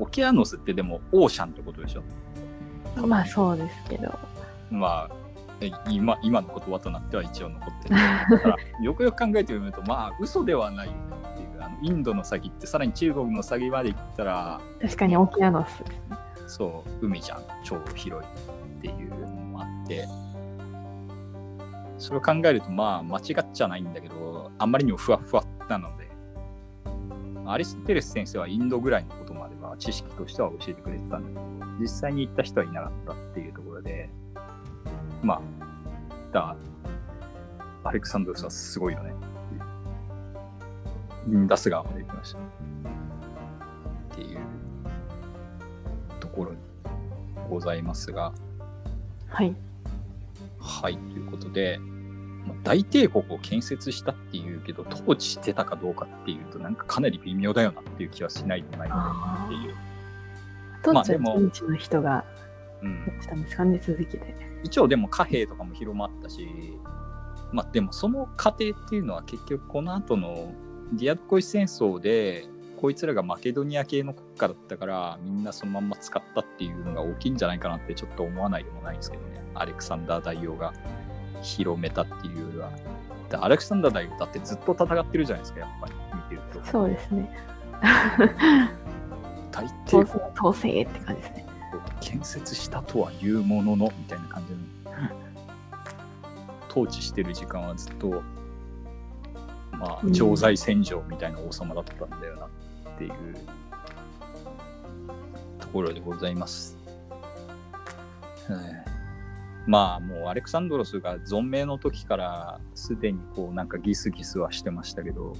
[0.01, 2.03] オケアノスってでもオーシャンってことでしょ？
[3.05, 4.17] まあそうですけど。
[4.71, 5.15] まあ、
[5.59, 7.95] え今今の言葉となっては一応残ってる。
[7.95, 10.99] だからよくよく考えてみると、まあ、嘘ではないよね
[11.83, 15.83] インドの先って、さらに中国の先まで行ったら、確かにオケアノス。
[16.47, 20.07] そう、海じゃん、超広いっていうのもあって、
[21.97, 26.09] それを考えると、まあ、間違っちゃないんだけど、あんまりにもふわふわなので、
[27.45, 34.09] アリストテレス先生はインドぐらいのことまでは知識としては教えてくれてたんだけど、実際に行った人はいなかったっていうところで、
[35.21, 35.41] まあ、
[36.31, 36.55] だ
[37.83, 39.13] アレクサンドロスはすごいよね
[41.23, 41.37] っていう。
[41.37, 42.39] インダス川まで行きました。
[42.39, 42.41] っ
[44.15, 44.39] ていう
[46.19, 46.57] ところに
[47.49, 48.33] ございますが、
[49.27, 49.55] はい。
[50.59, 51.79] はい、ということで、
[52.47, 59.75] まあ大帝国を建設したっていうけど、統治してたかどうかっていうと、なんかかなり微妙だよなっていう気はしないでもないなっていう。
[60.93, 62.25] まあでもは現地の人が
[62.81, 64.35] うんやってたんですかね、続きで。
[64.63, 66.47] 一応でも貨幣とかも広まったし、
[67.51, 70.53] まあでもその過程っていうのは結局この後の
[70.91, 72.45] ディアドコイ戦争で
[72.77, 79.41] こいつらがマケドニア系の国家だったからみんなそのまんま使ったっていうのが大きいんじゃないかなってちょっと思わないでもないんですけどね。
[79.55, 80.73] アレクサンダー大王が
[81.41, 82.71] 広めたっていうよりは。
[83.29, 86.69] でアレクサンダー大王だってずっと戦ってるじゃないですか、やっぱり見てると。
[86.69, 87.29] そうですね。
[89.51, 91.45] 大帝統制って感じですね。
[91.73, 94.59] を建設したとは言うもののみたいな感じの
[96.69, 98.21] 統治してる時間はずっと
[99.83, 102.49] まあうん常在戦場みたいな王様だったんだよなっ
[102.97, 103.11] ていう
[105.59, 106.77] ところでございます。
[108.47, 108.93] はい
[109.65, 115.33] まあもうアレクサンドロスが存命の時からすでにこうなんかギスギスはしてましたけど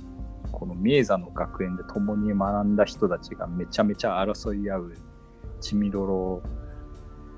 [0.53, 4.93] このミエザの学園で共に学んだ人たちがめちゃめちゃ争い合う
[5.59, 6.41] チミドロ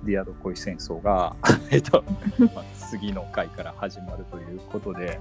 [0.04, 1.36] ディアド恋戦争が、
[1.72, 2.04] えっと、
[2.54, 5.20] まあ次の回から始まるということで、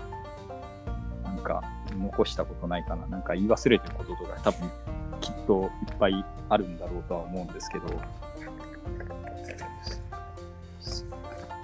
[1.45, 1.63] か
[1.97, 4.71] 残したことないかな、なんか言い忘れてることとか多分
[5.21, 7.85] きっといっぱいあるんだろうとは思うんですけど、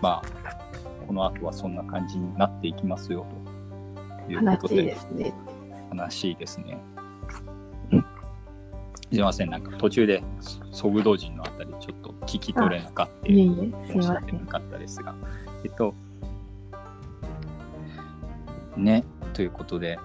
[0.01, 0.23] まあ、
[1.07, 3.27] この後はそんな感じになっていきますよ
[4.27, 5.35] ということで、ですね。
[5.93, 6.79] 悲しいですね。
[9.13, 10.23] すいません、なんか途中で
[10.71, 13.27] ソグド人のあたりちょっと聞き取れなかった。
[13.27, 14.09] 申し。
[14.09, 15.17] 訳なんかったですが。
[15.65, 15.95] えっと、
[18.77, 19.03] ね、
[19.33, 19.99] ということで、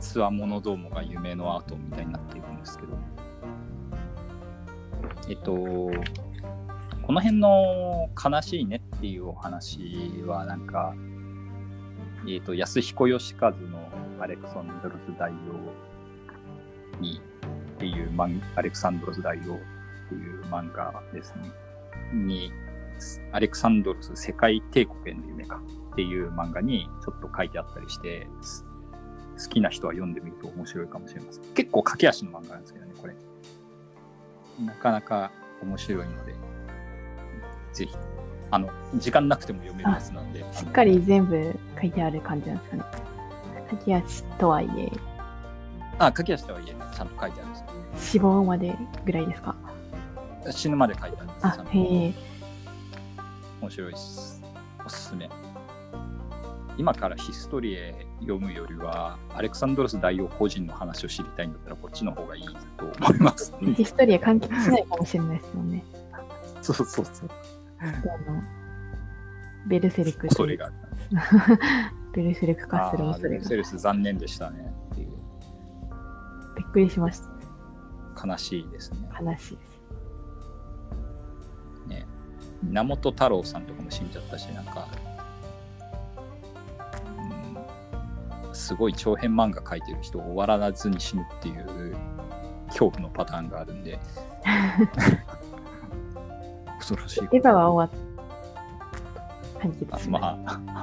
[0.00, 2.98] つわものどうもが夢のアートみたいになっているんですけど、
[5.28, 10.94] えっと、この辺の悲しいねっていうお話は、なんか、
[12.28, 13.56] えっと、安彦義和の
[14.20, 17.20] アレクサンドロス大王に
[17.76, 19.44] っていう漫アレクサンドロス大王っ
[20.08, 21.50] ていう漫画ですね。
[22.12, 22.52] に、
[23.32, 25.60] アレクサンドロス世界帝国への夢か
[26.00, 28.64] っていう漫画にちょっと書いてあったりして、す
[29.38, 31.44] 好きな人は読んでみると面白いかもしれません。
[31.52, 33.14] 結構駆け足の漫画なんですけどね、これ。
[34.64, 35.30] なかなか
[35.62, 36.34] 面白いので、
[37.74, 37.94] ぜひ、
[38.50, 42.84] あの、時間なくても読めるやつなんで、しっかり全部書いてある感じなんですかね。
[43.68, 44.90] 駆け足とはいえ、
[45.98, 47.66] あ、駆け足とはいえね、ちゃんと書いてあるんですよ
[47.98, 48.74] 死亡まで
[49.04, 49.54] ぐらいですか？
[50.50, 52.14] 死ぬまで書いてあるんですあへえ。
[53.60, 54.42] 面白いです。
[54.86, 55.28] おすすめ。
[56.76, 62.44] 今からヒストリエ読むよりは、アレクサンドロス大王個人の話を知りたいんだったら、こっちの方がいい
[62.76, 63.54] と思います。
[63.76, 65.84] ヒストリア完結しないかもしれないですもんね。
[66.62, 67.30] そうそうそう。
[69.66, 70.74] ベルセルク恐れがある。
[72.14, 73.44] ベルセルク化する恐れが。
[73.44, 75.10] セルス残念でしたねっていう。
[76.56, 78.26] びっくりしました。
[78.26, 79.08] 悲しいですね。
[79.20, 79.80] 悲しいです。
[81.88, 82.06] ね
[82.62, 84.88] 源太郎さんとかも死んじゃったし、なんか、
[88.52, 91.96] すごい長編漫画描いてる人終わらずに死ぬっていう
[92.68, 93.98] 恐怖のパターンがあるんで、
[96.78, 97.36] 恐ろしいこと。
[97.36, 98.00] エヴァは終わっ
[99.56, 99.60] た。
[99.62, 100.82] 完結しままあ、ま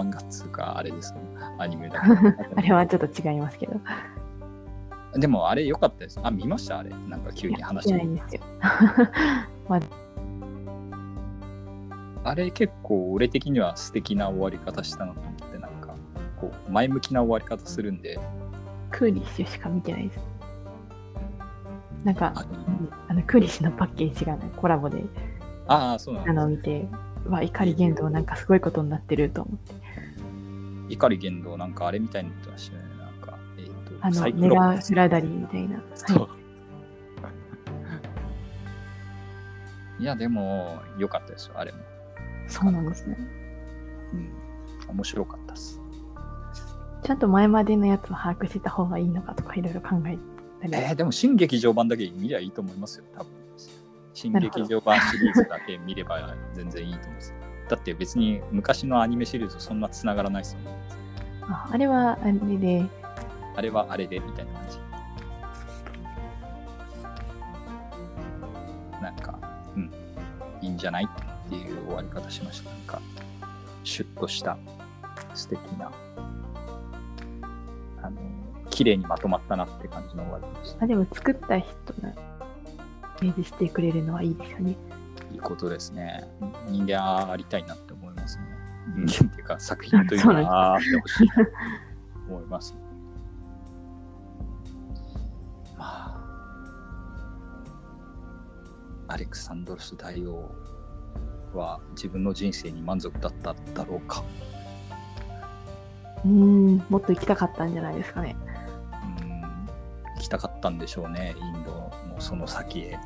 [0.00, 1.20] あ、漫画っつうか、あれですね、
[1.58, 2.00] アニメだ。
[2.56, 3.80] あれはちょっと違いますけど。
[5.16, 6.18] でも、あれ良かったです。
[6.22, 6.78] あ、見ました？
[6.78, 6.90] あれ。
[6.90, 8.40] なんか急に話いや見てないんですよ。
[12.26, 15.30] あれ結構俺的には素敵な終わり方したなと思
[16.48, 18.18] って、なんか、こう、前向きな終わり方するんで、
[18.90, 20.20] クーリッシュしか見てないです。
[22.04, 22.46] なんか、あ
[23.08, 25.04] あのクーリッシュのパッケージが、ね、コラボで
[25.66, 26.86] あー、そうなんあの見て、
[27.26, 29.74] わ、怒り言動なんかすごいことになってると思って。
[30.90, 32.88] 怒り言動、なんかあれみたいになってましたよね。
[32.98, 33.70] なんか、えっ、
[34.02, 35.82] あと、サの、メラプスフラダリーみたいな。
[35.94, 36.28] そうは
[39.98, 40.02] い。
[40.02, 41.78] いや、でも、良かったですよ、あれも。
[42.48, 43.16] そうなんですね。
[44.12, 44.30] うん。
[44.88, 45.43] 面白かった。
[47.04, 50.16] ちゃんと前までのやつを把握してた方がいいのかとかいろいろ考え
[50.60, 50.84] たり。
[50.84, 53.32] えー、でも、新劇場版だけ見りゃいいと思いますよ、多分。
[54.14, 57.34] 新劇場版シリーズだけ見れば全然いいと思います。
[57.68, 60.70] だって別に昔のアニメシリーズそんな繋がらないですよね。
[61.42, 62.86] ああれはあれで、
[63.56, 64.78] あれはあれでみたいな感じ。
[69.02, 69.38] なんか、
[69.76, 69.90] うん、
[70.62, 72.70] いいんじゃないっていう終わり方しました。
[72.70, 73.02] なんか、
[73.82, 74.56] シュッとした
[75.34, 75.92] 素敵な、
[78.74, 80.84] 綺麗にまとまったなって感じの終わりでした。
[80.84, 81.70] あでも作った人
[82.02, 82.08] が
[83.22, 84.76] イメージしてくれるのはいいですよね。
[85.32, 86.24] いいことですね。
[86.68, 88.44] 人間ありたいなって思いますね。
[89.06, 91.50] 人間っていうか作品というのはあってほしいなと
[92.28, 92.76] 思います。
[95.78, 96.20] ま
[99.08, 100.50] あ、アレクサンドロス大王
[101.54, 104.24] は自分の人生に満足だっただろうか。
[106.24, 108.36] うーん、もっと行きたかったんじゃないですかね。
[110.24, 112.98] きたかったんでしょうね、インドのその先へ。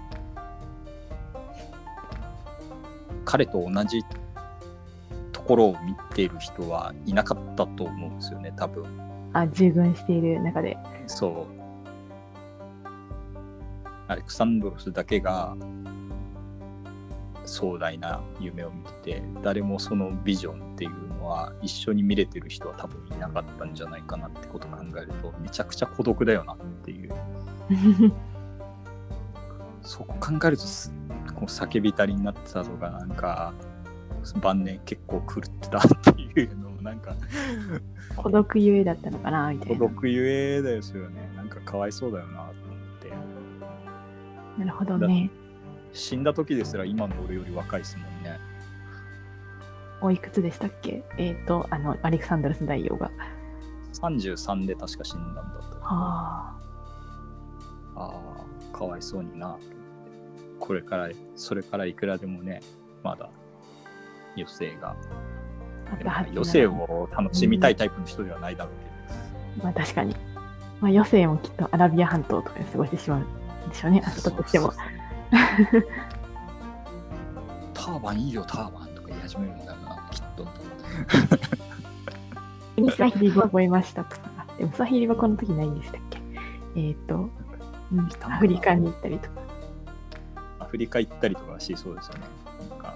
[3.24, 4.02] 彼と同じ
[5.32, 8.84] ところを見ている人はいなかったと思うんですよね、多分。
[9.32, 10.76] あ、従軍している中で。
[11.06, 11.58] そう。
[14.06, 15.54] アレクサンドロスだけが
[17.48, 27.12] 壮大な夢を見てて、誰もそのビジョンっていうのは一緒に見れてる人は多分いなかったんじゃないかなってことを考えると、めちゃくちゃ孤独だよなっていう。
[29.82, 30.92] そこ考えるとす、
[31.34, 33.54] こう叫びたりになってたとか、なんか、
[34.42, 35.82] 晩年結構狂ってたっ
[36.14, 37.16] ていうのを、なんか、
[38.16, 39.86] 孤独ゆえだったのかなみた孤いな。
[39.88, 41.30] 独ゆえですよね。
[41.34, 42.54] なんかかわいそうだよなと思っ
[43.00, 44.58] て。
[44.58, 45.30] なるほどね。
[45.92, 48.38] 死んだ時ですら今の俺より若いですもんね。
[50.00, 51.02] おいくつでしたっけ？
[51.18, 53.10] えっ、と、あの、アレクサンドロス大王が。
[53.94, 55.76] 33で確か死んだんだった。
[55.82, 56.54] あ
[57.96, 58.12] あ
[58.74, 59.56] あ、かわいそうにな。
[60.60, 62.60] これから、それからいくらでもね、
[63.02, 63.28] まだ
[64.36, 64.94] 余生が。
[66.30, 68.74] 余生を楽しみたいタイプの人ではないだろう
[69.54, 69.64] けど。
[69.64, 70.14] まあ確かに。
[70.80, 73.20] まあ余生もきっとアラビア半島とかで過ごしてしまう
[73.66, 74.02] んでしょうね。
[74.04, 74.74] あったとしてもそう。
[74.74, 75.07] そうそう
[77.74, 80.46] ターバンいいよ、ターバンとか言い始めるんだろうな、きっと。
[82.82, 84.22] ウサヒリ語覚えましたとか。
[84.56, 86.18] でもウサヒリ語この時ないんでしたっけ？
[86.76, 87.28] えっ、と、
[87.92, 89.40] うんアフリカに行ったりとか。
[90.60, 92.20] アフリカ行ったりとかはしそうですよね。
[92.70, 92.94] なんか、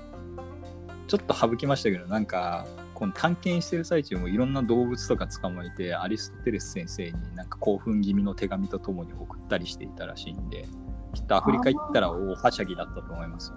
[1.09, 10.69] ちょっと省きましたけど、なんか、この探検してる最中もいろんな動物とか捕まえて、アリストテレス先生になんか興奮気味の手紙とともに送ったりしていたらしいんで、
[11.15, 13.53] きっとアフリカ行ったら大はしゃぎだったと思います。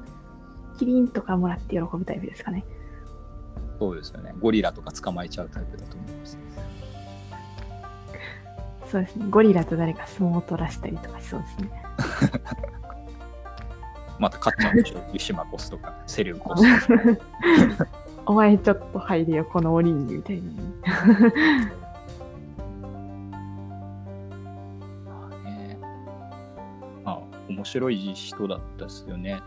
[0.78, 2.66] キリンとかもらって喜ぶタイプですかね。
[3.80, 4.34] そうですよね。
[4.40, 6.38] ゴリラとか捕まえちゃうタイプだと思います。
[8.92, 9.26] そうですね。
[9.30, 11.84] ゴリラと誰か相撲を取らしたりとかしそうですね。
[14.20, 15.04] また勝っちゃうんでしょ。
[15.12, 17.88] ユシマコスとか、セリウコスとか。
[18.28, 20.52] お前ちょっと入れよ、この檻にみたいな
[27.50, 29.42] 面白い人だったですよね。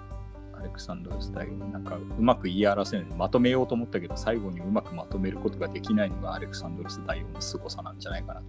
[0.59, 1.53] アレクサンドロス大王。
[1.71, 3.07] なんか、うまく言い表せない。
[3.17, 8.43] まとめようと思ったけど、最後にうまくまとめることができないのがアレクサンドロス大王の凄さなんじゃないかな。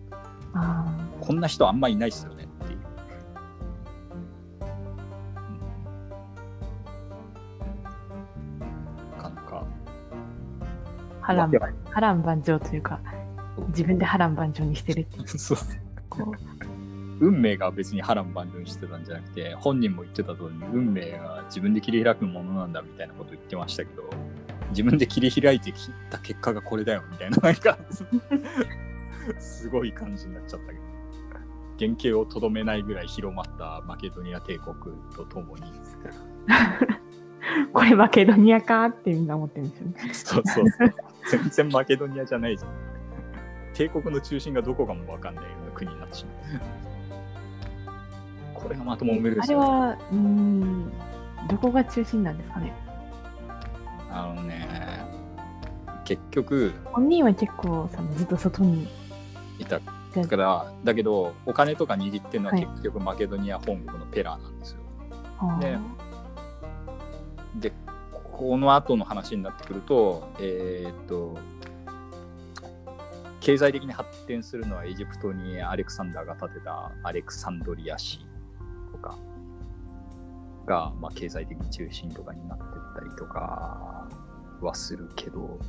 [0.54, 0.86] あ
[1.22, 2.80] こんな人あんまいないですよねっていう。
[2.80, 2.84] う
[8.56, 8.60] ん
[9.18, 9.68] なかなか。
[11.22, 11.52] あ、波乱
[11.92, 13.00] 波乱万丈というか、
[13.68, 15.28] 自分で波乱万丈にしてるっていう。
[15.28, 15.58] そう
[16.10, 16.59] こう
[17.20, 24.10] 運命が別に波乱万丈にしてたんじゃなくて本人も言ってた通りに運命が自分で切り開くものなんだみたいなこと言ってましたけど
[24.70, 27.78] 自分で切り開いてきた結果がこれだよみたいな なんか
[29.38, 30.90] すごい感じになっちゃったけど。
[31.80, 34.76] 原型をとどめないぐらい広まったマケドニア帝国
[35.16, 35.64] とともに。
[37.72, 39.96] これマケドニアかってみんな思ってるんですよね。
[40.14, 40.94] そうそうそう。
[41.32, 42.72] 全然マケドニアじゃないじゃん。
[43.74, 46.79] 帝国の中心がどこかもわかんないような国になってしまう
[48.62, 49.66] これがまともめるですよね。
[49.66, 50.92] あれは、うーん、
[51.50, 52.74] どこが中心なんですかね。
[54.12, 55.02] あのね、
[56.06, 58.88] 結局、本人は結構そのずっと外に
[59.58, 59.80] いた。
[60.14, 62.66] でから、だけど、お金とか握ってるのははい。
[62.66, 64.80] 結局マケドニア本国のペラーなんですよ。
[65.60, 65.80] ね
[67.56, 67.72] で、
[68.12, 71.38] この後の話になってくると、えーっと、
[73.40, 78.26] 経済的に発展するのはエジプトにアレクサンダーが建てたアレクサンドリア市
[78.92, 79.18] とか
[80.66, 84.08] が、まあ、経済的中心とかになってったりとか
[84.62, 85.60] はするけど、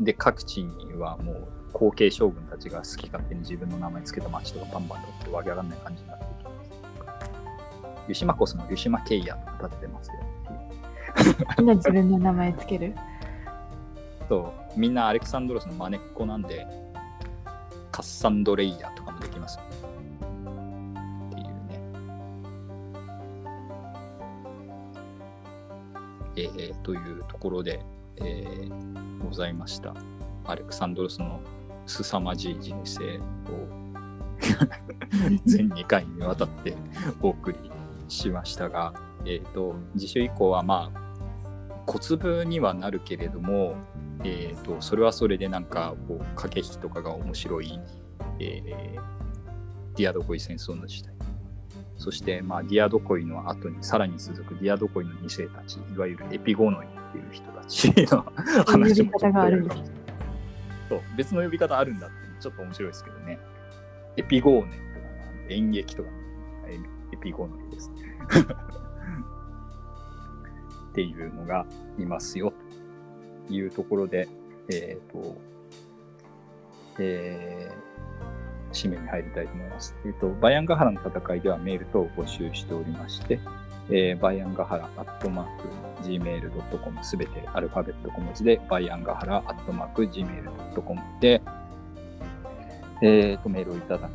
[0.00, 6.70] で、各地にはもう後継将軍たちが好き勝手に自分の名前つけた町とかバンバンとってわけわかんない感じになっていきます。
[8.08, 10.14] ユシマコスのユシマケイヤとか建ててますよ。
[11.58, 12.94] みんな自分の名前つける？
[14.28, 16.66] そうみんなアレクサンドロスの真似っこなんで
[17.90, 18.97] カッサンドレイヤと
[26.42, 27.80] えーというところで、
[28.16, 28.98] えー
[29.28, 29.94] ございました。
[30.44, 31.40] アレクサンドロスの
[31.86, 33.22] 凄まじい人生を
[35.44, 36.74] 全2回にわたって
[37.20, 37.58] お送り
[38.08, 38.94] しましたが、
[39.24, 43.74] えー、と次週以降はまあ小粒にはなるけれども、
[44.24, 47.78] えー、とそれはそれでなんかこう駆け引きとかが面白い、
[48.38, 49.18] えー
[49.96, 51.12] ディアドコイ戦争の時代
[51.98, 58.24] そして、まあ、ディアドコイの後にさらに続くディアドコイの2世たちいわゆるエピゴノイっていう人たちの
[58.64, 59.82] 話もちょっと方があるんです。
[60.88, 63.38] そう別の呼び方あるんだってちょっと面白いですけどね。
[64.16, 64.80] エピゴーネとか
[65.50, 66.08] 演劇とか
[66.68, 66.78] エ
[67.12, 67.90] エピゴノイです
[70.90, 71.66] っていうのが
[71.98, 72.52] いますよ。
[73.48, 74.28] というところで
[74.70, 75.36] えっ、と
[77.00, 77.87] えー
[78.72, 79.94] 締めに入りたいと思います。
[80.04, 83.40] えっ、と、バイアンガハラの戦いではメール等を募集しておりまして、
[83.90, 91.40] えーバイアンガハラアットマーク gmail.com すべてアルファベット小文字で、バイアンガハラアットマーク gmail.com で、
[93.02, 94.10] えーと、メールをいただ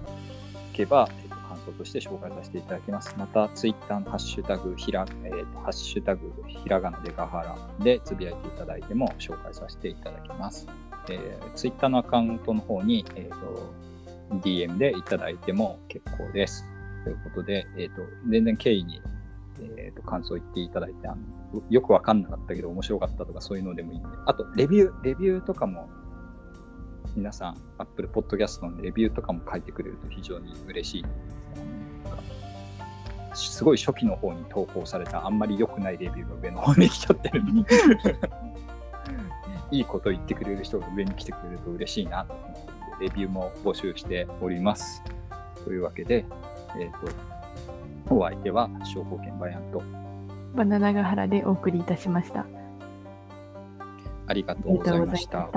[0.74, 3.14] けば、えーと感想として紹介させていただきます。
[3.18, 10.68] また、ツイッターのハッシュタグ、ひら、えーと、ハッシュタグ、ひらがなでガハラでつぶやいていただいても紹介させていただきます。
[11.10, 13.74] えー、ツイッターのアカウントの方に、えーと、
[14.42, 16.66] DM でいただいても結構です。
[17.04, 19.02] ということで、えっ、と、全然経緯に
[19.62, 25.90] えー、と感想言っていただいてあの、よくわかんなかったけど面白かったとかそういうのでもいいんで、あとレビュー、レビューとかも
[27.16, 31.10] 皆さん、Apple Podcast のレビューとかも書いてくれると非常に嬉しいで
[33.36, 37.70] すすごい初期の方に投稿されたあんまり良くないレビューが上の方に来ちゃってるんで。
[39.72, 42.73] いいこと言ってくれる人が上に来てくれると嬉しいなと思って
[43.04, 45.04] レビューも募集しております。
[45.66, 46.26] というわけで、
[46.80, 46.92] えっ、
[48.08, 49.84] と、お相手は商工券バヤンと
[50.56, 52.46] バナナガ原でお送りいたしました。
[54.28, 55.28] ありがとうございまし。
[55.28, 55.50] た。